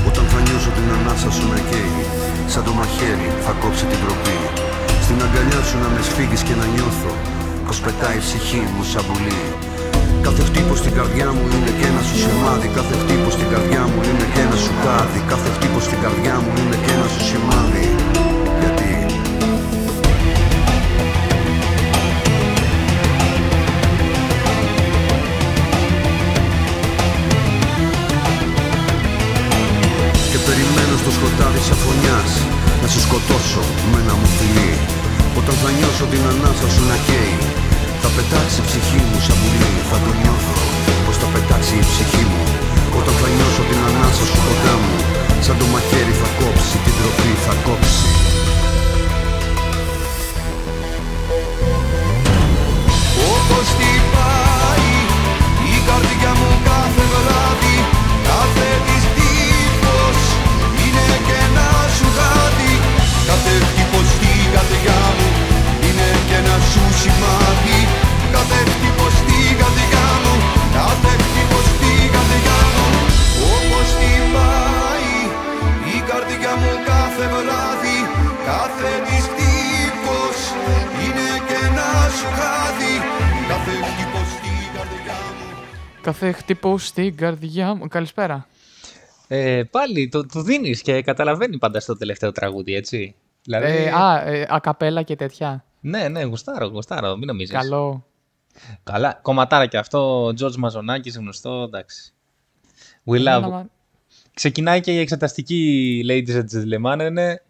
Όταν 0.08 0.24
θα 0.32 0.38
νιώσω 0.46 0.70
την 0.76 0.86
ανάσα 0.96 1.30
σου 1.36 1.44
να 1.52 1.58
καίει 1.68 2.04
Σαν 2.46 2.64
το 2.64 2.72
μαχαίρι 2.72 3.28
θα 3.44 3.52
κόψει 3.60 3.84
την 3.84 3.98
τροπή. 4.04 4.36
Στην 5.04 5.16
αγκαλιά 5.24 5.60
σου 5.68 5.76
να 5.82 5.88
με 5.94 6.00
σφίγγεις 6.08 6.42
και 6.42 6.54
να 6.60 6.66
νιώθω 6.74 7.31
Πως 7.66 7.80
πετάει 7.80 8.16
η 8.16 8.22
ψυχή 8.26 8.62
μου 8.74 8.82
σαν 8.92 9.02
πουλί. 9.06 9.42
Κάθε 10.26 10.42
χτύπος 10.48 10.78
στην 10.82 10.92
καρδιά 10.98 11.28
μου 11.34 11.44
είναι 11.54 11.72
και 11.78 11.86
ένα 11.90 12.02
σου 12.08 12.16
σημάδι. 12.22 12.68
Κάθε 12.78 12.94
χτύπος 13.02 13.32
στην 13.36 13.48
καρδιά 13.52 13.82
μου 13.90 14.00
είναι 14.08 14.26
και 14.34 14.40
ένα 14.46 14.56
σου 14.64 14.72
κάδι. 14.84 15.20
Κάθε 15.32 15.48
χτύπος 15.54 15.84
στην 15.88 15.98
καρδιά 16.04 16.34
μου 16.42 16.50
είναι 16.60 16.76
και 16.84 16.92
ένα 16.96 17.06
σου 17.12 17.22
σημάδι. 17.30 17.86
Γιατί; 18.60 18.90
Και 30.30 30.38
περιμένω 30.46 30.94
στο 31.02 31.10
σκοτάδι 31.16 31.60
σαν 31.68 31.78
φωνιάς 31.84 32.32
Να 32.82 32.88
σε 32.92 33.00
σκοτώσω 33.06 33.62
με 33.90 33.98
ένα 34.02 34.14
μου 34.20 34.28
φιλί 34.36 35.01
Όταν 35.38 35.54
θα 35.62 35.70
νιώσω 35.76 36.04
την 36.12 36.22
ανάσα 36.30 36.68
σου 36.74 36.82
να 36.90 36.96
καίει 37.06 37.36
Θα 38.02 38.08
πετάξει 38.16 38.58
η 38.62 38.64
ψυχή 38.68 39.00
μου 39.08 39.18
σαν 39.26 39.36
πουλί 39.40 39.72
Θα 39.90 39.98
το 40.04 40.12
νιώθω 40.20 40.56
πως 41.04 41.16
θα 41.22 41.28
πετάξει 41.34 41.74
η 41.82 41.84
ψυχή 41.90 42.24
μου. 42.30 42.42
Όταν 42.98 43.14
θα 43.20 43.28
νιώσω 43.34 43.62
την 43.70 43.80
ανάσα 43.88 44.24
σου 44.30 44.38
κοντά 44.46 44.74
μου 44.82 44.96
Σαν 45.44 45.56
το 45.60 45.66
μαχαίρι 45.72 46.14
θα 46.20 46.28
κόψει 46.38 46.76
Την 46.84 46.94
τροπή 46.98 47.32
θα 47.44 47.54
κόψει. 47.66 48.06
Όπως 53.34 53.66
χτυπάει 53.72 53.91
σου 66.72 66.84
σημάδι 67.00 67.80
Κάθε 68.34 68.58
χτύπος 68.70 69.12
στην 69.20 69.50
καρδιά 69.60 70.06
μου 70.22 70.34
Κάθε 70.78 71.12
χτύπος 71.24 71.64
στην 71.74 72.04
καρδιά 72.14 72.58
μου 72.74 72.88
Όπως 73.54 73.86
χτυπάει 73.94 75.14
η 75.96 75.98
καρδιά 76.10 76.52
μου 76.60 76.72
κάθε 76.90 77.24
βράδυ 77.34 77.98
Κάθε 78.50 78.90
της 79.06 79.24
τύπος 79.36 80.38
είναι 81.02 81.28
και 81.48 81.56
ένα 81.68 81.88
σου 82.16 82.28
χάδι 82.38 82.94
Κάθε 83.50 83.72
χτύπος 83.88 84.26
στην 84.36 84.64
καρδιά 84.76 85.18
μου 85.36 85.46
Κάθε 86.08 86.32
χτύπο 86.32 86.78
στην 86.78 87.16
καρδιά 87.16 87.74
μου. 87.74 87.88
Καλησπέρα. 87.88 88.46
Ε, 89.28 89.62
πάλι 89.70 90.08
το, 90.08 90.26
το 90.26 90.42
δίνεις 90.42 90.82
και 90.82 91.02
καταλαβαίνει 91.02 91.58
πάντα 91.58 91.80
στο 91.80 91.96
τελευταίο 91.96 92.32
τραγούδι, 92.32 92.74
έτσι. 92.74 93.14
Δηλαδή, 93.44 93.66
Ε, 93.66 93.90
α, 93.90 94.22
ε, 94.28 94.46
ακαπέλα 94.50 95.02
και 95.02 95.16
τέτοια. 95.16 95.64
Ναι, 95.82 96.08
ναι, 96.08 96.22
γουστάρω, 96.22 96.66
γουστάρω, 96.66 97.16
μην 97.16 97.26
νομίζεις. 97.26 97.54
Καλό. 97.54 98.06
Καλά, 98.82 99.18
κομματάρα 99.22 99.66
και 99.66 99.78
αυτό, 99.78 100.24
ο 100.26 100.28
George 100.40 100.54
Μαζονάκης, 100.56 101.16
γνωστό, 101.16 101.62
εντάξει. 101.62 102.12
We 103.06 103.16
love. 103.18 103.40
Μα- 103.50 103.66
Ξεκινάει 104.34 104.80
και 104.80 104.92
η 104.92 104.98
εξεταστική 104.98 106.00
Ladies 106.08 106.36
and 106.36 106.44
Gentlemen, 106.44 107.06
είναι. 107.06 107.42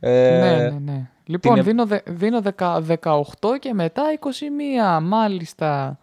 Ε, 0.00 0.38
Ναι, 0.40 0.68
ναι, 0.70 0.92
ναι. 0.92 1.10
Λοιπόν, 1.24 1.52
Την 1.52 1.62
ε- 1.62 1.64
δίνω, 1.64 1.86
δε- 1.86 2.00
δίνω 2.06 2.40
δεκα- 2.40 2.80
18 2.80 3.58
και 3.60 3.72
μετά 3.74 4.02
21. 4.12 5.00
Μάλιστα. 5.02 5.98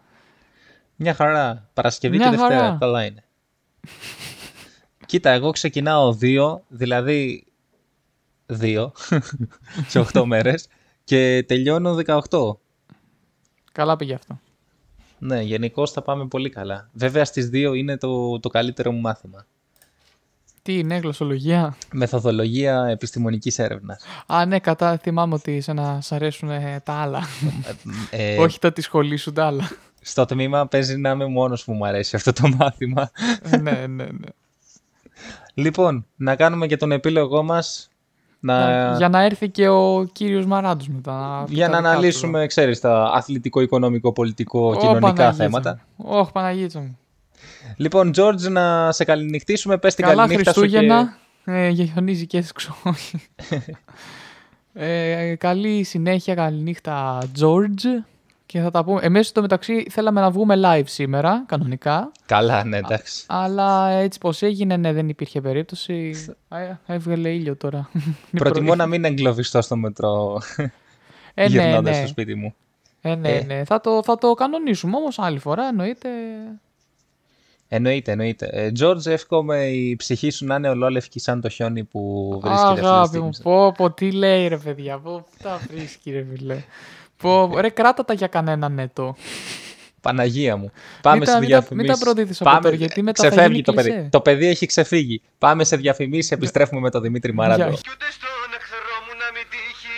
Μια 0.96 1.14
χαρά. 1.14 1.68
Παρασκευή 1.74 2.16
Μια 2.16 2.30
και 2.30 2.36
Δευτέρα. 2.36 2.60
χαρά. 2.60 2.76
Καλά 2.80 3.04
είναι. 3.04 3.24
Κοίτα, 5.06 5.30
εγώ 5.30 5.50
ξεκινάω 5.50 6.12
δύο, 6.12 6.62
δηλαδή 6.68 7.46
δύο 8.46 8.92
σε 9.88 9.98
8 9.98 10.24
μέρες 10.24 10.68
και 11.06 11.44
τελειώνω 11.48 11.96
18. 12.30 12.56
Καλά 13.72 13.96
πήγε 13.96 14.14
αυτό. 14.14 14.40
Ναι, 15.18 15.40
γενικώ 15.40 15.86
θα 15.86 16.02
πάμε 16.02 16.26
πολύ 16.26 16.50
καλά. 16.50 16.88
Βέβαια 16.92 17.24
στις 17.24 17.48
δύο 17.48 17.74
είναι 17.74 17.96
το, 17.96 18.40
το 18.40 18.48
καλύτερο 18.48 18.92
μου 18.92 19.00
μάθημα. 19.00 19.46
Τι 20.62 20.78
είναι, 20.78 20.96
γλωσσολογία; 20.96 21.76
Μεθοδολογία 21.92 22.86
επιστημονικής 22.86 23.58
έρευνας. 23.58 24.04
Α, 24.26 24.46
ναι, 24.46 24.58
κατά 24.58 24.98
θυμάμαι 24.98 25.34
ότι 25.34 25.60
σε 25.60 25.72
να 25.72 26.00
σ' 26.00 26.12
αρέσουν 26.12 26.50
ε, 26.50 26.80
τα 26.84 26.92
άλλα. 26.92 27.22
Ε, 28.10 28.38
Όχι 28.38 28.58
τα 28.58 28.72
τη 28.72 28.80
σχολή 28.80 29.16
σου, 29.16 29.32
τα 29.32 29.46
άλλα. 29.46 29.70
Στο 30.00 30.24
τμήμα 30.24 30.66
παίζει 30.66 30.96
να 30.96 31.10
είμαι 31.10 31.26
μόνος 31.26 31.64
που 31.64 31.72
μου 31.72 31.86
αρέσει 31.86 32.16
αυτό 32.16 32.32
το 32.32 32.48
μάθημα. 32.48 33.10
ναι, 33.60 33.86
ναι, 33.86 34.04
ναι. 34.04 34.28
Λοιπόν, 35.54 36.06
να 36.16 36.36
κάνουμε 36.36 36.66
και 36.66 36.76
τον 36.76 36.92
επίλογό 36.92 37.42
μας. 37.42 37.90
Να... 38.40 38.94
Για 38.96 39.08
να 39.08 39.22
έρθει 39.22 39.48
και 39.48 39.68
ο 39.68 40.08
κύριος 40.12 40.46
Μαράντος 40.46 40.88
μετά. 40.88 41.38
να 41.38 41.44
πει 41.44 41.54
για 41.54 41.64
τα 41.66 41.70
να 41.70 41.76
δικά 41.76 41.88
του. 41.90 41.94
αναλύσουμε, 41.94 42.46
ξέρεις, 42.46 42.80
τα 42.80 43.10
αθλητικό, 43.14 43.60
οικονομικό, 43.60 44.12
πολιτικό, 44.12 44.68
Ω, 44.68 44.76
κοινωνικά 44.76 45.00
Παναγίτσα 45.00 45.32
θέματα. 45.32 45.80
μου. 45.96 46.06
Ωχ, 46.18 46.32
Παναγίτσα 46.32 46.80
μου. 46.80 46.98
Λοιπόν, 47.76 48.10
George, 48.16 48.40
να 48.50 48.92
σε 48.92 49.04
καληνυχτήσουμε. 49.04 49.78
Πες 49.78 49.94
την 49.94 50.04
Καλά 50.04 50.22
καληνύχτα 50.22 50.52
σου 50.52 50.60
και... 50.60 50.68
Χριστούγεννα. 50.68 51.16
Ε, 51.44 51.68
γεωνίζει 51.68 52.26
και 52.26 52.38
έξω. 52.38 52.76
ε, 54.72 55.34
καλή 55.34 55.82
συνέχεια, 55.82 56.34
καλή 56.34 56.62
νύχτα, 56.62 57.22
George. 57.40 58.04
Και 58.46 58.60
θα 58.60 58.70
τα 58.70 58.84
πούμε. 58.84 59.00
Εμείς 59.02 59.26
στο 59.28 59.40
μεταξύ 59.40 59.86
θέλαμε 59.90 60.20
να 60.20 60.30
βγούμε 60.30 60.54
live 60.64 60.82
σήμερα, 60.86 61.44
κανονικά. 61.46 62.12
Καλά, 62.26 62.64
ναι, 62.64 62.76
εντάξει. 62.76 63.24
Αλλά 63.28 63.88
έτσι 63.90 64.18
πως 64.18 64.42
έγινε, 64.42 64.76
ναι, 64.76 64.92
δεν 64.92 65.08
υπήρχε 65.08 65.40
περίπτωση. 65.40 66.12
Α, 66.48 66.58
Έβγαλε 66.86 67.28
ήλιο 67.28 67.56
τώρα. 67.56 67.90
Είναι 67.94 68.14
Προτιμώ 68.42 68.66
πρωί. 68.66 68.76
να 68.76 68.86
μην 68.86 69.04
εγκλωβιστώ 69.04 69.62
στο 69.62 69.76
μετρό 69.76 70.40
Ε, 71.34 71.42
ναι, 71.42 71.48
γυρνώντας 71.48 71.94
ναι. 71.94 71.98
στο 71.98 72.06
σπίτι 72.06 72.34
μου. 72.34 72.54
Ε, 73.00 73.14
ναι, 73.14 73.28
Ε. 73.28 73.42
ναι. 73.44 73.64
Θα 73.64 73.80
το, 73.80 74.02
θα 74.04 74.18
το 74.18 74.34
κανονίσουμε 74.34 74.96
όμως 74.96 75.18
άλλη 75.18 75.38
φορά, 75.38 75.64
εννοείται. 75.68 76.08
Εννοείται, 77.68 78.12
εννοείται. 78.12 78.46
Ε, 78.52 78.70
George, 78.80 79.06
εύχομαι 79.06 79.66
η 79.66 79.96
ψυχή 79.96 80.30
σου 80.30 80.46
να 80.46 80.54
είναι 80.54 80.68
ολόλευκη 80.68 81.20
σαν 81.20 81.40
το 81.40 81.48
χιόνι 81.48 81.84
που 81.84 82.28
βρίσκεται 82.42 82.62
αυτή 82.68 82.80
τη 82.80 82.86
Αγάπη 82.86 83.18
μου, 83.20 83.32
στιγμή. 83.32 83.56
πω, 83.56 83.72
πω, 83.72 83.90
τι 83.90 84.10
λέει 84.12 84.48
ρε 84.48 84.56
παιδιά, 84.56 84.98
πω, 84.98 85.10
πού 85.30 85.36
τα 85.42 85.60
βρίσκει 85.70 86.10
ρε 86.10 86.26
φίλε. 86.32 86.62
Πω, 87.16 87.52
ρε 87.60 87.68
κράτα 87.68 88.04
τα 88.04 88.12
για 88.12 88.26
κανένα 88.26 88.68
νέτο. 88.68 89.16
Παναγία 90.06 90.56
μου. 90.56 90.70
Πάμε 91.02 91.16
Μην 91.16 91.26
σε 91.26 91.32
τα- 91.32 91.38
μην 91.40 91.48
τα- 91.50 91.58
διαφημίσεις. 91.58 91.90
μην 91.90 91.98
τα 91.98 92.04
προδίδεις 92.04 92.40
από 92.40 92.60
τώρα, 92.62 92.74
γιατί 92.74 93.02
μετά 93.02 93.22
θα 93.22 93.28
Ξεφεύγει 93.28 93.52
γίνει 93.52 93.62
το 93.64 93.72
παιδί. 93.72 93.90
κλισέ. 93.90 94.08
Το 94.10 94.20
παιδί 94.20 94.46
έχει 94.46 94.66
ξεφύγει. 94.66 95.22
Πάμε 95.38 95.64
σε 95.64 95.76
διαφημίσεις, 95.76 96.30
επιστρέφουμε 96.30 96.80
με 96.80 96.90
τον 96.90 97.02
Δημήτρη 97.02 97.32
Μαράντο. 97.34 97.62
Γεια. 97.62 97.72
Κι 97.72 97.90
ούτε 97.94 98.06
στον 98.18 98.48
εχθρό 98.58 98.94
μου 99.06 99.12
να 99.22 99.28
μην 99.34 99.44
τύχει 99.54 99.96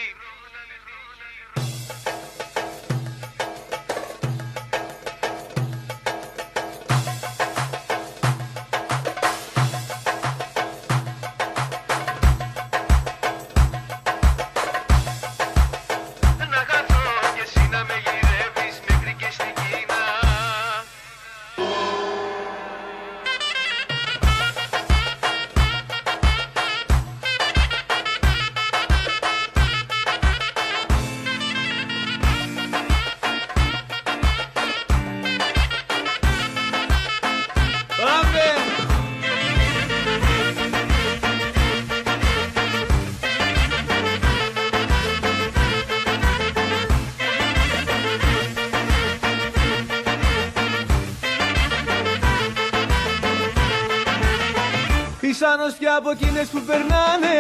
από 55.98 56.10
εκείνες 56.16 56.46
που 56.52 56.60
περνάνε 56.68 57.34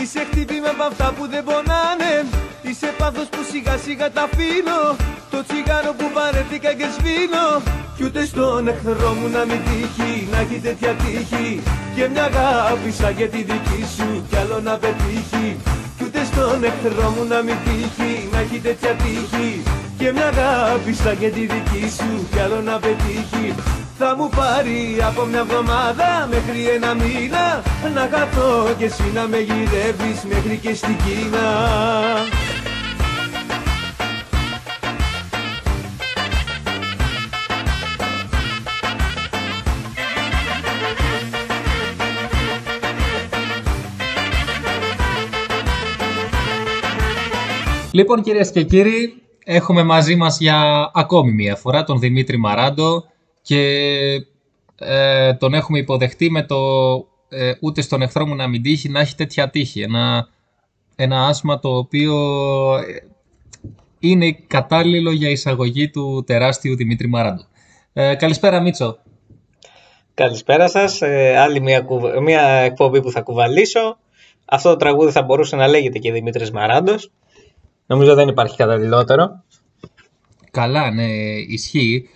Είσαι 0.00 0.20
χτύπημα 0.28 0.70
από 0.74 0.84
αυτά 0.90 1.06
που 1.16 1.24
δεν 1.32 1.42
πονάνε. 1.48 2.14
Είσαι 2.68 2.88
πάθος 2.98 3.28
που 3.32 3.40
σιγά 3.50 3.76
σιγά 3.84 4.08
τα 4.16 4.22
αφήνω. 4.28 4.80
Το 5.32 5.38
τσιγάρο 5.46 5.92
που 5.98 6.06
βαρέθηκα 6.16 6.70
και 6.78 6.86
σβήνω. 6.94 7.46
Κι 7.96 8.04
ούτε 8.06 8.22
στον 8.30 8.68
εχθρό 8.72 9.10
μου 9.18 9.28
να 9.36 9.42
μην 9.48 9.60
τύχει 9.66 10.12
Να 10.32 10.38
έχει 10.44 10.58
τέτοια 10.66 10.92
τύχη. 11.02 11.48
Και 11.94 12.04
μια 12.12 12.24
αγάπη 12.30 12.90
σαν 12.98 13.12
και 13.18 13.26
τη 13.32 13.40
δική 13.50 13.82
σου 13.96 14.08
Κι 14.28 14.36
άλλο 14.42 14.58
να 14.68 14.74
πετύχει. 14.82 15.48
Κι 15.96 16.04
ούτε 16.04 16.20
στον 16.30 16.58
εχθρό 16.68 17.06
μου 17.14 17.24
να 17.32 17.38
μην 17.46 17.58
τύχει 17.64 18.12
Να 18.32 18.38
έχει 18.44 18.58
τέτοια 18.66 18.92
τύχη. 19.02 19.48
Και 19.98 20.08
μια 20.14 20.28
αγάπη 20.34 20.92
σαν 21.02 21.18
και 21.20 21.28
τη 21.36 21.42
δική 21.52 21.84
σου 21.96 22.10
Κι 22.30 22.40
άλλο 22.44 22.60
να 22.68 22.74
πετύχει 22.84 23.46
θα 24.00 24.16
μου 24.16 24.28
πάρει 24.28 24.96
από 25.02 25.24
μια 25.24 25.38
εβδομάδα 25.38 26.28
μέχρι 26.30 26.68
ένα 26.68 26.94
μήνα 26.94 27.62
Να 27.94 28.08
χαθώ 28.16 28.74
και 28.78 28.84
εσύ 28.84 29.10
να 29.14 29.26
με 29.26 29.38
γυρεύεις 29.38 30.22
μέχρι 30.24 30.56
και 30.56 30.74
στην 30.74 30.96
Κίνα. 30.96 31.46
Λοιπόν 47.90 48.22
κυρίες 48.22 48.50
και 48.50 48.62
κύριοι, 48.62 49.22
έχουμε 49.44 49.82
μαζί 49.82 50.16
μας 50.16 50.38
για 50.40 50.90
ακόμη 50.94 51.32
μία 51.32 51.56
φορά 51.56 51.84
τον 51.84 51.98
Δημήτρη 51.98 52.38
Μαράντο 52.38 53.04
και 53.48 53.62
ε, 54.78 55.34
τον 55.34 55.54
έχουμε 55.54 55.78
υποδεχτεί 55.78 56.30
με 56.30 56.42
το 56.42 56.56
ε, 57.28 57.52
ούτε 57.60 57.80
στον 57.80 58.02
εχθρό 58.02 58.26
μου 58.26 58.34
να 58.34 58.46
μην 58.46 58.62
τύχει 58.62 58.88
να 58.88 59.00
έχει 59.00 59.14
τέτοια 59.14 59.50
τύχη. 59.50 59.80
Ένα, 59.80 60.28
ένα 60.96 61.26
άσμα 61.26 61.58
το 61.58 61.76
οποίο 61.76 62.14
ε, 62.76 63.06
είναι 63.98 64.32
κατάλληλο 64.46 65.10
για 65.10 65.30
εισαγωγή 65.30 65.90
του 65.90 66.24
τεράστιου 66.26 66.76
Δημήτρη 66.76 67.08
Μαράντο. 67.08 67.42
Ε, 67.92 68.14
καλησπέρα 68.14 68.60
Μίτσο. 68.60 68.98
Καλησπέρα 70.14 70.68
σας. 70.68 71.02
Ε, 71.02 71.36
άλλη 71.36 71.60
μια, 71.60 71.80
κουβ- 71.80 72.18
μια 72.20 72.42
εκπομπή 72.42 73.02
που 73.02 73.10
θα 73.10 73.20
κουβαλήσω. 73.20 73.98
Αυτό 74.44 74.70
το 74.70 74.76
τραγούδι 74.76 75.12
θα 75.12 75.22
μπορούσε 75.22 75.56
να 75.56 75.68
λέγεται 75.68 75.98
και 75.98 76.12
Δημήτρης 76.12 76.50
Μαράντος. 76.50 77.10
Νομίζω 77.86 78.14
δεν 78.14 78.28
υπάρχει 78.28 78.56
καταλληλότερο. 78.56 79.44
Καλά, 80.50 80.90
ναι, 80.90 81.06
ισχύει. 81.48 82.08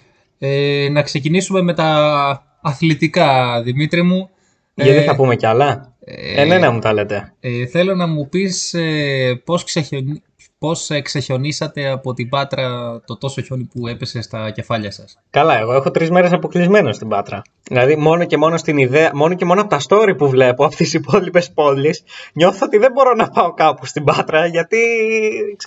Ε, 0.44 0.88
να 0.90 1.02
ξεκινήσουμε 1.02 1.62
με 1.62 1.74
τα 1.74 2.42
αθλητικά, 2.62 3.62
Δημήτρη 3.62 4.02
μου. 4.02 4.30
Γιατί 4.74 4.96
Ε, 4.96 5.02
θα 5.02 5.16
πούμε 5.16 5.36
κι 5.36 5.46
άλλα. 5.46 5.92
ε, 6.04 6.42
Εμένα 6.42 6.70
μου 6.70 6.78
τα 6.78 6.92
λέτε. 6.92 7.32
Ε, 7.40 7.66
θέλω 7.66 7.94
να 7.94 8.06
μου 8.06 8.28
πεις 8.28 8.74
ε, 8.74 9.42
πώς, 9.44 9.64
ξεχιονι... 9.64 10.22
πώς 10.58 10.90
ε, 10.90 11.00
ξεχιονίσατε 11.00 11.88
από 11.88 12.14
την 12.14 12.28
Πάτρα 12.28 12.68
το 13.06 13.16
τόσο 13.18 13.40
χιόνι 13.42 13.64
που 13.74 13.86
έπεσε 13.88 14.22
στα 14.22 14.50
κεφάλια 14.50 14.90
σας; 14.90 15.18
Καλά, 15.30 15.58
εγώ 15.58 15.72
έχω 15.74 15.90
τρεις 15.90 16.10
μέρες 16.10 16.32
αποκλεισμένος 16.32 16.96
στην 16.96 17.08
Πάτρα. 17.08 17.42
Δηλαδή, 17.68 17.96
μόνο 17.96 18.24
και 18.24 18.36
μόνο 18.36 18.56
στην 18.56 18.78
ιδέα, 18.78 19.10
μόνο 19.14 19.34
και 19.34 19.44
μόνο 19.44 19.60
από 19.60 19.70
τα 19.70 19.80
story 19.88 20.14
που 20.16 20.28
βλέπω 20.28 20.64
από 20.64 20.76
τις 20.76 20.92
υπόλοιπες 20.94 21.50
πόλεις, 21.52 22.02
νιώθω 22.32 22.66
ότι 22.66 22.78
δεν 22.78 22.92
μπορώ 22.92 23.14
να 23.14 23.28
πάω 23.28 23.52
κάπου 23.54 23.86
στην 23.86 24.04
Πάτρα 24.04 24.46
γιατί 24.46 24.78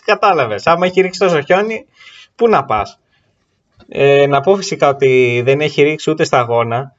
κατάλαβες. 0.05 0.67
Άμα 0.67 0.85
έχει 0.85 1.01
ρίξει 1.01 1.19
τόσο 1.19 1.41
χιόνι, 1.41 1.85
πού 2.35 2.47
να 2.49 2.65
πας. 2.65 2.99
Ε, 3.87 4.27
να 4.27 4.41
πω 4.41 4.55
φυσικά 4.55 4.89
ότι 4.89 5.41
δεν 5.45 5.61
έχει 5.61 5.81
ρίξει 5.81 6.11
ούτε 6.11 6.23
σταγόνα, 6.23 6.93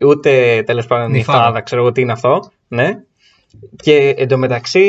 ούτε 0.00 0.62
τέλος 0.66 0.86
πάντων 0.86 1.10
Νυφάδα. 1.10 1.38
νυφάδα, 1.38 1.60
ξέρω 1.60 1.80
εγώ 1.80 1.92
τι 1.92 2.00
είναι 2.00 2.12
αυτό. 2.12 2.50
Ναι. 2.68 2.98
Και 3.76 4.14
εντωμεταξύ 4.16 4.84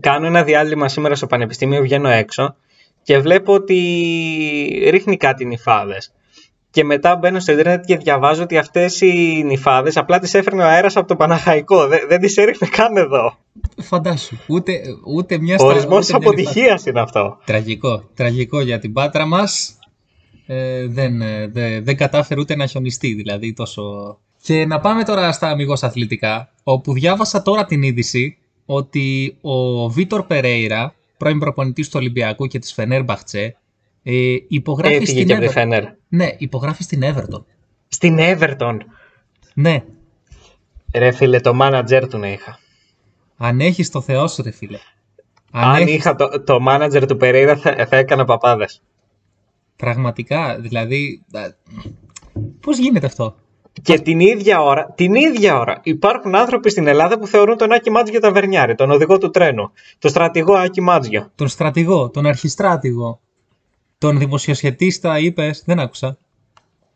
κάνω 0.00 0.26
ένα 0.26 0.42
διάλειμμα 0.42 0.88
σήμερα 0.88 1.14
στο 1.14 1.26
πανεπιστήμιο, 1.26 1.82
βγαίνω 1.82 2.08
έξω 2.08 2.56
και 3.02 3.18
βλέπω 3.18 3.52
ότι 3.52 4.88
ρίχνει 4.90 5.16
κάτι 5.16 5.44
νυφάδες. 5.44 6.12
Και 6.78 6.84
Και 6.84 6.90
μετά 6.90 7.16
μπαίνω 7.16 7.40
στο 7.40 7.52
Ιντερνετ 7.52 7.84
και 7.84 7.96
διαβάζω 7.96 8.42
ότι 8.42 8.58
αυτές 8.58 9.00
οι 9.00 9.42
νυφάδες 9.46 9.96
απλά 9.96 10.18
τις 10.18 10.34
έφερνε 10.34 10.62
ο 10.62 10.66
αέρας 10.66 10.96
από 10.96 11.06
το 11.08 11.16
Παναχαϊκό. 11.16 11.86
Δεν, 11.86 12.00
δεν 12.08 12.20
τις 12.20 12.36
έριχνε 12.36 12.68
καν 12.68 12.96
εδώ. 12.96 13.36
Φαντάσου. 13.82 14.36
Ούτε, 14.46 14.80
ούτε 15.06 15.38
μια 15.38 15.58
στα- 15.58 15.66
Ορισμός 15.66 16.08
ούτε 16.08 16.18
μια 16.18 16.28
αποτυχία 16.28 16.80
είναι 16.88 17.00
αυτό. 17.00 17.38
Τραγικό. 17.44 18.02
Τραγικό 18.14 18.60
για 18.60 18.78
την 18.78 18.92
Πάτρα 18.92 19.26
μας. 19.26 19.78
Ε, 20.46 20.86
δεν, 20.86 21.20
ε, 21.22 21.46
δε- 21.46 21.80
δεν 21.80 21.96
κατάφερε 21.96 22.40
ούτε 22.40 22.56
να 22.56 22.66
χιονιστεί, 22.66 23.14
δηλαδή 23.14 23.52
τόσο... 23.52 23.82
Και 24.42 24.66
να 24.66 24.80
πάμε 24.80 25.02
τώρα 25.04 25.32
στα 25.32 25.48
αμυγός 25.48 25.82
αθλητικά, 25.82 26.50
όπου 26.62 26.92
διάβασα 26.92 27.42
τώρα 27.42 27.64
την 27.64 27.82
είδηση 27.82 28.36
ότι 28.66 29.36
ο 29.40 29.88
Βίτορ 29.88 30.22
Περέιρα, 30.22 30.94
πρώην 31.16 31.38
προπονητής 31.38 31.86
του 31.88 31.94
Ολυμπιακού 32.00 32.46
και 32.46 32.58
της 32.58 32.72
Φενέρμπαχτσε, 32.72 33.56
ε, 34.10 34.36
υπογράφει 34.48 34.94
Έφυγε 34.94 35.10
στην 35.10 35.26
και 35.26 35.32
από 35.32 35.42
τη 35.42 35.46
Everton. 35.48 35.52
Φενέρ. 35.52 35.84
Ναι, 36.08 36.28
υπογράφει 36.38 36.82
στην 36.82 37.02
Everton. 37.04 37.42
Στην 37.88 38.16
Everton. 38.20 38.76
Ναι, 39.54 39.82
Ρε 40.94 41.10
φίλε, 41.10 41.40
το 41.40 41.58
manager 41.62 42.06
του 42.10 42.18
να 42.18 42.28
είχα. 42.28 42.58
αν 43.36 43.60
έχεις 43.60 43.90
το 43.90 44.00
Θεό 44.00 44.28
σου 44.28 44.42
ρε 44.42 44.50
φίλε. 44.50 44.78
Αν, 45.52 45.74
έχεις- 45.82 45.94
είχα 45.94 46.14
το, 46.14 46.42
το 46.42 46.58
manager 46.68 47.04
του 47.08 47.16
Περέιρα 47.16 47.56
θα, 47.56 47.86
θα 47.88 47.96
έκανα 47.96 48.24
παπάδες. 48.24 48.82
Πραγματικά, 49.76 50.58
δηλαδή, 50.60 51.22
α, 51.32 51.40
πώς 52.60 52.78
γίνεται 52.78 53.06
αυτό; 53.06 53.34
Και 53.82 53.98
την 53.98 54.20
ίδια 54.20 54.62
ώρα, 54.62 54.92
την 54.94 55.14
ίδια 55.14 55.58
ώρα 55.58 55.80
υπάρχουν 55.82 56.34
άνθρωποι 56.34 56.70
στην 56.70 56.86
Ελλάδα 56.86 57.18
που 57.18 57.26
θεωρούν 57.26 57.56
τον 57.56 57.72
Άκη 57.72 57.90
Μάτζιο 57.90 58.20
ταβερνιάρη, 58.20 58.74
τον 58.74 58.90
οδηγό 58.90 59.18
του 59.18 59.30
τρένου, 59.30 59.70
τον 59.98 60.10
στρατηγό 60.10 60.54
Άκη 60.54 60.80
Μάτζιο. 60.80 61.30
Τον 61.34 61.48
στρατηγό, 61.48 62.10
τον 62.10 62.26
αρχιστράτηγο, 62.26 63.20
τον 63.98 64.18
δημοσιοσχετίστα 64.18 65.18
είπες, 65.18 65.62
δεν 65.66 65.78
άκουσα. 65.78 66.18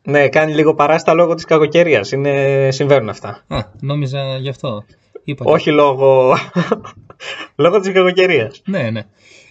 Ναι, 0.03 0.28
κάνει 0.28 0.55
λίγο 0.55 0.74
παράστα 0.74 1.14
λόγω 1.14 1.34
της 1.34 1.44
κακοκαιρίας. 1.44 2.12
Είναι, 2.12 2.68
συμβαίνουν 2.70 3.09
αυτά. 3.09 3.44
Α, 3.48 3.59
νόμιζα 3.80 4.36
γι' 4.36 4.48
αυτό. 4.48 4.84
Είπα 5.24 5.44
Όχι 5.46 5.70
λόγω, 5.70 6.36
λόγω 7.57 7.80
της 7.80 7.92
κακοκαιρίας. 7.92 8.62
Ναι, 8.64 8.90
ναι. 8.90 9.03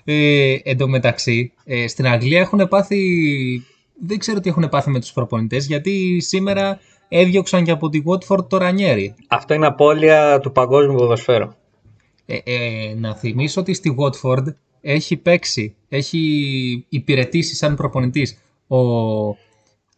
Ε, 0.03 0.57
εν 0.63 0.77
τω 0.77 0.87
μεταξύ, 0.87 1.53
ε, 1.65 1.87
στην 1.87 2.07
Αγγλία 2.07 2.39
έχουν 2.39 2.67
πάθει. 2.67 3.01
Δεν 4.05 4.17
ξέρω 4.17 4.39
τι 4.39 4.49
έχουν 4.49 4.69
πάθει 4.69 4.89
με 4.89 4.99
τους 4.99 5.11
προπονητές, 5.11 5.65
γιατί 5.65 6.19
σήμερα 6.21 6.79
έδιωξαν 7.07 7.63
και 7.63 7.71
από 7.71 7.89
τη 7.89 8.01
Watford 8.05 8.49
το 8.49 8.57
Ρανιέρι. 8.57 9.15
Αυτό 9.27 9.53
είναι 9.53 9.65
απώλεια 9.65 10.39
του 10.39 10.51
παγκόσμιου 10.51 10.95
ποδοσφαίρου. 10.95 11.47
Ε, 12.25 12.37
ε, 12.43 12.93
να 12.97 13.15
θυμίσω 13.15 13.61
ότι 13.61 13.73
στη 13.73 13.95
Watford 13.99 14.45
έχει 14.81 15.17
παίξει, 15.17 15.75
έχει 15.89 16.85
υπηρετήσει 16.89 17.55
σαν 17.55 17.75
προπονητής 17.75 18.37
ο, 18.67 18.77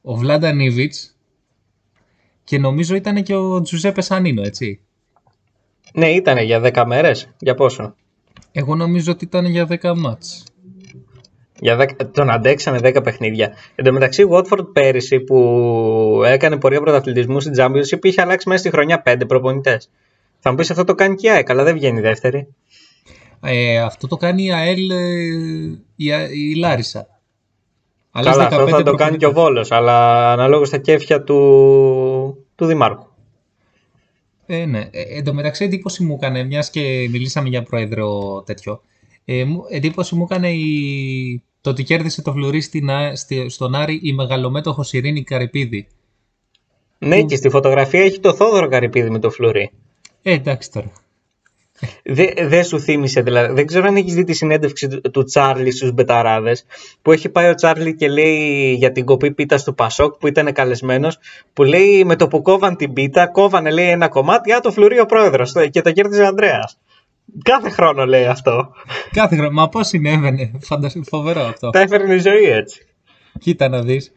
ο 0.01 0.15
Βλάντα 0.15 0.53
Νίβιτς 0.53 1.17
και 2.43 2.59
νομίζω 2.59 2.95
ήταν 2.95 3.23
και 3.23 3.35
ο 3.35 3.61
Τζουζέπε 3.61 4.01
Σανίνο, 4.01 4.41
έτσι. 4.41 4.79
Ναι, 5.93 6.09
ήταν 6.09 6.37
για 6.37 6.61
10 6.73 6.83
μέρες. 6.87 7.29
Για 7.39 7.55
πόσο; 7.55 7.95
Εγώ 8.51 8.75
νομίζω 8.75 9.11
ότι 9.11 9.25
ήταν 9.25 9.45
για 9.45 9.67
10 9.81 9.93
μάτς. 9.97 10.43
Για 11.59 11.77
10, 11.79 12.11
τον 12.11 12.29
αντέξανε 12.29 12.79
10 12.81 13.03
παιχνίδια. 13.03 13.53
Εν 13.75 13.85
τω 13.85 13.91
μεταξύ, 13.91 14.21
η 14.21 14.27
Watford 14.29 14.73
πέρυσι 14.73 15.19
που 15.19 16.21
έκανε 16.25 16.57
πορεία 16.57 16.81
πρωταθλητισμού 16.81 17.39
στην 17.39 17.53
Championship 17.57 18.05
είχε 18.05 18.21
αλλάξει 18.21 18.49
μέσα 18.49 18.61
στη 18.61 18.69
χρονιά 18.69 19.03
5 19.05 19.21
προπονητές. 19.27 19.89
Θα 20.39 20.49
μου 20.49 20.55
πεις 20.55 20.71
αυτό 20.71 20.83
το 20.83 20.95
κάνει 20.95 21.15
και 21.15 21.27
η 21.27 21.29
ΑΕΚ, 21.29 21.49
αλλά 21.49 21.63
δεν 21.63 21.73
βγαίνει 21.73 21.97
η 21.97 22.01
δεύτερη. 22.01 22.47
Ε, 23.43 23.79
αυτό 23.79 24.07
το 24.07 24.17
κάνει 24.17 24.43
η 24.43 24.51
ΑΕΛ 24.53 24.89
ε, 24.89 25.79
η, 25.95 26.11
Α- 26.13 26.29
η 26.31 26.55
Λάρισα. 26.55 27.07
Άλλες 28.11 28.31
Καλά, 28.31 28.45
αυτό 28.47 28.63
15 28.63 28.69
θα 28.69 28.83
το 28.83 28.93
κάνει 28.95 29.17
και 29.17 29.25
ο 29.25 29.31
προπονητές. 29.31 29.31
Βόλος, 29.33 29.71
αλλά 29.71 30.31
αναλόγως 30.31 30.67
στα 30.67 30.77
κέφια 30.77 31.23
του, 31.23 32.45
του 32.55 32.65
Δημάρχου. 32.65 33.07
Ε, 34.45 34.65
ναι. 34.65 34.87
Ε, 34.91 35.01
εν 35.17 35.23
τω 35.23 35.33
μεταξύ 35.33 35.63
εντύπωση 35.63 36.03
μου 36.03 36.13
έκανε, 36.13 36.43
μιας 36.43 36.69
και 36.69 37.07
μιλήσαμε 37.11 37.49
για 37.49 37.63
πρόεδρο 37.63 38.41
τέτοιο, 38.45 38.81
ε, 39.25 39.43
μου- 39.43 39.63
εντύπωση 39.69 40.15
μου 40.15 40.23
έκανε 40.29 40.51
η... 40.51 41.43
το 41.61 41.69
ότι 41.69 41.83
κέρδισε 41.83 42.21
το 42.21 42.31
φλουρί 42.31 42.61
στην, 42.61 42.89
Α- 42.91 43.15
στη- 43.15 43.49
στον 43.49 43.75
Άρη 43.75 43.99
η 44.03 44.13
μεγαλομέτωχος 44.13 44.93
Ειρήνη 44.93 45.23
Καρυπίδη. 45.23 45.87
Ναι, 46.97 47.21
και 47.23 47.35
στη 47.35 47.49
φωτογραφία 47.49 48.01
έχει 48.03 48.19
το 48.19 48.33
Θόδωρο 48.33 48.67
Καρυπίδη 48.67 49.09
με 49.09 49.19
το 49.19 49.29
φλουρί. 49.29 49.71
Ε, 50.21 50.31
εντάξει 50.33 50.71
τώρα. 50.71 50.91
Δεν 52.03 52.27
δε 52.41 52.63
σου 52.63 52.79
θύμισε, 52.79 53.21
δηλαδή. 53.21 53.53
Δεν 53.53 53.65
ξέρω 53.65 53.87
αν 53.87 53.95
έχεις 53.95 54.13
δει 54.13 54.23
τη 54.23 54.33
συνέντευξη 54.33 54.87
του, 54.87 55.11
του 55.11 55.23
Τσάρλι 55.23 55.71
στους 55.71 55.91
Μπεταράδες. 55.91 56.65
Που 57.01 57.11
έχει 57.11 57.29
πάει 57.29 57.49
ο 57.49 57.55
Τσάρλι 57.55 57.95
και 57.95 58.09
λέει 58.09 58.73
για 58.73 58.91
την 58.91 59.05
κοπή 59.05 59.31
πίτα 59.31 59.57
του 59.63 59.75
Πασόκ 59.75 60.17
που 60.17 60.27
ήταν 60.27 60.53
καλεσμένος. 60.53 61.17
Που 61.53 61.63
λέει 61.63 62.03
με 62.03 62.15
το 62.15 62.27
που 62.27 62.41
κόβαν 62.41 62.75
την 62.75 62.93
πίτα, 62.93 63.27
κόβανε 63.27 63.71
λέει 63.71 63.89
ένα 63.89 64.07
κομμάτι. 64.07 64.53
Α, 64.53 64.59
το 64.59 64.71
φλουρί 64.71 64.99
ο 64.99 65.05
πρόεδρος. 65.05 65.53
Και 65.69 65.81
το 65.81 65.91
κέρδιζε 65.91 66.21
ο 66.21 66.27
Ανδρέας. 66.27 66.77
Κάθε 67.43 67.69
χρόνο 67.69 68.05
λέει 68.05 68.25
αυτό. 68.25 68.71
Κάθε 69.11 69.35
χρόνο. 69.35 69.51
Μα 69.51 69.69
πώς 69.69 69.87
συνέβαινε. 69.87 70.51
Φαντασ... 70.59 70.95
Φοβερό 71.09 71.41
αυτό. 71.41 71.69
Τα 71.69 71.79
έφερνε 71.79 72.13
η 72.13 72.19
ζωή 72.19 72.43
έτσι. 72.43 72.85
Κοίτα 73.39 73.69
να 73.69 73.81
δεις. 73.81 74.11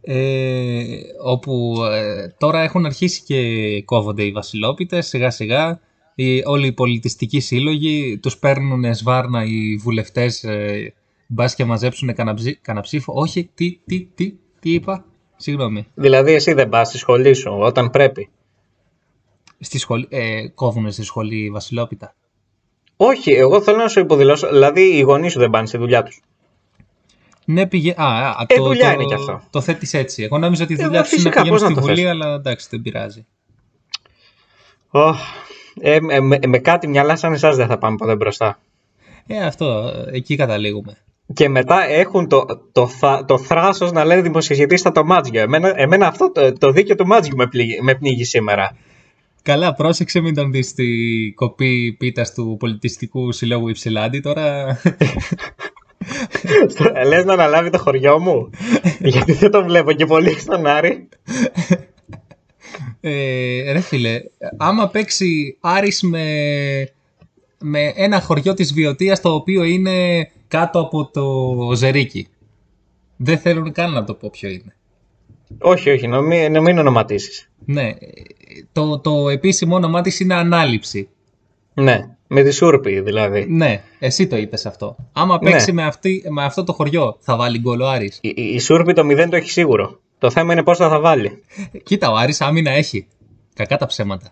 Ε, 0.00 0.84
όπου 1.24 1.76
ε, 1.90 2.28
τώρα 2.38 2.62
έχουν 2.62 2.86
αρχίσει 2.86 3.22
και 3.22 3.82
κόβονται 3.84 4.22
οι 4.22 4.30
βασιλόπιτες 4.30 5.06
σιγά 5.06 5.30
σιγά. 5.30 5.80
Οι, 6.14 6.42
όλοι 6.44 6.66
οι 6.66 6.72
πολιτιστικοί 6.72 7.40
σύλλογοι 7.40 8.18
τους 8.22 8.38
παίρνουν 8.38 8.94
σβάρνα 8.94 9.44
οι 9.44 9.76
βουλευτές 9.76 10.44
ε, 10.44 10.94
μπας 11.26 11.54
και 11.54 11.64
μαζέψουν 11.64 12.14
κανένα 12.14 12.36
ψη- 12.36 12.60
κανένα 12.62 12.84
ψήφο. 12.84 13.12
Όχι, 13.16 13.50
τι, 13.54 13.78
τι, 13.86 14.08
τι, 14.14 14.32
τι 14.60 14.72
είπα; 14.72 15.04
Συγγνώμη. 15.36 15.86
Δηλαδή, 15.94 16.32
εσύ 16.32 16.52
δεν 16.52 16.68
πας 16.68 16.88
στη 16.88 16.98
σχολή 16.98 17.34
σου 17.34 17.56
όταν 17.60 17.90
πρέπει; 17.90 18.28
Στη 19.60 19.78
σχολή, 19.78 20.06
ε, 20.10 20.48
κόβουν 20.54 20.92
στη 20.92 21.02
σχολή 21.02 21.50
βασιλόπιτα. 21.50 22.14
Όχι, 22.96 23.32
εγώ 23.32 23.60
θέλω 23.60 23.76
να 23.76 23.88
σου 23.88 24.00
υποδηλώσω. 24.00 24.48
Δηλαδή, 24.48 24.96
οι 24.96 25.00
γονείς 25.00 25.32
σου 25.32 25.38
δεν 25.38 25.50
πάνε 25.50 25.66
στη 25.66 25.78
δουλειά 25.78 26.02
τους. 26.02 26.20
Ναι, 27.48 27.66
πήγε. 27.66 27.94
Α, 27.96 28.04
α, 28.04 28.44
Ε, 28.48 28.54
το, 28.56 28.62
δουλειά 28.64 28.86
το, 28.88 28.92
είναι 28.94 29.04
κι 29.04 29.14
αυτό. 29.14 29.42
Το 29.50 29.60
θέτεις 29.60 29.94
έτσι. 29.94 30.22
Εγώ 30.22 30.38
νόμιζα 30.38 30.62
ότι 30.64 30.72
η 30.72 30.76
Ε, 30.80 30.84
δουλειά 30.84 31.02
τους 31.02 31.12
είναι 31.12 31.22
να 31.22 31.30
φυσικά, 31.30 31.42
πηγαίνουν 31.42 31.58
πώς 31.58 31.68
στη 31.68 31.68
να 31.68 31.80
το 31.80 31.86
Βουλή, 31.86 32.02
θες. 32.02 32.10
αλλά 32.10 32.34
εντάξει, 32.34 32.66
δεν 32.70 32.82
πειράζει. 32.82 33.26
ε, 35.80 36.00
με, 36.00 36.20
με- 36.20 36.38
με 36.46 36.58
κάτι 36.58 36.88
μυαλά 36.88 37.16
σαν 37.16 37.32
εσάς 37.32 37.56
δεν 37.56 37.66
θα 37.66 37.78
πάμε 37.78 37.96
ποτέ 37.96 38.16
μπροστά. 38.16 38.58
Ε, 39.26 39.44
αυτό, 39.44 39.92
εκεί 40.12 40.36
καταλήγουμε. 40.36 40.96
Και 41.32 41.48
μετά 41.48 41.84
έχουν 41.88 42.28
το, 42.28 42.44
το, 42.72 42.86
θα- 42.86 43.24
το 43.24 43.38
θράσος 43.38 43.92
να 43.92 44.04
λένε 44.04 44.22
δημοσιογετήστα 44.22 44.92
το 44.92 45.04
Μάτζιο. 45.04 45.40
Εμένα, 45.40 45.72
εμένα 45.76 46.06
αυτό 46.06 46.32
το, 46.32 46.52
το 46.52 46.70
δίκαιο 46.70 46.94
του 46.96 47.06
Μάτζιου 47.06 47.36
με, 47.36 47.46
πληγ- 47.46 47.82
με 47.82 47.94
πνίγει 47.94 48.24
σήμερα. 48.24 48.76
Καλά, 49.42 49.74
πρόσεξε 49.74 50.20
μην 50.20 50.34
τον 50.34 50.50
δεις 50.52 50.68
στη 50.68 51.32
κοπή 51.36 51.96
πίτας 51.98 52.32
του 52.34 52.56
Πολιτιστικού 52.58 53.32
Συλλόγου 53.32 53.68
Υψηλάντη 53.68 54.20
τώρα. 54.20 54.66
Λες 57.06 57.24
να 57.24 57.32
αναλάβει 57.32 57.70
το 57.70 57.78
χωριό 57.78 58.18
μου; 58.18 58.50
γιατί 58.98 59.32
δεν 59.32 59.50
το 59.50 59.64
βλέπω 59.64 59.92
και 59.92 60.06
πολύ 60.06 60.38
στον 60.38 60.66
Άρη. 60.66 61.08
ε, 63.00 63.72
ρε 63.72 63.80
φίλε, 63.80 64.20
άμα 64.56 64.88
παίξει 64.88 65.56
Άρης 65.60 66.02
με, 66.02 66.24
με 67.58 67.92
ένα 67.96 68.20
χωριό 68.20 68.54
της 68.54 68.72
Βιωτίας 68.72 69.20
το 69.20 69.34
οποίο 69.34 69.62
είναι 69.62 70.28
κάτω 70.48 70.80
από 70.80 71.10
το 71.10 71.74
Ζερίκι. 71.74 72.28
Δεν 73.16 73.38
θέλουν 73.38 73.72
καν 73.72 73.92
να 73.92 74.04
το 74.04 74.14
πω 74.14 74.30
ποιο 74.32 74.48
είναι. 74.48 74.76
όχι, 75.58 75.90
όχι, 75.90 76.06
να 76.06 76.20
μην, 76.20 76.52
να 76.52 76.60
μην 76.60 76.78
ονοματίσεις. 76.78 77.50
Ναι, 77.64 77.94
το, 78.72 78.98
το 78.98 79.28
επίσημο 79.28 79.74
όνομά 79.74 80.00
της 80.00 80.20
είναι 80.20 80.34
Ανάληψη. 80.34 81.08
Ναι, 81.74 82.15
με 82.26 82.42
τη 82.42 82.50
Σούρπη 82.50 83.00
δηλαδή. 83.00 83.46
Ναι, 83.48 83.82
εσύ 83.98 84.26
το 84.26 84.36
είπες 84.36 84.66
αυτό. 84.66 84.96
Άμα 85.12 85.38
Ναι. 85.42 85.50
παίξει 85.50 85.72
με, 85.72 85.84
αυτή, 85.84 86.22
με 86.28 86.44
αυτό 86.44 86.64
το 86.64 86.72
χωριό, 86.72 87.16
θα 87.20 87.36
βάλει 87.36 87.58
γκολ 87.58 87.80
ο 87.80 87.88
Άρης. 87.88 88.18
Η, 88.22 88.28
η, 88.36 88.42
η 88.42 88.58
Σούρπη 88.58 88.92
το 88.92 89.02
0 89.06 89.26
το 89.30 89.36
έχει 89.36 89.50
σίγουρο. 89.50 90.00
Το 90.18 90.30
θέμα 90.30 90.52
είναι 90.52 90.62
πώς 90.62 90.78
θα 90.78 90.88
θα 90.88 91.00
βάλει. 91.00 91.42
Κοίτα, 91.82 92.10
ο 92.10 92.16
Άρης 92.16 92.40
άμυνα 92.40 92.70
έχει. 92.70 93.06
Κακά 93.54 93.76
τα 93.76 93.86
ψέματα. 93.86 94.30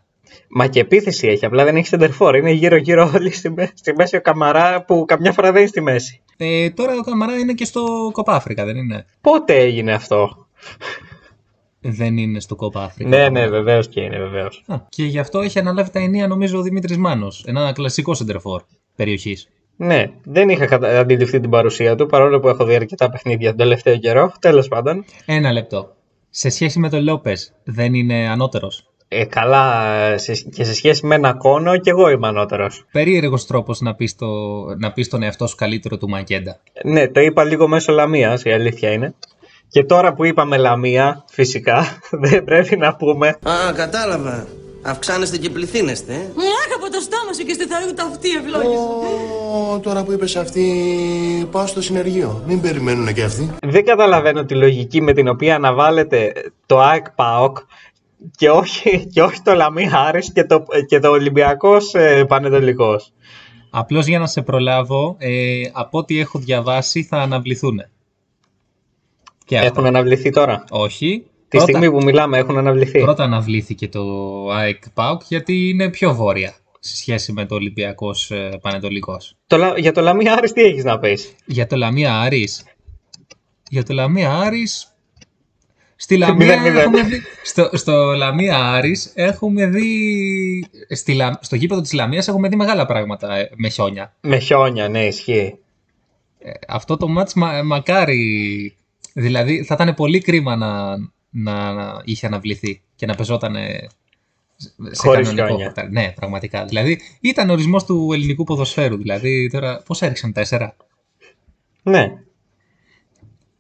Μα 0.49 0.67
και 0.67 0.81
επίθεση 0.81 1.29
έχει, 1.29 1.45
απλά 1.45 1.65
δεν 1.65 1.77
έχει 1.77 1.87
σεντερφόρ. 1.87 2.37
Είναι 2.37 2.51
γύρω-γύρω 2.51 3.11
όλοι 3.15 3.31
στη, 3.31 3.51
μέ- 3.51 3.71
στη 3.79 3.95
μέση 3.95 4.17
ο 4.17 4.21
Καμαρά 4.21 4.85
που 4.85 5.05
καμιά 5.05 5.33
φορά 5.33 5.49
δεν 5.53 5.61
είναι 5.61 5.69
στη 5.69 5.81
μέση. 5.81 6.23
Ε, 6.37 6.71
τώρα 6.71 6.93
ο 6.99 7.01
Καμαρά 7.01 7.39
είναι 7.39 7.53
και 7.53 7.65
στο 7.65 8.11
Κοπά 8.13 8.35
Αφρικα, 8.35 8.65
δεν 8.65 8.77
είναι; 8.77 9.07
Πότε 9.21 9.55
έγινε 9.57 9.93
αυτό; 9.93 10.47
Δεν 11.87 12.17
είναι 12.17 12.41
στο 12.41 12.55
Κοπά 12.57 12.83
Αφρικα. 12.83 13.09
Ναι, 13.09 13.29
ναι, 13.29 13.47
βεβαίως 13.47 13.89
και 13.89 14.01
είναι, 14.01 14.19
βεβαίως. 14.19 14.65
Α, 14.67 14.77
και 14.89 15.05
γι' 15.05 15.19
αυτό 15.19 15.41
έχει 15.41 15.59
αναλάβει 15.59 15.91
τα 15.91 15.99
ενία 15.99 16.27
νομίζω 16.27 16.59
ο 16.59 16.63
Δημήτρης 16.63 16.97
Μάνος. 16.99 17.45
Ένα 17.47 17.73
κλασικό 17.73 18.15
σεντερφόρ 18.15 18.63
περιοχής. 18.97 19.49
Ναι, 19.77 20.11
δεν 20.25 20.49
είχα 20.49 20.67
κατα- 20.67 20.99
αντιληφθεί 20.99 21.41
την 21.41 21.51
παρουσία 21.51 21.95
του 21.95 22.07
παρόλο 22.07 22.41
που 22.41 22.49
έχω 22.49 22.65
δει 22.65 22.75
αρκετά 22.75 23.11
παιχνίδια 23.11 23.49
τον 23.49 23.59
τελευταίο 23.59 23.97
καιρό. 23.99 24.33
Τέλος 24.41 24.69
πάντων. 24.69 25.05
Ένα 25.27 25.53
λεπτό. 25.53 25.95
Σε 26.31 26.49
σχέση 26.49 26.79
με 26.79 26.89
τον 26.89 27.03
Λόπες, 27.03 27.53
δεν 27.65 27.95
είναι 27.95 28.29
ανώτερος; 28.29 28.87
Ε, 29.09 29.25
καλά, 29.25 30.19
σε, 30.19 30.33
και 30.33 30.65
σε 30.65 30.75
σχέση 30.75 31.07
με 31.07 31.15
ένα 31.15 31.35
κόνο, 31.35 31.77
κι 31.79 31.89
εγώ 31.89 32.09
είμαι 32.11 32.27
ανώτερος. 32.27 32.85
Περίεργος 32.93 33.47
τρόπος 33.47 33.81
να 33.81 33.95
πεις, 33.95 34.17
το, 34.17 34.27
να 34.79 34.93
πεις 34.93 35.09
τον 35.09 35.23
εαυτό 35.23 35.47
σου 35.47 35.57
καλύτερο 35.57 35.97
του 35.99 36.09
Μακέντα. 36.09 36.61
Ναι, 36.85 37.09
το 37.09 37.21
είπα 37.21 37.45
λίγο 37.45 37.69
μέσω 37.69 37.93
λαμίας, 37.93 38.43
η 38.43 38.51
αλήθεια 38.53 38.91
είναι. 38.93 39.15
Και 39.75 39.85
τώρα 39.85 40.15
που 40.15 40.25
είπαμε 40.25 40.57
Λαμία, 40.57 41.25
φυσικά, 41.31 41.99
δεν 42.25 42.45
πρέπει 42.45 42.77
να 42.77 42.97
πούμε 42.97 43.29
Α, 43.29 43.73
κατάλαβα. 43.75 44.47
Αυξάνεστε 44.83 45.37
και 45.37 45.51
πληθύνεστε. 45.51 46.13
ε. 46.13 46.17
Αχ, 46.17 46.75
από 46.77 46.91
το 46.91 47.01
στόμα 47.01 47.33
σου 47.39 47.45
και 47.47 47.53
στη 47.53 47.67
θαρού 47.67 47.95
τα 47.95 48.05
αυτή 48.05 48.29
ευλόγησε. 48.31 48.83
Ω, 49.73 49.79
τώρα 49.81 50.03
που 50.05 50.13
είπες 50.13 50.37
αυτή, 50.37 50.65
πάω 51.51 51.67
στο 51.67 51.83
συνεργείο. 51.83 52.43
Μην 52.47 52.61
περιμένουν 52.61 53.13
και 53.15 53.23
αυτοί. 53.23 53.51
δεν 53.67 53.85
καταλαβαίνω 53.85 54.45
τη 54.45 54.55
λογική 54.55 55.03
με 55.03 55.13
την 55.13 55.29
οποία 55.29 55.55
αναβάλλεται 55.55 56.33
το 56.67 56.81
ΑΕΚ 56.81 57.11
ΠΑΟΚ 57.11 57.59
και 58.37 58.51
όχι, 58.51 59.07
και 59.13 59.23
όχι 59.23 59.43
το 59.43 59.55
Λαμία 59.55 60.05
Άρης 60.09 60.33
και 60.33 60.45
το, 60.45 60.65
και 60.89 60.99
το 60.99 61.09
Ολυμπιακός 61.11 61.95
ε, 61.95 62.25
Πανετολικός. 62.25 63.13
Απλώς 63.71 64.07
για 64.07 64.19
να 64.19 64.27
σε 64.27 64.43
προλάβω, 64.43 65.17
ε, 65.19 65.63
από 65.73 65.99
ό,τι 65.99 66.21
έχω 66.21 66.39
διαβάσει 66.39 67.03
θα 67.03 67.17
αναβληθούν. 67.17 67.81
Και 69.45 69.57
αυτά. 69.59 69.67
Έχουν 69.71 69.87
αναβληθεί 69.87 70.31
τώρα. 70.31 70.65
Όχι. 70.71 71.25
Τη 71.49 71.57
Πρώτα- 71.61 71.73
στιγμή 71.79 71.91
που 71.99 72.05
μιλάμε 72.05 72.39
έχουν 72.39 72.59
αναβληθεί. 72.59 73.01
Πρώτα 73.01 73.25
αναβλήθηκε 73.25 73.89
το 73.89 74.05
ΑΕΚ 74.53 74.91
ΠΑΟΚ 74.95 75.23
γιατί 75.29 75.69
είναι 75.69 75.89
πιο 75.91 76.15
βόρεια 76.15 76.55
σε 76.81 76.97
σχέση 76.97 77.33
με 77.33 77.47
το 77.47 77.55
Ολυμπιακός 77.55 78.31
ε, 78.31 78.59
Πανετολικός. 78.63 79.37
Το, 79.47 79.57
Λα- 79.57 79.79
για 79.79 79.93
το 79.93 80.01
Λαμία 80.01 80.33
Άρης 80.35 80.53
τι 80.53 80.63
έχεις 80.63 80.85
να 80.85 80.99
πεις; 80.99 81.33
Για 81.47 81.67
το 81.67 81.77
Λαμία 81.77 82.21
Άρης. 82.21 82.65
Για 83.71 83.83
το 83.85 83.93
Λαμία 83.95 84.33
Άρης. 84.39 84.89
Στη 85.97 86.17
Λαμία 86.23 86.47
Μηδέν, 86.47 86.61
μηδέν. 86.63 86.77
έχουμε 86.77 87.03
δει. 87.03 87.21
Στο, 87.45 87.71
στο 87.73 88.13
Λαμία 88.13 88.59
Άρης 88.73 89.13
έχουμε 89.15 89.67
δει. 89.67 90.67
Στη, 90.91 91.15
Λα- 91.15 91.39
στο 91.43 91.57
γήπεδο 91.57 91.81
της 91.81 91.93
Λαμίας 91.93 92.29
έχουμε 92.29 92.49
δει 92.49 92.57
μεγάλα 92.57 92.87
πράγματα 92.87 93.35
ε, 93.37 93.51
με 93.57 93.69
χιόνια. 93.69 94.15
Με 94.21 94.39
χιόνια, 94.39 94.89
ναι, 94.89 95.07
ισχύει. 95.07 95.59
Ε, 96.39 96.51
αυτό 96.69 96.97
το 96.97 97.09
μάτς 97.09 97.35
μα, 97.35 97.63
μακάρι. 97.63 98.75
Δηλαδή 99.15 99.65
θα 99.65 99.77
ήταν 99.81 99.95
πολύ 99.95 100.21
κρίμα 100.21 100.57
να, 100.57 100.97
να, 101.31 101.73
να 101.73 102.03
είχε 102.05 102.27
αναβληθεί 102.27 102.83
και 102.95 103.07
να 103.07 103.15
πεζόταν 103.15 103.55
σε 104.91 105.07
Χωρίς 105.07 105.27
κανονικό 105.27 105.47
χιόνια. 105.47 105.65
χορτάρι. 105.65 105.91
Ναι, 105.91 106.13
πραγματικά. 106.17 106.65
Δηλαδή 106.65 107.01
ήταν 107.21 107.51
ορισμός 107.51 107.85
του 107.85 108.11
ελληνικού 108.13 108.45
ποδοσφαίρου. 108.45 108.97
Δηλαδή 108.97 109.49
τώρα 109.53 109.83
πώς 109.87 110.03
έριξαν 110.03 110.33
τέσσερα. 110.33 110.77
Ναι. 111.83 112.13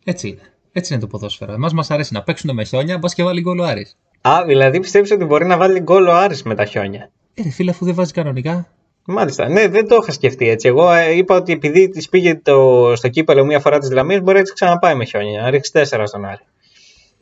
Έτσι 0.04 0.28
είναι. 0.28 0.40
Έτσι 0.72 0.92
είναι 0.92 1.02
το 1.02 1.08
ποδόσφαιρο. 1.08 1.52
Εμάς 1.52 1.72
μας 1.72 1.90
αρέσει 1.90 2.12
να 2.12 2.22
παίξουν 2.22 2.54
με 2.54 2.64
χιόνια, 2.64 2.98
μπας 2.98 3.14
και 3.14 3.22
βάλει 3.22 3.40
γκολ 3.40 3.58
ο 3.58 3.64
Άρης. 3.64 3.96
Α, 4.20 4.44
δηλαδή 4.46 4.80
πιστεύεις 4.80 5.10
ότι 5.10 5.24
μπορεί 5.24 5.46
να 5.46 5.56
βάλει 5.56 5.80
γκολ 5.80 6.06
ο 6.06 6.14
Άρης 6.16 6.42
με 6.42 6.54
τα 6.54 6.64
χιόνια; 6.64 7.10
Ε, 7.34 7.42
ρε 7.42 7.50
φίλε, 7.50 7.70
αφού 7.70 7.84
δεν 7.84 7.94
βάζει 7.94 8.12
κανονικά. 8.12 8.72
Μάλιστα. 9.06 9.48
Ναι, 9.48 9.68
δεν 9.68 9.88
το 9.88 9.98
είχα 10.02 10.12
σκεφτεί 10.12 10.48
έτσι. 10.48 10.68
Εγώ 10.68 10.92
ε, 10.92 11.16
είπα 11.16 11.36
ότι 11.36 11.52
επειδή 11.52 11.88
της 11.88 12.08
πήγε 12.08 12.34
το, 12.34 12.92
στο 12.96 13.08
κύπελο 13.08 13.44
μία 13.44 13.60
φορά 13.60 13.78
τη 13.78 13.94
Λαμία, 13.94 14.20
μπορεί 14.20 14.38
να 14.38 14.44
τη 14.44 14.52
ξαναπάει 14.52 14.94
με 14.94 15.04
χιόνια. 15.04 15.42
Να 15.42 15.50
ρίξει 15.50 15.72
τέσσερα 15.72 16.06
στον 16.06 16.24
Άρη. 16.24 16.42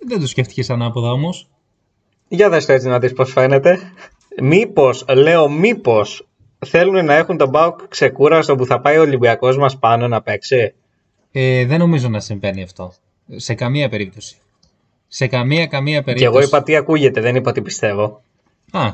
Δεν 0.06 0.20
το 0.20 0.26
σκέφτηκες 0.26 0.70
ανάποδα 0.70 1.10
όμως. 1.10 1.48
Για 2.28 2.48
δες 2.48 2.66
το 2.66 2.72
έτσι 2.72 2.88
να 2.88 2.98
δεις 2.98 3.12
πώς 3.12 3.32
φαίνεται. 3.32 3.78
Μήπως, 4.40 5.04
λέω 5.14 5.48
μήπως, 5.48 6.26
θέλουν 6.66 7.04
να 7.04 7.14
έχουν 7.14 7.36
τον 7.36 7.48
Μπάουκ 7.48 7.88
ξεκούραστο 7.88 8.54
που 8.54 8.66
θα 8.66 8.80
πάει 8.80 8.98
ο 8.98 9.00
Ολυμπιακός 9.00 9.56
μας 9.56 9.78
πάνω 9.78 10.08
να 10.08 10.22
παίξει; 10.22 10.74
Ε, 11.32 11.66
δεν 11.66 11.78
νομίζω 11.78 12.08
να 12.08 12.20
συμβαίνει 12.20 12.62
αυτό. 12.62 12.92
Σε 13.36 13.54
καμία 13.54 13.88
περίπτωση. 13.88 14.36
Σε 15.08 15.26
καμία 15.26 15.66
καμία 15.66 15.98
Και 15.98 16.04
περίπτωση. 16.04 16.36
εγώ 16.36 16.46
είπα 16.46 16.62
τι 16.62 16.76
ακούγεται, 16.76 17.20
δεν 17.20 17.36
είπα 17.36 17.52
τι 17.52 17.62
πιστεύω. 17.62 18.22
Α, 18.70 18.92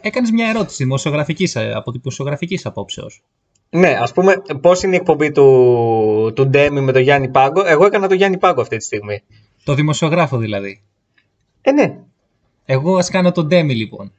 έκανες 0.00 0.30
μια 0.30 0.48
ερώτηση 0.48 0.84
δημοσιογραφικής, 0.84 1.56
ε, 1.56 1.72
από 1.74 1.92
δημοσιογραφικής 1.92 2.66
απόψεως. 2.66 3.22
Ναι, 3.70 3.88
ας 4.00 4.12
πούμε 4.12 4.42
πώς 4.60 4.82
είναι 4.82 4.94
η 4.94 4.98
εκπομπή 4.98 5.32
του, 5.32 6.32
του 6.34 6.46
Ντέμι 6.46 6.80
με 6.80 6.92
τον 6.92 7.02
Γιάννη 7.02 7.28
Πάγκο. 7.28 7.66
Εγώ 7.66 7.86
έκανα 7.86 8.08
τον 8.08 8.16
Γιάννη 8.16 8.38
Πάγκο 8.38 8.60
αυτή 8.60 8.76
τη 8.76 8.84
στιγμή. 8.84 9.22
Το 9.64 9.74
δημοσιογράφο 9.74 10.36
δηλαδή. 10.36 10.82
Ε, 11.62 11.72
ναι. 11.72 11.98
Εγώ 12.64 12.96
ας 12.96 13.10
κάνω 13.10 13.32
τον 13.32 13.46
Ντέμι 13.46 13.74
λοιπόν. 13.74 14.12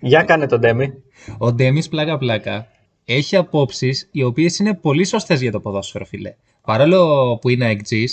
Για 0.00 0.22
κάνε 0.22 0.46
τον 0.46 0.60
Ντέμι. 0.60 0.92
Ο 1.38 1.52
Ντέμις 1.52 1.88
πλάκα 1.88 2.18
πλάκα 2.18 2.66
έχει 3.04 3.36
απόψεις 3.36 4.08
οι 4.12 4.22
οποίες 4.22 4.58
είναι 4.58 4.74
πολύ 4.74 5.04
σωστές 5.04 5.40
για 5.40 5.52
το 5.52 5.60
ποδόσφαιρο, 5.60 6.04
φίλε. 6.04 6.34
Παρόλο 6.64 7.36
που 7.40 7.48
είναι 7.48 7.68
εκτζή, 7.68 8.04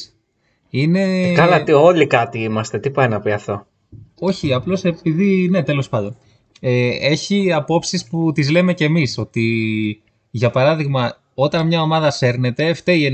είναι. 0.69 1.33
Καλά, 1.33 1.63
τι, 1.63 1.71
όλοι 1.71 2.07
κάτι 2.07 2.39
είμαστε. 2.39 2.79
Τι 2.79 2.89
πάει 2.89 3.07
να 3.07 3.19
πει 3.19 3.31
αυτό; 3.31 3.65
Όχι, 4.19 4.53
απλώς 4.53 4.83
επειδή, 4.83 5.47
ναι, 5.49 5.63
τέλος 5.63 5.89
πάντων. 5.89 6.17
Ε, 6.59 6.89
έχει 6.89 7.51
απόψεις 7.51 8.05
που 8.05 8.31
τις 8.31 8.49
λέμε 8.49 8.73
κι 8.73 8.83
εμείς, 8.83 9.17
ότι 9.17 10.03
για 10.31 10.49
παράδειγμα, 10.49 11.21
όταν 11.33 11.67
μια 11.67 11.81
ομάδα 11.81 12.11
σέρνεται, 12.11 12.73
φταίει 12.73 13.11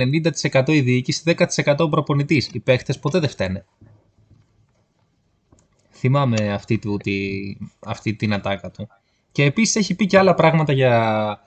90% 0.51 0.63
η 0.67 0.81
διοίκηση, 0.81 1.23
10% 1.25 1.75
ο 1.77 1.89
προπονητής. 1.89 2.49
Οι 2.53 2.59
παίχτες 2.59 2.99
ποτέ 2.99 3.19
δεν 3.19 3.29
φταίνε. 3.29 3.65
Θυμάμαι 5.89 6.53
αυτή, 6.53 6.79
του, 6.79 6.97
τη, 6.97 7.29
αυτή 7.79 8.13
την 8.13 8.33
ατάκα 8.33 8.71
του. 8.71 8.87
Και 9.31 9.43
επίσης 9.43 9.75
έχει 9.75 9.95
πει 9.95 10.05
και 10.05 10.17
άλλα 10.17 10.33
πράγματα 10.33 10.73
για, 10.73 11.43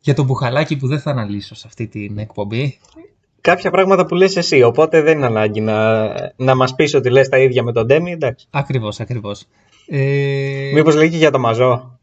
για 0.00 0.14
τον 0.14 0.24
Μπουχαλάκη 0.24 0.76
που 0.76 0.86
δεν 0.86 1.00
θα 1.00 1.10
αναλύσω 1.10 1.54
σε 1.54 1.66
αυτή 1.66 1.86
την 1.86 2.18
εκπομπή. 2.18 2.78
Κάποια 3.40 3.70
πράγματα 3.70 4.06
που 4.06 4.14
λες 4.14 4.36
εσύ, 4.36 4.62
οπότε 4.62 5.00
δεν 5.02 5.16
είναι 5.16 5.26
ανάγκη 5.26 5.60
να, 5.60 6.06
να 6.36 6.54
μας 6.54 6.74
πεις 6.74 6.94
ότι 6.94 7.10
λες 7.10 7.28
τα 7.28 7.38
ίδια 7.38 7.62
με 7.62 7.72
τον 7.72 7.86
Ντέμι, 7.86 8.12
εντάξει. 8.12 8.46
Ακριβώς, 8.50 9.00
ακριβώς. 9.00 9.44
Ε, 9.86 10.70
Μήπως 10.74 10.94
λέει 10.96 11.10
και 11.10 11.16
για 11.16 11.30
το 11.30 11.38
Μαζό. 11.38 11.98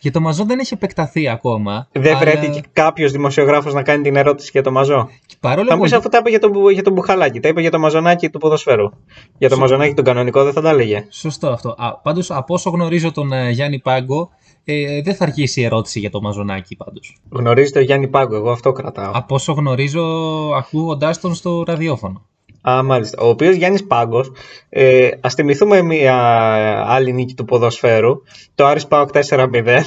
Για 0.00 0.12
το 0.12 0.20
Μαζό 0.20 0.44
δεν 0.44 0.58
έχει 0.58 0.74
επεκταθεί 0.74 1.28
ακόμα. 1.28 1.88
Δεν 1.92 2.06
αλλά- 2.16 2.18
βρέθηκε 2.18 2.60
κάποιος 2.72 3.12
δημοσιογράφος 3.12 3.74
να 3.74 3.82
κάνει 3.82 4.02
την 4.02 4.16
ερώτηση 4.16 4.50
για 4.52 4.62
το 4.62 4.70
Μαζό. 4.70 5.08
Παρόλο 5.40 5.68
Θα 5.68 5.76
μου 5.76 5.82
που 5.82 5.88
πει 5.88 5.94
αφού 5.96 6.08
τα 6.08 6.18
είπε 6.18 6.30
για 6.30 6.38
τον, 6.38 6.70
για 6.70 6.82
τον 6.82 6.92
Μπουχαλάκη, 6.92 7.40
τα 7.40 7.48
είπε 7.48 7.60
για 7.60 7.70
το 7.70 7.78
Μαζονάκι 7.78 8.30
του 8.30 8.38
ποδοσφαίρου. 8.38 8.90
Για 9.38 9.48
το 9.48 9.58
Μαζονάκι 9.58 9.94
τον 9.94 10.04
κανονικό 10.04 10.44
δεν 10.44 10.52
θα 10.52 10.60
τα 10.60 10.68
έλεγε. 10.68 11.06
Σωστό 11.10 11.48
αυτό. 11.48 11.74
Α, 11.78 11.96
πάντως, 11.98 12.30
από 12.30 12.54
όσο 12.54 12.70
γνωρίζω 12.70 13.12
τον 13.12 13.32
ε, 13.32 13.50
Γιάννη 13.50 13.78
Πάγκο, 13.80 14.30
ε, 14.64 15.02
δεν 15.02 15.14
θα 15.14 15.24
αρχίσει 15.24 15.60
η 15.60 15.64
ερώτηση 15.64 15.98
για 15.98 16.10
το 16.10 16.20
Μαζονάκι 16.20 16.76
πάντως. 16.76 17.16
Γνωρίζει 17.30 17.72
το 17.72 17.80
Γιάννη 17.80 18.08
Πάγκο, 18.08 18.36
εγώ 18.36 18.50
αυτό 18.50 18.72
κρατάω. 18.72 19.10
Από 19.14 19.34
όσο 19.34 19.52
γνωρίζω, 19.52 20.02
ακούγοντάς 20.54 21.20
τον 21.20 21.34
στο 21.34 21.62
ραδιόφωνο. 21.66 22.26
Α, 22.68 22.82
μάλιστα. 22.82 23.22
Ο 23.22 23.28
οποίος 23.28 23.54
Γιάννης 23.54 23.84
Πάγκος, 23.86 24.32
ε, 24.68 25.10
ας 25.20 25.34
θυμηθούμε 25.34 25.82
μια 25.82 26.16
άλλη 26.86 27.12
νίκη 27.12 27.34
του 27.34 27.44
ποδοσφαίρου. 27.44 28.22
Το 28.54 28.66
Άρης 28.66 28.86
Πάοκ 28.86 29.10
4-0. 29.12 29.82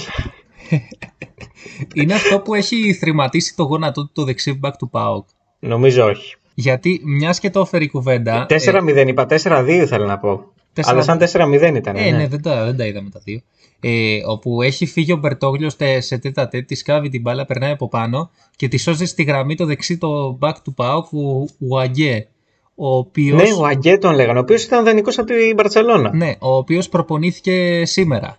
Είναι 1.93 2.13
αυτό 2.13 2.39
που 2.39 2.53
έχει 2.53 2.93
θρηματίσει 2.93 3.55
το 3.55 3.63
γόνατό 3.63 4.01
του 4.05 4.11
το 4.13 4.23
δεξί 4.23 4.53
μπακ 4.53 4.75
του 4.75 4.89
ΠΑΟΚ. 4.89 5.27
Νομίζω 5.59 6.05
όχι. 6.05 6.35
Γιατί 6.53 7.01
μιας 7.03 7.39
και 7.39 7.49
το 7.49 7.59
έφερε 7.59 7.83
η 7.83 7.87
κουβέντα. 7.89 8.45
4-0 8.49 9.03
είπα, 9.07 9.27
4-2 9.29 9.67
ήθελα 9.67 10.05
να 10.05 10.17
πω. 10.17 10.51
Τέσσερα- 10.81 10.95
Αλλά 10.95 11.03
σαν 11.03 11.17
4-0 11.51 11.75
ήταν. 11.75 11.95
Ε, 11.95 12.11
ναι, 12.11 12.27
δεν, 12.27 12.41
τα, 12.41 12.65
δεν 12.65 12.77
τα 12.77 12.85
είδαμε 12.85 13.09
τα 13.09 13.19
δύο. 13.23 13.39
Ε, 13.79 14.19
όπου 14.27 14.61
έχει 14.61 14.85
φύγει 14.85 15.11
ο 15.11 15.15
Μπερτόγλιος 15.17 15.75
σε 15.99 16.17
τέτα 16.17 16.47
τέτ, 16.47 16.67
τη 16.67 16.75
σκάβει 16.75 17.09
την 17.09 17.21
μπάλα, 17.21 17.45
περνάει 17.45 17.71
από 17.71 17.87
πάνω 17.87 18.29
και 18.55 18.67
τη 18.67 18.77
σώζει 18.77 19.05
στη 19.05 19.23
γραμμή 19.23 19.55
το 19.55 19.65
δεξί 19.65 19.97
το 19.97 20.31
μπακ 20.31 20.59
του 20.61 20.73
ΠΑΟΚ, 20.73 21.05
ο 21.13 21.45
Ουαγκέ. 21.59 22.27
Ο 22.75 22.95
οποίος... 22.97 23.41
Ναι, 23.41 23.53
ο 23.53 23.65
Αγκέ 23.65 23.97
τον 23.97 24.15
λέγανε, 24.15 24.37
ο 24.37 24.41
οποίος 24.41 24.63
ήταν 24.63 24.83
δανεικός 24.85 25.17
από 25.17 25.27
την 25.27 25.53
Μπαρσελόνα. 25.55 26.15
Ναι, 26.15 26.33
ο 26.39 26.55
οποίος 26.55 26.89
προπονήθηκε 26.89 27.85
σήμερα. 27.85 28.37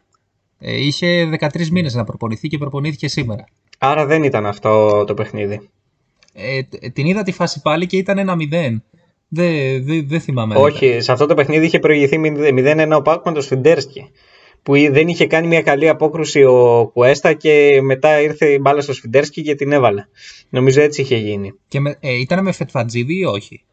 Ε, 0.59 0.85
είχε 0.85 1.29
13 1.41 1.67
μήνες 1.69 1.95
να 1.95 2.05
προπονηθεί 2.05 2.49
και 2.49 2.59
προπονήθηκε 2.59 3.09
σήμερα. 3.09 3.45
Άρα 3.79 4.07
δεν 4.07 4.23
ήταν 4.23 4.47
αυτό 4.47 5.05
το 5.05 5.15
παιχνίδι. 5.15 5.69
Ε, 6.35 6.63
τ- 6.63 6.93
την 6.93 7.07
είδα 7.07 7.23
τη 7.23 7.33
φάση 7.33 7.63
πάλι 7.63 7.87
και 7.87 7.97
ήταν 7.97 8.19
ένα 8.19 8.37
0. 8.53 8.77
Δεν 9.29 9.85
δε, 9.85 10.03
δεν 10.03 10.21
θυμάμαι. 10.21 10.55
αν 10.55 10.61
ήταν. 10.61 10.73
Όχι, 10.73 11.01
σε 11.01 11.13
αυτό 11.13 11.27
το 11.27 11.35
παιχνίδι 11.35 11.67
είχε 11.67 11.79
προηγηθεί 11.79 12.21
0-1 12.25 12.93
ο 12.97 13.03
Πάουκ 13.03 13.25
με 13.25 13.33
τον 13.33 13.43
Σφιντέρσκι. 13.43 14.11
Που 14.63 14.73
δεν 14.75 15.09
είχε 15.09 15.27
κάνει 15.27 15.47
μια 15.47 15.63
καλή 15.63 15.89
απόκρουση 15.89 16.43
ο 16.43 16.91
Κουέστα 16.93 17.33
και 17.33 17.81
μετά 17.83 18.21
ήρθε 18.21 18.47
η 18.47 18.59
μπάλα 18.61 18.81
στο 18.81 18.93
Σφιντέρσκι 18.93 19.43
και 19.43 19.55
την 19.55 19.73
έβαλε. 19.73 20.05
Νομίζω 20.49 20.81
έτσι 20.83 21.01
είχε 21.01 21.17
γίνει. 21.17 21.53
Και 21.69 21.81
με, 21.81 21.97
ε, 22.01 22.19
ήταν 22.19 22.45
με 22.45 22.53
Φετφατζίδη 22.53 23.19
ή 23.19 23.25
όχι; 23.25 23.65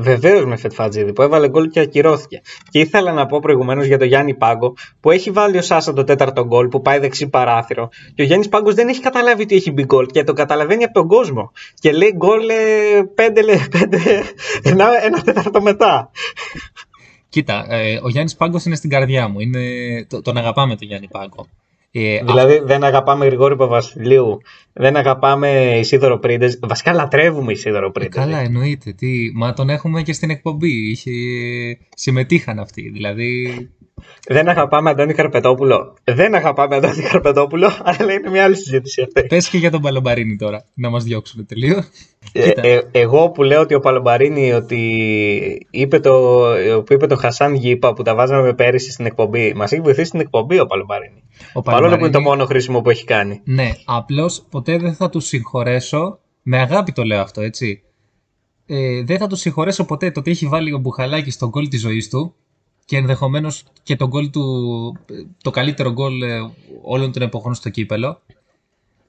Βεβαίως 0.00 0.44
με 0.44 0.56
Φετφατζίδη 0.56 1.12
που 1.12 1.22
έβαλε 1.22 1.48
γκολ 1.48 1.68
και 1.68 1.80
ακυρώθηκε. 1.80 2.40
Και 2.70 2.78
ήθελα 2.78 3.12
να 3.12 3.26
πω 3.26 3.40
προηγουμένως 3.40 3.86
για 3.86 3.98
τον 3.98 4.06
Γιάννη 4.06 4.34
Πάγκο 4.34 4.74
που 5.00 5.10
έχει 5.10 5.30
βάλει 5.30 5.58
ο 5.58 5.62
Σάσα 5.62 5.92
το 5.92 6.04
τέταρτο 6.04 6.44
γκολ 6.46 6.68
που 6.68 6.82
πάει 6.82 6.98
δεξί 6.98 7.28
παράθυρο. 7.28 7.88
Και 8.14 8.22
ο 8.22 8.24
Γιάννης 8.24 8.48
Πάγκος 8.48 8.74
δεν 8.74 8.88
έχει 8.88 9.00
καταλάβει 9.00 9.42
ότι 9.42 9.54
έχει 9.54 9.70
μπει 9.72 9.84
γκολ 9.84 10.06
και 10.06 10.24
το 10.24 10.32
καταλαβαίνει 10.32 10.84
από 10.84 10.92
τον 10.94 11.06
κόσμο. 11.06 11.52
Και 11.74 11.92
λέει 11.92 12.12
γκολ 12.16 12.48
ε, 12.48 12.54
πέντε, 13.14 13.42
λε- 13.42 13.68
πέντε, 13.78 13.98
ένα, 14.62 15.04
ένα 15.04 15.22
τέταρτο 15.22 15.62
μετά. 15.62 16.10
Κοίτα, 17.28 17.66
ε, 17.68 18.00
ο 18.02 18.08
Γιάννης 18.08 18.36
Πάγκος 18.36 18.64
είναι 18.64 18.74
στην 18.76 18.90
καρδιά 18.90 19.28
μου. 19.28 19.40
Είναι, 19.40 19.60
το, 20.08 20.22
τον 20.22 20.36
αγαπάμε 20.36 20.76
τον 20.76 20.86
Γιάννη 20.86 21.08
Πάγκο. 21.08 21.46
Ε, 21.98 22.20
Δηλαδή 22.24 22.60
δεν 22.64 22.84
αγαπάμε 22.84 23.26
Γρηγόρη 23.26 23.56
Παπαβασιλείου, 23.56 24.38
δεν 24.72 24.96
αγαπάμε 24.96 25.76
Ισίδωρο 25.78 26.18
Πρίντες. 26.18 26.58
Βασικά 26.62 26.92
λατρεύουμε 26.92 27.52
Ισίδωρο 27.52 27.86
Ε, 27.86 27.90
Πρίντες. 27.92 28.14
καλά, 28.24 28.38
εννοείται. 28.38 28.92
Τι, 28.92 29.08
μα 29.34 29.52
τον 29.52 29.68
έχουμε 29.70 30.02
και 30.02 30.12
στην 30.12 30.30
εκπομπή. 30.30 30.90
Είχε... 30.90 31.10
Συμμετείχαν 31.94 32.58
αυτοί. 32.58 32.90
Δηλαδή. 32.92 33.68
Δεν 34.28 34.48
αγαπάμε 34.48 34.90
Αντώνη 34.90 35.12
Καρπετόπουλο. 35.14 35.96
Δεν 36.04 36.34
αγαπάμε 36.34 36.76
Αντώνη 36.76 37.02
Καρπετόπουλο, 37.02 37.70
αλλά 37.98 38.12
είναι 38.12 38.30
μια 38.30 38.44
άλλη 38.44 38.56
συζήτηση 38.56 39.02
αυτή. 39.02 39.26
Πες 39.26 39.48
και 39.48 39.58
για 39.58 39.70
τον 39.70 39.80
Παλομπαρίνη 39.80 40.36
τώρα. 40.36 40.64
Να 40.74 40.90
μας 40.90 41.04
διώξουν 41.04 41.46
τελείως. 41.46 41.88
Ε, 42.32 42.50
ε, 42.54 42.80
εγώ 42.90 43.30
που 43.30 43.42
λέω 43.42 43.60
ότι 43.60 43.74
ο 43.74 43.80
Παλομπαρίνη 43.80 44.52
ότι 44.52 44.80
είπε 45.70 45.98
το, 46.00 46.42
που 46.86 46.92
είπε 46.92 47.06
το 47.06 47.16
Χασάν 47.16 47.54
Γήπα 47.54 47.92
που 47.92 48.02
τα 48.02 48.14
βάζαμε 48.14 48.54
πέρυσι 48.54 48.90
στην 48.90 49.06
εκπομπή. 49.06 49.52
Μας 49.56 49.72
έχει 49.72 49.82
βοηθήσει 49.82 50.06
στην 50.06 50.20
εκπομπή 50.20 50.58
ο 50.58 50.66
Παλομπαρίνη. 50.66 51.22
Ο 51.52 51.62
Παρόλο 51.62 51.88
που 51.88 51.94
είναι 51.94 51.94
το 51.94 52.00
Παλομπαρίνη- 52.00 52.28
μόνο 52.28 52.44
χρήσιμο 52.44 52.80
που 52.80 52.90
έχει 52.90 53.04
κάνει. 53.04 53.40
Ναι, 53.44 53.70
απλώς 53.84 54.44
ποτέ 54.50 54.78
δεν 54.78 54.94
θα 54.94 55.10
του 55.10 55.20
συγχωρέσω. 55.20 56.18
Με 56.42 56.58
αγάπη 56.58 56.92
το 56.92 57.02
λέω 57.04 57.20
αυτό, 57.20 57.40
έτσι. 57.40 57.82
Ε, 58.66 59.02
δεν 59.02 59.18
θα 59.18 59.26
του 59.26 59.36
συγχωρέσω 59.36 59.84
ποτέ 59.84 60.10
το 60.10 60.20
ότι 60.20 60.30
έχει 60.30 60.46
βάλει 60.46 60.72
ο 60.72 60.78
Μπουχαλάκης 60.78 61.34
στον 61.34 61.48
γκολ 61.48 61.68
της 61.68 61.80
ζωής 61.80 62.08
του 62.08 62.34
και 62.84 62.96
ενδεχομένως 62.96 63.64
και 63.82 63.96
τον 63.96 64.08
γκολ 64.08 64.30
του. 64.30 64.42
το 65.42 65.50
καλύτερο 65.50 65.92
γκολ 65.92 66.22
ε, 66.22 66.50
όλων 66.82 67.12
των 67.12 67.22
εποχών 67.22 67.54
στο 67.54 67.68
κύπελο. 67.70 68.20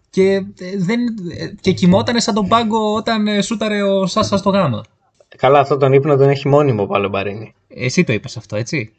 Και, 0.10 0.32
ε, 0.34 0.78
δεν, 0.78 1.00
ε, 1.38 1.52
και 1.62 1.72
κοιμότανε 1.72 2.20
σαν 2.20 2.34
τον 2.34 2.48
πάγκο 2.48 2.94
όταν 2.94 3.28
ε, 3.28 3.42
σούταρε 3.42 3.82
ο 3.84 4.06
Σάσα 4.06 4.38
στο 4.38 4.50
γάμα. 4.50 4.84
Καλά, 5.38 5.60
αυτό 5.60 5.78
τον 5.78 5.94
ύπνο 5.94 6.16
τον 6.18 6.30
έχει 6.30 6.48
μόνιμο 6.48 6.84
ο 6.84 6.88
Παλομπαρίνη. 6.88 7.54
Εσύ 7.68 8.04
το 8.04 8.14
είπες 8.14 8.38
αυτό, 8.38 8.56
έτσι. 8.56 8.94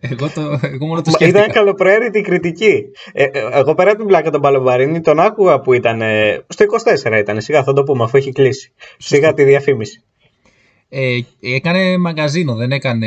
Εγώ, 0.00 0.28
το, 0.34 0.58
εγώ 0.62 0.86
μόνο 0.86 1.00
το 1.02 1.10
Μα 1.10 1.16
σκέφτηκα. 1.16 1.38
Ήταν 1.38 1.52
καλοπροαίρετη 1.52 2.18
η 2.18 2.22
κριτική. 2.22 2.84
Ε, 3.12 3.24
ε, 3.24 3.30
εγώ 3.52 3.74
πέρα 3.74 3.90
από 3.90 3.98
την 3.98 4.08
πλάκα 4.08 4.30
τον 4.30 4.40
Παλομπαρίνη 4.40 5.00
τον 5.00 5.20
άκουγα 5.20 5.60
που 5.60 5.72
ήταν. 5.72 6.02
ε, 6.02 6.44
στο 6.48 6.64
24 7.12 7.18
ήταν. 7.18 7.40
Σιγά 7.40 7.62
θα 7.62 7.72
το 7.72 7.82
πούμε 7.82 8.04
αφού 8.04 8.16
έχει 8.16 8.32
κλείσει. 8.32 8.72
Σιγά 8.98 9.34
τη 9.34 9.44
διαφήμιση. 9.44 10.02
Ε, 10.88 11.18
έκανε 11.40 11.98
μαγκαζίνο, 11.98 12.54
δεν 12.54 12.72
έκανε... 12.72 13.06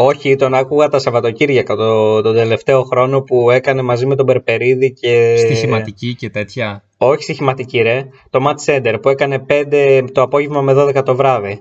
Όχι, 0.00 0.36
τον 0.36 0.54
άκουγα 0.54 0.88
τα 0.88 0.98
Σαββατοκύριακα 0.98 1.76
το, 1.76 2.20
τον 2.22 2.34
τελευταίο 2.34 2.82
χρόνο 2.82 3.22
που 3.22 3.50
έκανε 3.50 3.82
μαζί 3.82 4.06
με 4.06 4.14
τον 4.14 4.26
Περπερίδη 4.26 4.92
και. 4.92 5.34
στοιχηματική 5.36 6.14
και 6.14 6.30
τέτοια. 6.30 6.84
Όχι 6.96 7.22
στοιχηματική, 7.22 7.78
ρε. 7.78 8.04
Το 8.30 8.46
Matt 8.46 8.72
Center 8.74 8.98
που 9.02 9.08
έκανε 9.08 9.44
5 9.48 10.04
το 10.12 10.22
απόγευμα 10.22 10.60
με 10.60 10.72
12 10.76 11.02
το 11.04 11.16
βράδυ. 11.16 11.60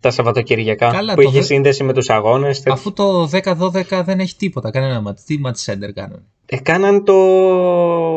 Τα 0.00 0.10
Σαββατοκύριακα. 0.10 0.90
Καλά, 0.90 1.14
που 1.14 1.22
το 1.22 1.28
είχε 1.28 1.38
δε- 1.38 1.44
σύνδεση 1.44 1.84
με 1.84 1.92
τους 1.92 2.10
αγώνες. 2.10 2.62
Αφού 2.66 2.92
το 2.92 3.26
10-12 3.26 4.02
δεν 4.04 4.20
έχει 4.20 4.36
τίποτα, 4.36 4.70
κανένα 4.70 5.00
μάτς. 5.00 5.24
Τι 5.24 5.38
μάτς 5.38 5.60
σέντερ 5.60 5.92
κάνουν; 5.92 6.22
Έκαναν 6.46 7.04
το. 7.04 7.14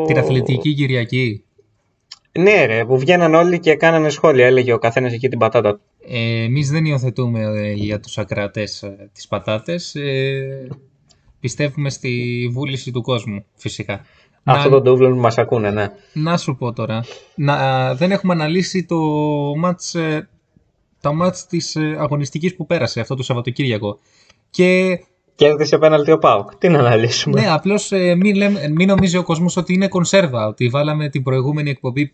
Την 0.06 0.18
αθλητική 0.18 0.74
Κυριακή. 0.74 1.44
Ναι, 2.38 2.64
ρε, 2.64 2.84
που 2.84 2.98
βγαίναν 2.98 3.34
όλοι 3.34 3.58
και 3.60 3.74
κάνανε 3.74 4.08
σχόλια. 4.08 4.46
Έλεγε 4.46 4.72
ο 4.72 4.78
καθένας 4.78 5.12
εκεί 5.12 5.28
την 5.28 5.38
πατάτα 5.38 5.74
του. 5.74 5.80
Ε, 6.08 6.42
εμείς 6.42 6.70
δεν 6.70 6.84
υιοθετούμε 6.84 7.40
ε, 7.40 7.72
για 7.72 8.00
τους 8.00 8.18
ακρατές 8.18 8.82
ε, 8.82 9.10
τις 9.12 9.28
πατάτες. 9.28 9.94
Ε, 9.94 10.68
πιστεύουμε 11.40 11.90
στη 11.90 12.48
βούληση 12.52 12.90
του 12.90 13.02
κόσμου, 13.02 13.44
φυσικά. 13.54 14.00
Αυτό 14.44 14.68
να, 14.68 14.74
το 14.74 14.80
ντούβλο 14.80 15.10
που 15.10 15.16
μας 15.20 15.38
ακούνε, 15.38 15.70
ναι. 15.70 15.86
να 16.12 16.36
σου 16.36 16.56
πω 16.56 16.72
τώρα. 16.72 17.04
Να, 17.34 17.94
δεν 17.94 18.10
έχουμε 18.10 18.32
αναλύσει 18.32 18.84
το 18.84 18.96
μάτς, 19.56 19.94
ε, 19.94 20.28
τα 21.00 21.12
μάτς 21.12 21.46
της 21.46 21.76
ε, 21.76 21.96
αγωνιστικής 21.98 22.56
που 22.56 22.66
πέρασε 22.66 23.00
αυτό 23.00 23.14
το 23.14 23.22
Σαββατοκύριακο. 23.22 23.98
Και 24.50 25.00
Κέρδισε 25.34 25.78
πέναλτι 25.78 26.10
ο 26.10 26.18
Πάουκ. 26.18 26.54
Τι 26.56 26.68
να 26.68 26.78
αναλύσουμε. 26.78 27.40
Ναι, 27.40 27.50
απλώς 27.50 27.92
ε, 27.92 28.14
μην, 28.14 28.34
λέμε- 28.34 28.68
μην 28.68 28.88
νομίζει 28.88 29.16
ο 29.16 29.22
κόσμος 29.22 29.56
ότι 29.56 29.72
είναι 29.72 29.88
κονσέρβα. 29.88 30.46
Ότι 30.46 30.68
βάλαμε 30.68 31.08
την 31.08 31.22
προηγούμενη 31.22 31.70
εκπομπή 31.70 32.12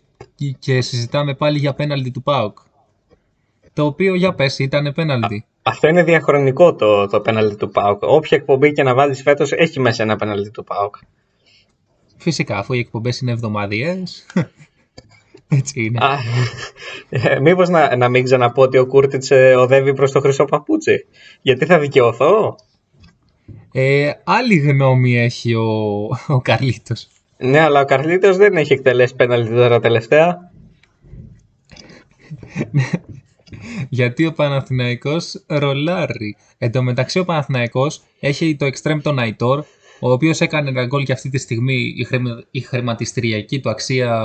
και 0.59 0.81
συζητάμε 0.81 1.33
πάλι 1.33 1.57
για 1.57 1.73
πέναλτι 1.73 2.11
του 2.11 2.23
Πάουκ. 2.23 2.57
Το 3.73 3.85
οποίο 3.85 4.15
για 4.15 4.33
πες 4.33 4.59
ήταν 4.59 4.93
πέναλτι. 4.95 5.45
Αυτό 5.63 5.87
είναι 5.87 6.03
διαχρονικό 6.03 6.75
το, 6.75 7.07
το 7.07 7.19
πέναλτι 7.19 7.55
του 7.55 7.69
Πάουκ. 7.69 8.03
Όποια 8.03 8.37
εκπομπή 8.37 8.71
και 8.71 8.83
να 8.83 8.93
βάλεις 8.93 9.21
φέτος 9.21 9.51
έχει 9.51 9.79
μέσα 9.79 10.03
ένα 10.03 10.15
πέναλτι 10.15 10.51
του 10.51 10.63
Πάουκ. 10.63 10.95
Φυσικά, 12.17 12.57
αφού 12.57 12.73
οι 12.73 12.79
εκπομπές 12.79 13.19
είναι 13.19 13.31
εβδομαδιαίες. 13.31 14.25
Έτσι 15.47 15.83
είναι. 15.83 16.05
Α, 16.05 16.17
ε, 17.09 17.39
μήπως 17.39 17.69
να, 17.69 17.95
να 17.95 18.09
μην 18.09 18.23
ξαναπώ 18.23 18.61
ότι 18.61 18.77
ο 18.77 18.85
Κούρτιτς 18.85 19.31
ε, 19.31 19.55
οδεύει 19.55 19.93
προς 19.93 20.11
το 20.11 20.19
χρυσό 20.19 20.45
παπούτσι; 20.45 21.05
Γιατί 21.41 21.65
θα 21.65 21.79
δικαιωθώ; 21.79 22.55
Ε, 23.71 24.11
άλλη 24.23 24.57
γνώμη 24.57 25.17
έχει 25.17 25.53
ο, 25.53 26.01
ο 26.27 26.41
Καρλίτος. 26.41 27.07
Ναι, 27.37 27.59
αλλά 27.59 27.81
ο 27.81 27.85
Καρλίτος 27.85 28.37
δεν 28.37 28.57
έχει 28.57 28.73
εκτελέσει 28.73 29.15
πέναλτι 29.15 29.53
τώρα 29.53 29.79
τελευταία. 29.79 30.51
Γιατί 33.89 34.25
ο 34.25 34.33
Παναθηναϊκός 34.33 35.43
ρολάρει. 35.47 36.35
Εν 36.57 36.71
τω 36.71 36.81
μεταξύ 36.83 37.19
ο 37.19 37.25
Παναθηναϊκός 37.25 38.01
έχει 38.19 38.55
το 38.55 38.65
εξτρέμ 38.65 39.01
τον 39.01 39.19
Αϊτόρ, 39.19 39.59
ο 39.99 40.11
οποίος 40.11 40.41
έκανε 40.41 40.69
ένα 40.69 40.85
γκολ 40.85 41.03
και 41.03 41.11
αυτή 41.11 41.29
τη 41.29 41.37
στιγμή 41.37 41.93
η, 41.97 42.03
χρημα, 42.03 42.43
η 42.51 42.59
χρηματιστηριακή 42.59 43.59
του 43.59 43.69
αξία 43.69 44.23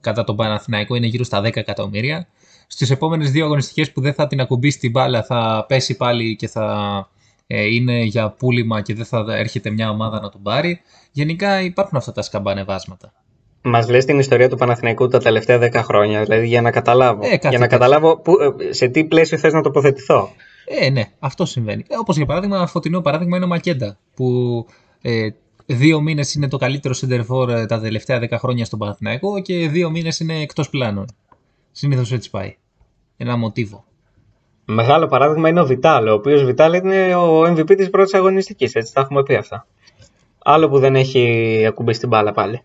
κατά 0.00 0.24
τον 0.24 0.36
Παναθηναϊκό 0.36 0.94
είναι 0.94 1.06
γύρω 1.06 1.24
στα 1.24 1.40
10 1.40 1.56
εκατομμύρια. 1.56 2.26
Στις 2.66 2.90
επόμενες 2.90 3.30
δύο 3.30 3.44
αγωνιστικές 3.44 3.92
που 3.92 4.00
δεν 4.00 4.14
θα 4.14 4.26
την 4.26 4.40
ακουμπήσει 4.40 4.78
την 4.78 4.90
μπάλα 4.90 5.22
θα 5.22 5.64
πέσει 5.68 5.96
πάλι 5.96 6.36
και 6.36 6.48
θα 6.48 7.08
ε, 7.46 7.64
είναι 7.74 8.02
για 8.02 8.30
πούλημα 8.30 8.80
και 8.80 8.94
δεν 8.94 9.04
θα 9.04 9.24
έρχεται 9.28 9.70
μια 9.70 9.90
ομάδα 9.90 10.20
να 10.20 10.28
τον 10.28 10.42
πάρει. 10.42 10.80
Γενικά 11.12 11.62
υπάρχουν 11.62 11.98
αυτά 11.98 12.12
τα 12.12 12.22
σκαμπανεβάσματα. 12.22 13.12
Μας 13.62 13.88
λες 13.88 14.04
την 14.04 14.18
ιστορία 14.18 14.48
του 14.48 14.56
Παναθηναϊκού 14.56 15.08
τα 15.08 15.18
τελευταία 15.18 15.58
10 15.58 15.74
χρόνια, 15.74 16.22
δηλαδή 16.22 16.46
για 16.46 16.62
να 16.62 16.70
καταλάβω. 16.70 17.20
Ε, 17.24 17.36
κάθε 17.36 17.48
για 17.48 17.58
να 17.58 17.66
κάτι. 17.66 17.72
καταλάβω 17.72 18.16
που, 18.16 18.32
ε, 18.68 18.72
σε 18.72 18.88
τι 18.88 19.04
πλαίσιο 19.04 19.38
θες 19.38 19.52
να 19.52 19.62
τοποθετηθώ. 19.62 20.30
Ε, 20.64 20.90
ναι, 20.90 21.04
αυτό 21.18 21.44
συμβαίνει. 21.44 21.84
Ε, 21.88 21.96
όπως 22.00 22.16
για 22.16 22.26
παράδειγμα, 22.26 22.66
φωτεινό 22.66 23.00
παράδειγμα 23.00 23.36
είναι 23.36 23.44
ο 23.44 23.48
Μακέντα, 23.48 23.98
που 24.14 24.66
ε, 25.02 25.28
δύο 25.74 26.00
μήνες 26.00 26.34
είναι 26.34 26.48
το 26.48 26.56
καλύτερο 26.56 26.94
center 27.00 27.26
for 27.26 27.48
ε, 27.48 27.66
τα 27.66 27.80
τελευταία 27.80 28.18
δέκα 28.18 28.38
χρόνια 28.38 28.64
στον 28.64 28.78
Παναθηναϊκό 28.78 29.40
και 29.40 29.68
δύο 29.68 29.90
μήνες 29.90 30.20
είναι 30.20 30.40
εκτός 30.40 30.70
πλάνων. 30.70 31.06
Συνήθως 31.72 32.12
έτσι 32.12 32.30
πάει. 32.30 32.56
Ένα 33.16 33.36
μοτίβο. 33.36 33.84
Μεγάλο 34.64 35.06
παράδειγμα 35.06 35.48
είναι 35.48 35.60
ο 35.60 35.66
Βιτάλ, 35.66 36.06
ο 36.06 36.12
οποίος 36.12 36.44
Βιτάλ 36.44 36.74
είναι 36.74 37.14
ο 37.14 37.42
MVP 37.42 37.76
της 37.76 37.90
πρώτης 37.90 38.14
αγωνιστικής, 38.14 38.74
έτσι 38.74 38.94
τα 38.94 39.00
έχουμε 39.00 39.22
πει 39.22 39.34
αυτά. 39.34 39.66
Άλλο 40.38 40.68
που 40.68 40.78
δεν 40.78 40.96
έχει 40.96 41.64
ακουμπήσει 41.66 42.00
την 42.00 42.08
μπάλα 42.08 42.32
πάλι. 42.32 42.62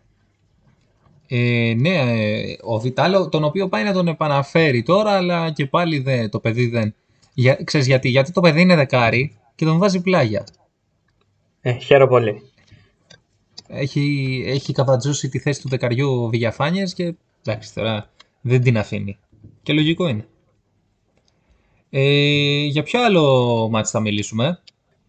Ε, 1.28 1.74
ναι, 1.78 1.96
ε, 1.96 2.58
ο 2.62 2.80
Βιτάλο, 2.80 3.30
τον 3.30 3.44
οποίο 3.44 3.68
πάει 3.68 3.84
να 3.84 3.94
τον 3.94 4.08
επαναφέρει 4.08 4.84
τώρα, 4.84 5.12
αλλά 5.12 5.52
και 5.52 5.66
πάλι 5.66 6.00
δεν, 6.00 6.30
το 6.30 6.40
παιδί 6.40 6.68
δεν. 6.68 6.96
Για, 7.34 7.60
ξέρεις 7.64 7.88
γιατί, 7.88 8.10
γιατί 8.10 8.32
το 8.32 8.42
παιδί 8.42 8.62
είναι 8.62 8.76
δεκάρι 8.76 9.38
και 9.56 9.66
τον 9.66 9.78
βάζει 9.78 10.02
πλάγια. 10.02 10.46
Ε, 11.62 11.74
χαίρομαι 11.74 12.10
πολύ. 12.10 12.42
Έχει, 13.68 14.44
έχει 14.48 14.74
καβατζώσει 14.74 15.30
τη 15.30 15.40
θέση 15.40 15.62
του 15.62 15.70
δεκαριού 15.70 16.24
ο 16.24 16.28
Βηγιαφάνιες 16.28 16.94
και 16.94 17.14
εντάξει 17.46 17.74
τώρα 17.74 18.10
δεν 18.42 18.62
την 18.62 18.78
αφήνει. 18.78 19.18
Και 19.64 19.74
λογικό 19.74 20.08
είναι. 20.08 20.26
Ε, 21.90 22.66
για 22.66 22.84
ποιο 22.84 23.04
άλλο 23.04 23.68
μάτς 23.72 23.90
θα 23.92 24.00
μιλήσουμε; 24.00 24.60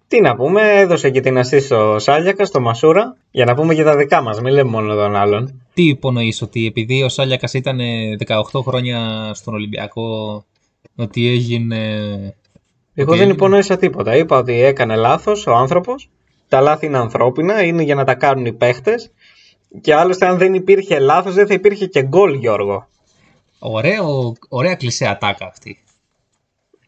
Τι 0.09 0.21
να 0.21 0.37
πούμε, 0.37 0.63
έδωσε 0.63 1.11
και 1.11 1.21
την 1.21 1.39
αστή 1.39 1.61
στο 1.61 1.97
Σάλιακα, 1.99 2.45
στο 2.45 2.61
Μασούρα, 2.61 3.17
για 3.31 3.45
να 3.45 3.55
πούμε 3.55 3.75
και 3.75 3.83
τα 3.83 3.97
δικά 3.97 4.23
μας, 4.23 4.41
μην 4.41 4.53
λέμε 4.53 4.71
μόνο 4.71 4.95
των 4.95 5.17
άλλων. 5.17 5.63
Τι 5.75 5.83
υπονοείς 5.89 6.43
ότι 6.43 6.67
επειδή 6.67 7.03
ο 7.03 7.09
Σάλιακας 7.09 7.55
ήταν 7.55 7.81
ε, 7.81 8.17
18 8.27 8.61
χρόνια 8.63 9.31
στον 9.35 9.55
Ολυμπιακό 9.55 10.45
ότι 10.97 11.29
έγινε... 11.29 11.77
Εγώ 12.95 13.11
ότι 13.11 13.19
δεν 13.19 13.29
έγινε- 13.29 13.33
υπονοήσα 13.33 13.77
τίποτα. 13.77 14.17
Είπα 14.17 14.39
ότι 14.39 14.53
έκανε 14.53 14.97
λάθος 14.97 15.47
ο 15.47 15.55
άνθρωπος. 15.55 16.09
Τα 16.49 16.61
λάθη 16.61 16.87
είναι 16.87 16.99
ανθρώπινα, 16.99 17.63
είναι 17.63 17.83
για 17.83 17.95
να 17.95 18.05
τα 18.05 18.15
κάνουν 18.15 18.47
οι 18.47 18.53
παίχτες. 18.53 19.11
Και 19.81 19.95
άλλωστε, 19.95 20.27
αν 20.27 20.39
δεν 20.39 20.55
υπήρχε 20.55 20.99
λάθος, 20.99 21.35
δεν 21.35 21.47
θα 21.47 21.55
υπήρχε 21.55 21.87
και 21.87 22.03
γκολ, 22.03 22.35
Γιώργο. 22.35 22.89
Ωραίο, 23.59 24.33
ωραία 24.49 24.75
κλεισέ 24.75 25.07
ατάκα 25.07 25.47
αυτή. 25.47 25.79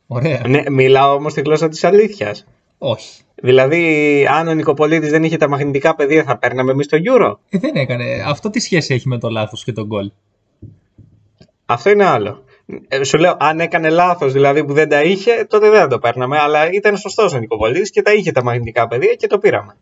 Ωραία. 0.07 0.43
Ναι, 0.49 0.63
μιλάω 0.71 1.15
όμως 1.15 1.35
τη 1.35 1.41
γλώσσα 1.41 1.69
της 1.69 1.85
αλήθειας. 1.85 2.47
Όχι. 2.79 3.23
Δηλαδή, 3.35 4.27
αν 4.31 4.49
ο 4.49 4.55
Νικοπολίτης 4.55 5.11
δεν 5.11 5.25
είχε 5.25 5.37
τα 5.37 5.49
μαγνητικά 5.49 5.95
πεδία, 5.95 6.25
θα 6.25 6.39
παίρναμε 6.39 6.73
εμείς 6.73 6.87
το 6.87 6.97
Euro. 7.05 7.35
Ε, 7.49 7.59
δεν 7.59 7.75
έκανε. 7.75 8.23
Αυτό 8.27 8.51
τι 8.51 8.61
σχέση 8.61 8.95
έχει 8.95 9.09
με 9.09 9.19
το 9.19 9.29
λάθος 9.29 9.65
και 9.65 9.73
τον 9.73 9.87
γκολ; 9.87 10.11
Αυτό 11.67 11.91
είναι 11.91 12.05
άλλο. 12.05 12.45
Ε, 12.89 13.05
σου 13.05 13.19
λέω, 13.19 13.37
αν 13.39 13.61
έκανε 13.61 13.89
λάθος 13.89 14.33
δηλαδή 14.33 14.65
που 14.65 14.73
δεν 14.73 14.89
τα 14.89 15.03
είχε, 15.03 15.47
τότε 15.49 15.71
δεν 15.71 15.81
θα 15.81 15.87
το 15.87 15.99
παίρναμε. 15.99 16.39
Αλλά 16.39 16.71
ήταν 16.73 16.97
σωστός 16.97 17.33
ο 17.35 17.39
Νικοπολίτης 17.39 17.91
και 17.91 18.03
τα 18.03 18.13
είχε 18.13 18.33
τα 18.33 18.43
μαγνητικά 18.43 18.89
πεδία 18.89 19.15
και 19.15 19.27
το 19.27 19.39
πήραμε. 19.39 19.77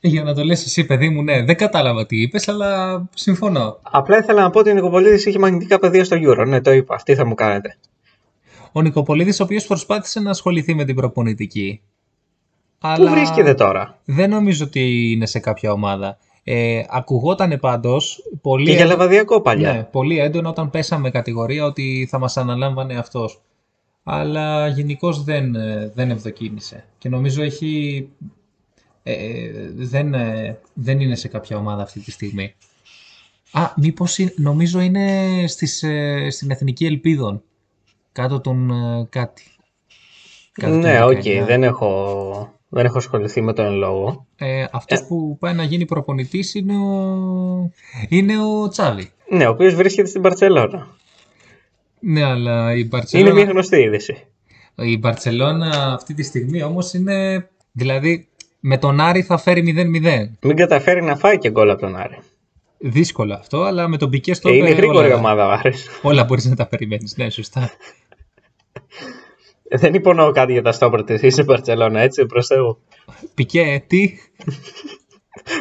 Ε, 0.00 0.08
Για 0.08 0.22
να 0.22 0.34
το 0.34 0.44
λες 0.44 0.64
εσύ 0.64 0.86
παιδί 0.86 1.08
μου, 1.08 1.22
ναι, 1.22 1.44
δεν 1.44 1.56
κατάλαβα 1.56 2.06
τι 2.06 2.22
είπες, 2.22 2.48
αλλά 2.48 3.02
συμφωνώ. 3.14 3.78
Απλά 3.82 4.18
ήθελα 4.18 4.42
να 4.42 4.50
πω 4.50 4.58
ότι 4.58 4.70
ο 4.70 4.74
Νικοπολίτης 4.74 5.26
είχε 5.26 5.38
μαγνητικά 5.38 5.78
πεδία 5.78 6.04
στο 6.04 6.16
Euro. 6.20 6.46
Ναι, 6.46 6.60
το 6.60 6.70
είπα. 6.70 7.00
Τι 7.04 7.14
θα 7.14 7.26
μου 7.26 7.34
κάνετε. 7.34 7.76
Ο 8.72 8.82
Νικοπολίδης, 8.82 9.40
ο 9.40 9.42
οποίος 9.44 9.66
προσπάθησε 9.66 10.20
να 10.20 10.30
ασχοληθεί 10.30 10.74
με 10.74 10.84
την 10.84 10.94
προπονητική. 10.94 11.80
Αλλά 12.80 13.06
Πού 13.10 13.14
βρίσκεται 13.14 13.54
τώρα; 13.54 13.98
δεν 14.04 14.30
νομίζω 14.30 14.64
ότι 14.64 15.12
είναι 15.12 15.26
σε 15.26 15.38
κάποια 15.38 15.72
ομάδα. 15.72 16.18
Ε, 16.44 16.82
ακουγότανε 16.88 17.56
πάντως 17.58 18.22
πολύ, 18.40 18.64
Και 18.64 18.70
για 18.70 18.80
έντο- 18.80 18.90
λεβαδιακό 18.90 19.40
παλιά. 19.40 19.72
ναι, 19.72 19.82
πολύ 19.82 20.18
έντονο 20.18 20.48
όταν 20.48 20.70
πέσαμε 20.70 21.10
κατηγορία 21.10 21.64
ότι 21.64 22.06
θα 22.10 22.18
μας 22.18 22.36
αναλάμβανε 22.36 22.96
αυτός. 22.96 23.40
Αλλά 24.02 24.68
γενικώς 24.68 25.24
δεν, 25.24 25.54
ε, 25.54 25.92
δεν 25.94 26.10
ευδοκίμησε. 26.10 26.84
Και 26.98 27.08
νομίζω 27.08 27.42
έχει... 27.42 28.08
ε, 29.02 29.12
ε, 29.12 29.50
δεν, 29.74 30.14
ε, 30.14 30.58
δεν 30.74 31.00
είναι 31.00 31.14
σε 31.14 31.28
κάποια 31.28 31.56
ομάδα 31.56 31.82
αυτή 31.82 32.00
τη 32.00 32.10
στιγμή. 32.10 32.54
Α, 33.52 33.62
μήπως 33.76 34.18
είναι- 34.18 34.34
νομίζω 34.36 34.80
είναι 34.80 35.28
στις, 35.46 35.82
ε, 35.82 36.28
στην 36.30 36.50
Εθνική 36.50 36.86
Ελπίδων. 36.86 37.42
Κάτω 38.12 38.40
των 38.40 38.70
ε, 38.70 39.06
κάτι. 39.10 39.42
Κάτω 40.52 40.72
των 40.72 40.80
Ναι, 40.80 41.04
οκ, 41.04 41.10
19. 41.22 41.44
δεν 41.46 41.62
έχω, 41.62 42.59
δεν 42.72 42.84
έχω 42.84 42.98
ασχοληθεί 42.98 43.40
με 43.40 43.52
τον 43.52 43.64
εν 43.64 43.72
λόγω. 43.74 44.26
Ε, 44.36 44.64
αυτός 44.72 45.04
που 45.06 45.36
πάει 45.40 45.54
να 45.54 45.62
γίνει 45.62 45.84
προπονητής 45.84 46.54
είναι 46.54 46.76
ο, 46.76 47.70
είναι 48.08 48.32
ο 48.42 48.68
Τσάβη. 48.68 49.10
Ναι, 49.30 49.46
ο 49.46 49.50
οποίος 49.50 49.74
βρίσκεται 49.74 50.08
στην 50.08 50.22
Μπαρσελόνα. 50.22 50.86
Ναι, 52.00 52.24
αλλά 52.24 52.72
η 52.74 52.78
Είναι 52.78 52.88
Μπαρτσελόνα, 52.88 53.34
μια 53.34 53.44
γνωστή 53.44 53.76
είδηση. 53.80 54.24
η 54.74 54.98
Μπαρτσελώνα 54.98 55.92
αυτή 55.94 56.14
τη 56.14 56.22
στιγμή 56.22 56.62
όμως 56.62 56.92
είναι... 56.94 57.48
Δηλαδή, 57.72 58.28
με 58.60 58.78
τον 58.78 59.00
Άρη 59.00 59.22
θα 59.22 59.36
φέρει 59.38 59.74
0-0. 59.76 60.28
Μην 60.48 60.56
καταφέρει 60.56 61.02
να 61.02 61.16
φάει 61.16 61.38
και 61.38 61.50
γκολ 61.50 61.70
από 61.70 61.80
τον 61.80 61.96
Άρη. 61.96 62.18
Δύσκολο 62.78 63.34
αυτό, 63.34 63.62
αλλά 63.62 63.88
με 63.88 63.96
τον 63.96 64.10
Πικέ 64.10 64.34
στο 64.34 64.48
Ε, 64.48 64.52
είναι 64.54 64.64
όπερ 64.64 64.76
γρήγορη 64.76 65.06
όλα, 65.06 65.16
ομάδα 65.16 65.46
ο 65.46 65.50
Άρης. 65.50 65.88
όλα 66.02 66.24
μπορείς 66.24 66.44
να 66.44 66.56
τα 66.56 66.66
περιμένεις. 66.66 67.16
Ναι, 67.16 67.30
σωστά. 67.30 67.70
Δεν 69.70 69.94
υπονοώ 69.94 70.30
κάτι 70.30 70.52
για 70.52 70.62
τα 70.62 70.72
στόπερ 70.72 71.04
της 71.04 71.32
στην 71.32 71.44
Παρσελόνα, 71.46 72.00
έτσι, 72.00 72.26
προς 72.26 72.46
Θεού. 72.46 72.78
Πικέ, 73.34 73.84
τι, 73.86 74.14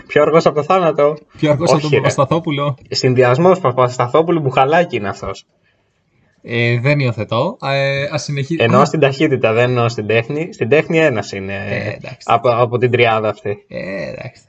Πιο 0.07 0.22
αργός 0.22 0.45
από 0.45 0.55
το 0.55 0.64
θάνατο. 0.64 1.18
πιο 1.38 1.51
αργός 1.51 1.70
από 1.70 1.78
Όχι, 1.78 1.82
τον 1.82 1.91
ρε. 1.91 1.97
Παπασταθόπουλο. 1.97 2.78
Συνδυασμός 2.89 3.60
Παπασταθόπουλου 3.60 4.39
Μπουχαλάκη 4.39 4.95
είναι 4.95 5.10
αυτός. 5.10 5.45
Ε, 6.41 6.80
δεν 6.80 6.99
υιοθετώ. 6.99 7.57
Ε, 7.64 8.07
ας 8.12 8.24
συνεχίσουμε. 8.24 8.64
Εννοώ 8.64 8.86
στην 8.86 8.99
ταχύτητα, 8.99 9.53
δεν 9.53 9.70
εννοώ 9.70 9.89
στην 9.89 10.07
τέχνη. 10.07 10.53
Στην 10.53 10.70
τέχνη 10.70 10.97
ένας 10.97 11.32
είναι 11.32 11.53
Ε, 11.53 11.89
εντάξει. 11.89 12.18
από, 12.26 12.49
από 12.49 12.78
την 12.78 12.91
τριάδα 12.91 13.30
αυτή. 13.30 13.66
Ε, 13.68 14.10
εντάξει. 14.10 14.41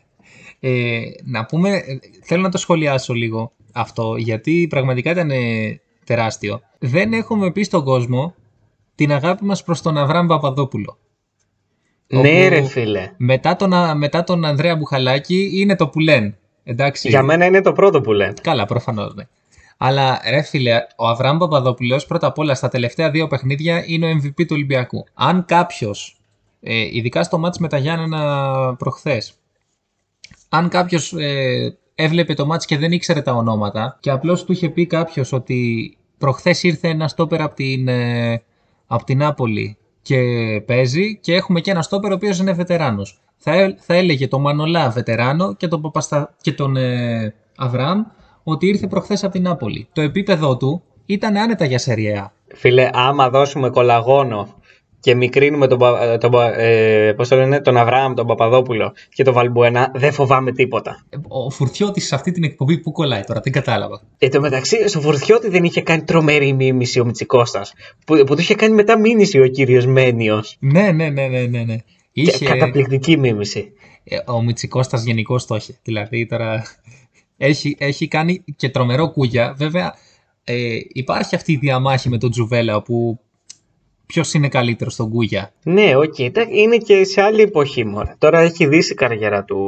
Ε, 0.61 1.01
να 1.25 1.45
πούμε, 1.47 1.71
ε, 1.71 1.83
θέλω 2.23 2.43
να 2.43 2.51
το 2.51 2.59
σχολιάσω 2.59 3.15
λίγο 3.15 3.53
αυτό, 3.73 4.15
γιατί 4.17 4.67
πραγματικά 4.71 5.11
ήταν 5.11 5.31
ε, 5.31 5.81
τεράστιο. 6.05 6.61
Δεν 6.79 7.13
έχουμε 7.13 7.53
πει 7.53 7.63
στον 7.63 7.85
κόσμο 7.85 8.35
την 9.01 9.13
αγάπη 9.13 9.45
μας 9.45 9.63
προς 9.63 9.83
τον 9.83 9.99
Αβραάμ 9.99 10.27
Παπαδόπουλο. 10.27 10.99
Ναι 12.07 12.19
Όπου 12.19 12.49
ρε 12.49 12.63
φίλε. 12.63 13.13
Μετά 13.17 13.57
τον, 13.57 13.73
Α- 13.75 13.95
μετά 13.95 14.25
τον 14.25 14.45
Ανδρέα 14.45 14.77
Μπουχαλάκη 14.77 15.51
είναι 15.53 15.77
το 15.77 15.89
που 15.89 16.01
λένε. 16.01 16.39
Εντάξει. 16.65 17.09
Για 17.09 17.23
μένα 17.23 17.45
είναι 17.45 17.61
το 17.61 17.73
πρώτο 17.73 18.01
που 18.01 18.13
λένε. 18.13 18.33
Καλά, 18.43 18.67
προφανώς 18.67 19.15
ναι. 19.15 19.25
Αλλά 19.77 20.21
ρε 20.31 20.43
φίλε, 20.43 20.77
ο 20.97 21.09
Αβραάμ 21.09 21.39
Παπαδόπουλος 21.39 22.07
πρώτα 22.07 22.27
απ' 22.27 22.39
όλα 22.39 22.55
στα 22.55 22.69
τελευταία 22.69 23.11
δύο 23.11 23.27
παιχνίδια 23.27 23.85
είναι 23.87 24.07
ο 24.07 24.11
MVP 24.11 24.35
του 24.37 24.51
Ολυμπιακού. 24.51 25.05
Αν 25.15 25.45
κάποιος, 25.45 26.21
ε, 26.61 26.89
ειδικά 26.91 27.23
στο 27.23 27.39
μάτς 27.39 27.59
με 27.59 27.69
τα 27.69 27.77
Γιάννενα 27.79 28.75
προχθές, 28.79 29.35
αν 30.49 30.69
κάποιος 30.69 31.13
ε, 31.13 31.77
έβλεπε 31.95 32.35
το 32.35 32.47
μάτς 32.47 32.65
και 32.65 32.79
δεν 32.79 32.93
ήξερε 32.93 33.23
τα 33.23 33.33
ονόματα 33.33 33.99
και 34.01 34.11
απλώς 34.11 34.45
του 34.45 34.53
είχε 34.53 34.69
πει 34.69 34.87
κάποιος 34.87 35.33
ότι 35.33 35.95
προχθές 36.19 36.63
ήρθε 36.63 36.89
ένα 36.89 37.09
στόπερ 37.09 37.43
από 37.43 37.55
την, 37.55 37.89
ε, 37.89 38.43
απ' 38.93 39.05
την 39.05 39.19
Νάπολη 39.19 39.77
και 40.03 40.17
παίζει 40.67 41.19
και 41.19 41.35
έχουμε 41.35 41.61
και 41.61 41.71
ένα 41.71 41.83
στόπερ 41.83 42.11
ο 42.11 42.15
οποίος 42.15 42.39
είναι 42.39 42.53
βετεράνος. 42.53 43.21
Θα, 43.37 43.53
ε- 43.53 43.75
θα 43.79 43.95
έλεγε 43.95 44.29
τον 44.29 44.41
Μανολά 44.41 44.91
βετεράνο 44.91 45.55
και 45.55 45.69
τον, 45.69 45.81
Παπαστα... 45.81 46.35
και 46.41 46.53
τον 46.53 46.77
ε, 46.77 47.35
Αβραάμ 47.57 48.03
ότι 48.43 48.67
ήρθε 48.67 48.87
προχθές 48.87 49.25
από 49.25 49.33
την 49.33 49.43
Νάπολη. 49.43 49.89
Το 49.93 50.01
επίπεδο 50.01 50.57
του 50.57 50.83
ήταν 51.07 51.37
άνετα 51.37 51.65
για 51.65 51.79
σεριέα. 51.79 52.33
Φίλε, 52.55 52.91
άμα 52.93 53.31
δώσουμε 53.31 53.71
κολαγόνο 53.71 54.49
και 55.01 55.15
μικρύνουμε 55.15 55.67
τον, 55.67 55.79
Πα- 55.79 56.19
τον, 56.19 56.31
Πα- 56.31 56.59
ε, 56.59 57.13
πώς 57.13 57.29
το 57.29 57.37
λένε, 57.37 57.61
τον 57.61 57.77
Αβραάμ, 57.77 58.15
τον 58.15 58.27
Παπαδόπουλο 58.27 58.93
και 59.15 59.23
τον 59.25 59.35
Βαλμπουένα, 59.35 59.93
δεν 59.95 60.13
φοβάμαι 60.13 60.53
τίποτα. 60.53 61.05
Ο 61.29 61.51
Φουρτιώτης 61.51 62.07
σε 62.07 62.15
αυτή 62.15 62.33
την 62.33 62.45
εκπομπή 62.45 62.79
που 62.79 62.93
κολλάει 62.93 63.23
τώρα, 63.23 63.41
δεν 63.41 63.53
κατάλαβα. 63.53 64.01
Εν 64.19 64.31
τω 64.31 64.41
μεταξύ, 64.41 64.89
στο 64.89 65.01
Φουρτιώτη 65.01 65.49
δεν 65.49 65.65
είχε 65.65 65.81
κάνει 65.83 66.03
τρομερή 66.03 66.53
μίμηση 66.53 67.01
ο 67.01 67.05
Μητσικώστας, 67.05 67.73
που, 68.07 68.25
που 68.27 68.35
του 68.35 68.41
είχε 68.41 68.55
κάνει 68.55 68.75
μετά 68.75 68.99
μήνυση 68.99 69.41
ο 69.41 69.47
κύριος 69.47 69.87
Μένιος. 69.87 70.57
Ναι, 70.61 70.91
ναι, 70.93 71.09
ναι, 71.09 71.27
ναι, 71.27 71.41
ναι. 71.41 71.63
ναι. 71.63 71.77
Και 72.13 72.21
Είχε, 72.21 72.45
Καταπληκτική 72.45 73.17
μίμηση. 73.17 73.73
ε, 74.05 74.17
ο 74.27 74.43
Μητσικώστας 74.43 75.05
γενικώς 75.05 75.47
το 75.47 75.55
είχε. 75.55 75.79
Δηλαδή 75.83 76.27
τώρα 76.27 76.63
έχει, 77.37 77.77
έχει 77.79 78.09
κάνει 78.09 78.45
και 78.57 78.69
τρομερό 78.69 79.11
Κούγια. 79.11 79.55
Βέβαια 79.57 79.95
ε, 80.45 80.79
υπάρχει 80.93 81.35
αυτή 81.35 81.53
η 81.53 81.57
διαμάχη 81.57 82.09
με 82.09 82.19
τον 82.19 82.31
Τζουβέλα 82.31 82.77
όπου 82.77 83.21
ποιος 84.13 84.35
είναι 84.35 84.49
καλύτερος 84.49 84.93
στον 84.93 85.11
Κούγια. 85.11 85.53
Ναι, 85.63 85.97
οκ, 85.97 86.15
τα- 86.33 86.47
είναι 86.51 86.77
και 86.77 87.05
σε 87.05 87.23
άλλη 87.23 87.43
εποχή 87.43 87.85
μωρέ. 87.85 88.15
Τώρα 88.19 88.41
έχει 88.41 88.67
δύσει 88.67 88.93
η 88.93 88.95
καριέρα 88.95 89.45
του 89.45 89.59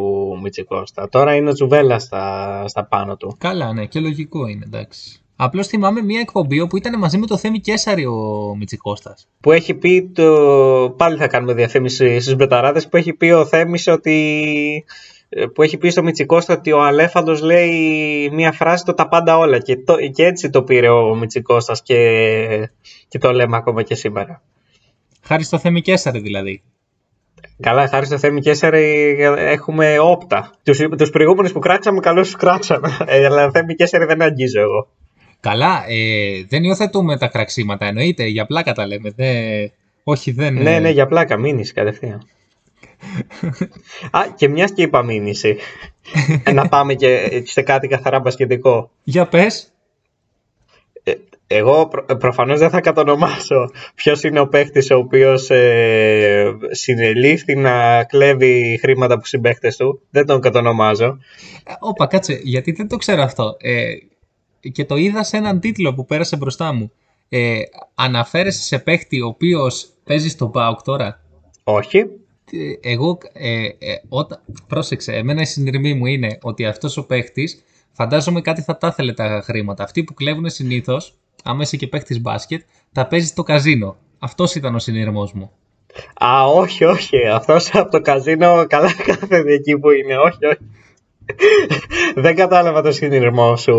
Μητσικώστα. 0.43 1.09
Τώρα 1.09 1.35
είναι 1.35 1.51
ο 1.51 1.53
Τζουβέλα 1.53 1.99
στα, 1.99 2.65
στα 2.67 2.85
πάνω 2.85 3.17
του. 3.17 3.37
Καλά, 3.39 3.73
ναι, 3.73 3.85
και 3.87 4.01
λογικό 4.01 4.47
είναι, 4.47 4.65
εντάξει. 4.67 5.17
Απλώς 5.37 5.67
θυμάμαι 5.67 6.03
μια 6.03 6.21
εκπομπή 6.21 6.61
όπου 6.61 6.77
ήταν 6.77 6.99
μαζί 6.99 7.19
με 7.19 7.27
το 7.27 7.37
Θέμη 7.37 7.61
Κέσαρη 7.61 8.07
ο 8.07 8.55
Μητσικώστας. 8.59 9.29
Που 9.41 9.53
έχει 9.53 9.75
πει 9.75 10.11
το. 10.15 10.25
Πάλι 10.97 11.17
θα 11.17 11.27
κάνουμε 11.27 11.55
διαφήμιση 11.55 12.21
στους 12.21 12.35
μπεταράδες. 12.35 12.89
Που 12.89 12.97
έχει 12.97 13.13
πει 13.13 13.31
ο 13.31 13.45
Θέμης 13.45 13.87
ότι. 13.87 14.85
Που 15.55 15.63
έχει 15.63 15.77
πει 15.77 15.89
στο 15.89 16.03
Μητσικώστα 16.03 16.55
ότι 16.55 16.73
ο 16.73 16.83
Αλέφαντος 16.83 17.43
λέει 17.43 17.71
μία 18.33 18.53
φράση 18.53 18.85
το 18.85 18.95
τα 18.95 19.09
πάντα 19.09 19.39
όλα. 19.39 19.59
Και, 19.59 19.77
το, 19.77 19.95
και 20.15 20.25
έτσι 20.25 20.51
το 20.51 20.63
πήρε 20.63 20.89
ο 20.89 21.15
Μητσικώστας 21.15 21.83
και, 21.83 21.99
και 23.13 23.19
το 23.19 23.33
λέμε 23.33 23.57
ακόμα 23.57 23.83
και 23.83 23.95
σήμερα. 23.95 24.43
Χάρη 25.23 25.45
στο 25.45 25.59
Θέμη 25.59 25.81
Κέσαρη 25.81 26.21
δηλαδή. 26.21 26.63
Καλά, 27.61 27.89
χάρη 27.89 28.07
στο 28.07 28.19
Θέμη 28.19 28.41
Κέσσερη 28.41 29.17
έχουμε 29.37 29.99
όπτα. 29.99 30.51
Τους, 30.63 30.79
τους 30.99 31.11
προηγούμενους 31.11 31.53
που 31.53 31.59
κράξαμε, 31.59 32.01
καλώς 32.01 32.27
τους 32.27 32.37
κράξαμε. 32.37 32.97
Ε, 33.07 33.25
αλλά 33.25 33.51
Θέμη 33.51 33.75
Κέσσερη 33.75 34.05
δεν 34.05 34.23
αγγίζω 34.23 34.61
εγώ. 34.61 34.89
Καλά, 35.41 35.85
ε, 35.89 36.45
δεν 36.49 36.65
υιοθετούμε 36.65 37.19
τα 37.19 37.29
κραξίματα, 37.29 37.87
εννοείται, 37.87 38.25
για 38.25 38.47
πλάκα 38.47 38.73
τα 38.73 38.87
λέμε. 38.87 39.11
Δε... 39.17 39.33
Όχι, 40.05 40.31
δεν... 40.31 40.55
Ναι, 40.55 40.75
ε, 40.75 40.81
ναι, 40.81 40.91
για 40.91 41.07
πλάκα, 41.07 41.37
μήνυση 41.37 41.73
κατευθείαν. 41.73 42.23
Α, 44.11 44.21
και 44.37 44.49
μιας 44.49 44.73
και 44.73 44.83
είπα 44.83 45.03
μήνυση. 45.03 45.57
να 46.53 46.69
πάμε 46.69 46.95
και 46.95 47.43
σε 47.47 47.63
κάτι 47.63 47.89
καθαρά 47.89 48.21
μπασκετικό. 48.21 48.91
Για 49.05 49.27
πες. 49.27 49.72
Εγώ 51.53 51.89
προ, 51.89 52.05
προφανώς 52.17 52.59
δεν 52.59 52.71
θα 52.71 52.81
κατονομάσω 52.81 53.71
ποιος 53.95 54.23
είναι 54.23 54.41
ο 54.41 54.49
παίχτης 54.49 54.91
ο 54.91 54.97
οποίος 54.97 55.51
ε, 55.51 56.57
συνελήφθη 56.71 57.55
να 57.57 58.05
κλέβει 58.05 58.79
χρήματα 58.83 59.15
από 59.15 59.27
συμπαίχτες 59.27 59.77
του. 59.77 60.01
Δεν 60.11 60.27
τον 60.27 60.41
κατονομάζω. 60.41 61.19
Ε, 61.67 61.73
Όπα, 61.81 62.07
κάτσε, 62.07 62.41
γιατί 62.43 62.73
δεν 62.73 62.89
το 62.89 62.97
ξέρω 62.97 63.23
αυτό. 63.23 63.57
Ε, 63.61 63.93
και 64.73 64.85
το 64.85 64.97
είδα 64.97 65.23
σε 65.23 65.37
έναν 65.37 65.61
τίτλο 65.61 65.95
που 65.95 66.05
πέρασε 66.05 66.37
μπροστά 66.37 66.73
μου. 66.73 66.93
Ε, 67.29 67.61
αναφέρεσαι 67.95 68.63
σε 68.63 68.79
παίχτη 68.79 69.21
ο 69.21 69.27
οποίος 69.27 69.89
παίζει 70.05 70.29
στο 70.29 70.49
ΠΑΟΚ 70.49 70.83
τώρα; 70.83 71.21
Όχι. 71.65 71.99
Ε, 71.99 72.91
Εγώ, 72.91 73.19
ε, 73.33 73.65
ε, 73.65 73.95
όταν, 74.09 74.41
πρόσεξε, 74.67 75.13
εμένα 75.13 75.41
η 75.41 75.45
συνειρμή 75.45 75.95
μου 75.95 76.07
είναι 76.07 76.39
ότι 76.43 76.65
αυτός 76.65 76.97
ο 76.97 77.07
παίχτης 77.07 77.65
φαντάζομαι 77.93 78.41
κάτι 78.41 78.63
θα 78.63 78.77
τα 78.77 78.87
ήθελε 78.87 79.13
τα 79.13 79.43
χρήματα. 79.45 79.85
Αυτοί 79.85 80.05
που 80.05 80.15
κλέβουν 80.15 80.49
συνήθως, 80.51 81.15
άμα 81.43 81.63
είσαι 81.63 81.77
και 81.77 81.87
παίχτης 81.87 82.21
μπάσκετ, 82.21 82.61
τα 82.93 83.07
παίζεις 83.07 83.29
στο 83.29 83.43
καζίνο. 83.43 83.97
Αυτός 84.19 84.55
ήταν 84.55 84.75
ο 84.75 84.79
συνειρμός 84.79 85.33
μου. 85.33 85.51
Α, 86.25 86.47
όχι, 86.47 86.85
όχι. 86.85 87.17
Αυτός 87.29 87.71
από 87.75 87.91
το 87.91 88.01
καζίνο 88.01 88.65
καλά 88.69 88.93
κάθεται 89.07 89.53
εκεί 89.53 89.79
που 89.79 89.91
είναι. 89.91 90.17
Όχι, 90.17 90.47
όχι. 90.47 90.59
δεν 92.15 92.35
κατάλαβα 92.37 92.83
το 92.83 92.93
συνειρμό 92.93 93.57
σου 93.57 93.77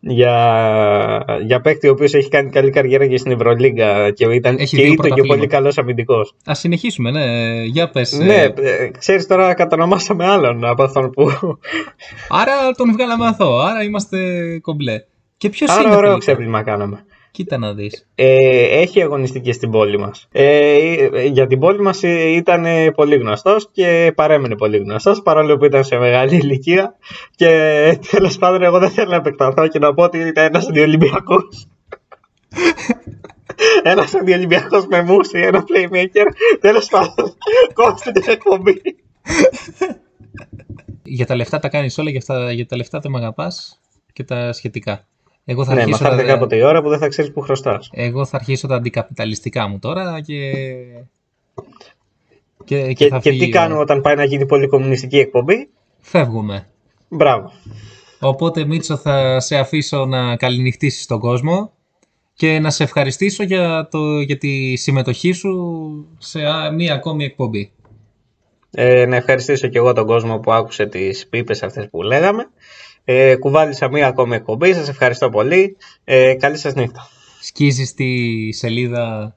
για, 0.00 1.24
για 1.46 1.60
παίκτη 1.60 1.88
ο 1.88 1.90
οποίος 1.90 2.14
έχει 2.14 2.28
κάνει 2.28 2.50
καλή 2.50 2.70
καριέρα 2.70 3.06
και 3.06 3.16
στην 3.16 3.32
Ευρωλίγκα 3.32 4.10
και 4.10 4.24
ήταν 4.24 4.56
Έχει 4.58 4.76
και 4.76 4.82
δύο 4.82 4.92
ήταν 4.92 4.96
και 4.96 4.96
πρωταθλήματα. 4.96 5.34
πολύ 5.36 5.46
καλός 5.46 5.78
αμυντικός. 5.78 6.34
Ας 6.44 6.58
συνεχίσουμε, 6.58 7.10
ναι. 7.10 7.62
Για 7.64 7.90
πες. 7.90 8.12
ε, 8.12 8.24
Ναι, 8.24 8.42
ε, 8.42 8.90
ξέρεις 8.98 9.26
τώρα 9.26 9.54
κατονομάσαμε 9.54 10.26
άλλον 10.26 10.64
από 10.64 10.82
αυτόν 10.82 11.10
που... 11.10 11.30
Άρα 12.28 12.52
τον 12.76 12.92
βγάλαμε 12.92 13.26
αθώο, 13.26 13.58
άρα 13.58 13.82
είμαστε 13.82 14.18
κομπλέ. 14.62 15.00
Και 15.42 15.48
ποιος 15.48 15.70
Άρα 15.70 15.82
είναι 15.82 15.96
ωραίο 15.96 16.00
τελικά; 16.00 16.18
ξέπλυμα 16.18 16.62
κάναμε. 16.62 17.04
Κοίτα 17.30 17.58
να 17.58 17.74
δεις. 17.74 18.08
Ε, 18.14 18.80
έχει 18.80 19.02
αγωνιστική 19.02 19.52
στην 19.52 19.70
πόλη 19.70 19.98
μας. 19.98 20.28
Ε, 20.32 20.66
ε, 21.12 21.26
για 21.26 21.46
την 21.46 21.58
πόλη 21.58 21.80
μας 21.80 22.02
ε, 22.02 22.28
ήταν 22.28 22.64
ε, 22.64 22.90
πολύ 22.90 23.16
γνωστός 23.16 23.68
και 23.72 24.12
παρέμενε 24.14 24.56
πολύ 24.56 24.76
γνωστός 24.76 25.22
παρόλο 25.22 25.56
που 25.56 25.64
ήταν 25.64 25.84
σε 25.84 25.98
μεγάλη 25.98 26.36
ηλικία 26.36 26.96
και 27.34 27.48
ε, 27.48 27.96
τέλος 28.10 28.38
πάντων 28.38 28.62
εγώ 28.62 28.78
δεν 28.78 28.90
θέλω 28.90 29.10
να 29.10 29.16
επεκταθώ 29.16 29.68
και 29.68 29.78
να 29.78 29.94
πω 29.94 30.02
ότι 30.02 30.18
ήταν 30.18 30.44
ένας 30.44 30.68
αντιολυμπιακός. 30.68 31.66
Ένας 33.82 34.14
αντιολυμπιακός 34.14 34.86
με 34.86 35.02
μουσι, 35.02 35.38
ένα 35.38 35.64
playmaker. 35.68 36.26
Τέλος 36.60 36.86
πάντων, 36.86 37.36
κόψτε 37.74 38.10
την 38.10 38.24
εκπομπή. 38.26 38.80
Για 41.02 41.26
τα 41.26 41.36
λεφτά 41.36 41.58
τα 41.58 41.68
κάνεις 41.68 41.98
όλα, 41.98 42.10
για, 42.10 42.18
αυτά, 42.18 42.52
για 42.52 42.66
τα 42.66 42.76
λεφτά 42.76 42.98
δεν 42.98 43.10
με 43.10 43.18
αγαπάς 43.18 43.80
και 44.12 44.24
τα 44.24 44.52
σχετικά. 44.52 45.06
Εγώ 45.44 45.64
θα, 45.64 45.70
Ναι, 45.74 45.76
μα 45.76 45.82
αρχίσω 45.82 46.04
θα 46.04 46.10
έρθει 46.10 46.26
τα, 46.26 46.32
κάποτε 46.32 46.56
η 46.56 46.62
ώρα 46.62 46.82
που 46.82 46.88
δεν 46.88 46.98
θα 46.98 47.08
ξέρεις 47.08 47.32
που 47.32 47.40
χρωστάς. 47.40 47.90
εγώ 47.92 48.24
θα 48.24 48.36
αρχίσω 48.36 48.66
τα 48.66 48.74
αντικαπιταλιστικά 48.74 49.68
μου 49.68 49.78
τώρα 49.78 50.20
και... 50.20 50.52
Και, 52.64 52.82
και, 52.86 52.92
Και, 52.92 53.08
θα 53.08 53.18
και 53.18 53.30
φύγει 53.30 53.42
τι 53.44 53.48
ο- 53.56 53.60
κάνουμε 53.60 53.80
όταν 53.80 54.00
πάει 54.00 54.14
να 54.14 54.24
γίνει 54.24 54.46
πολύ 54.46 54.66
κομμουνιστική 54.66 55.18
εκπομπή; 55.18 55.68
Φεύγουμε. 56.00 56.66
Μπράβο. 57.08 57.52
Οπότε 58.20 58.64
Μίτσο 58.64 58.96
θα 58.96 59.40
σε 59.40 59.56
αφήσω 59.56 60.04
να 60.06 60.36
καληνυχτήσεις 60.36 61.06
τον 61.06 61.18
κόσμο 61.18 61.72
και 62.34 62.58
να 62.58 62.70
σε 62.70 62.82
ευχαριστήσω 62.82 63.42
για, 63.42 63.88
το, 63.90 64.20
για 64.20 64.38
τη 64.38 64.76
συμμετοχή 64.76 65.32
σου 65.32 65.58
σε 66.18 66.44
α, 66.46 66.70
μία 66.72 66.94
ακόμη 66.94 67.24
εκπομπή. 67.24 67.72
Ε, 68.70 69.06
να 69.06 69.16
ευχαριστήσω 69.16 69.68
και 69.68 69.78
εγώ 69.78 69.92
τον 69.92 70.06
κόσμο 70.06 70.38
που 70.38 70.52
άκουσε 70.52 70.86
τις 70.86 71.26
πίπες 71.28 71.62
αυτές 71.62 71.88
που 71.90 72.02
λέγαμε. 72.02 72.44
Ε, 73.04 73.34
κουβάλισα 73.36 73.88
μία 73.88 74.06
ακόμη 74.06 74.34
εκπομπή. 74.34 74.74
Σας 74.74 74.88
ευχαριστώ 74.88 75.30
πολύ. 75.30 75.76
Ε, 76.04 76.34
καλή 76.34 76.56
σας 76.56 76.74
νύχτα. 76.74 77.08
Σκίζεις 77.40 77.94
τη 77.94 78.06
σελίδα, 78.52 79.34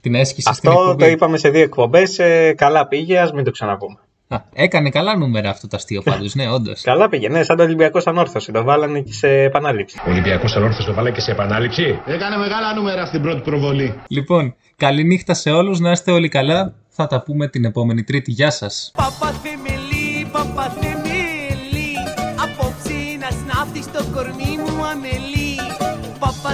την 0.00 0.14
έσκηση 0.14 0.52
στην 0.54 0.68
Αυτό 0.68 0.80
εκπομπή. 0.80 1.02
το 1.04 1.06
είπαμε 1.10 1.36
σε 1.38 1.48
δύο 1.48 1.62
εκπομπές. 1.62 2.18
Ε, 2.18 2.54
καλά 2.56 2.86
πήγε, 2.88 3.18
ας 3.18 3.32
μην 3.32 3.44
το 3.44 3.50
ξαναπούμε. 3.50 3.98
Α, 4.28 4.36
έκανε 4.52 4.90
καλά 4.90 5.16
νούμερα 5.16 5.50
αυτό 5.50 5.68
το 5.68 5.76
αστείο 5.76 6.02
πάντως, 6.02 6.34
ναι, 6.34 6.50
όντως. 6.50 6.80
Καλά 6.90 7.08
πήγε, 7.08 7.28
ναι, 7.28 7.42
σαν 7.42 7.56
το 7.56 7.62
Ολυμπιακός 7.62 8.06
Ανόρθωσης. 8.06 8.52
Το 8.52 8.62
βάλανε 8.62 9.00
και 9.00 9.12
σε 9.12 9.28
επανάληψη. 9.28 9.98
Ο 10.06 10.10
Ολυμπιακός 10.10 10.56
Ανόρθωσης 10.56 10.84
το 10.84 10.94
βάλε 10.94 11.10
και 11.10 11.20
σε 11.20 11.30
επανάληψη; 11.30 12.00
Έκανε 12.06 12.36
μεγάλα 12.36 12.74
νούμερα 12.74 13.06
στην 13.06 13.22
πρώτη 13.22 13.40
προβολή. 13.40 13.94
Λοιπόν, 14.08 14.54
καληνύχτα 14.76 15.34
σε 15.34 15.50
όλους, 15.50 15.80
να 15.80 15.90
είστε 15.90 16.10
όλοι 16.10 16.28
καλά. 16.28 16.74
Θα 16.88 17.06
τα 17.06 17.22
πούμε 17.22 17.48
την 17.48 17.64
επόμενη 17.64 18.04
Τρίτη. 18.04 18.30
Γεια 18.30 18.50
σας. 18.50 18.92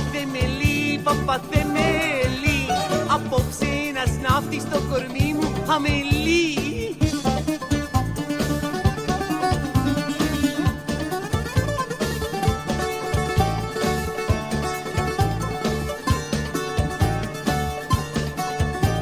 Παπαθεμελή, 0.00 1.00
παπαθεμελή 1.02 2.66
Απόψε 3.08 3.66
να 3.94 4.12
σνάφτεις 4.12 4.64
το 4.68 4.80
κορμί 4.90 5.34
μου 5.34 5.72
αμελή 5.72 6.56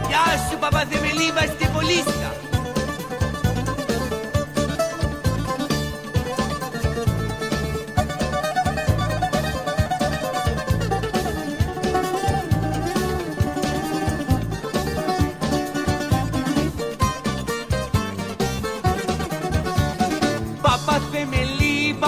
Γεια 0.08 0.48
σου 0.50 0.58
παπαθεμελή 0.58 1.32
βαστιβολίστα 1.34 2.27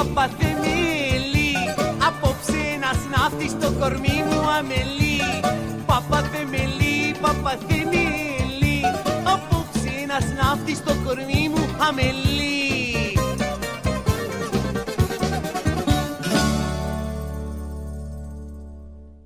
Παπαθεμελή, 0.01 1.53
παπαθεμελή 1.53 1.53
Απόψε 2.07 2.63
να 2.81 2.91
σνάφτεις 3.01 3.53
το 3.61 3.73
κορμί 3.79 4.25
μου 4.29 4.41
αμελή. 4.59 5.21
Παπαθεμελή, 5.87 7.15
παπαθεμελή 7.21 8.81
Απόψε 9.35 9.95
να 10.09 10.19
σνάφτεις 10.21 10.85
το 10.85 10.95
κορμί 11.05 11.49
μου 11.55 11.65
αμελή 11.89 12.70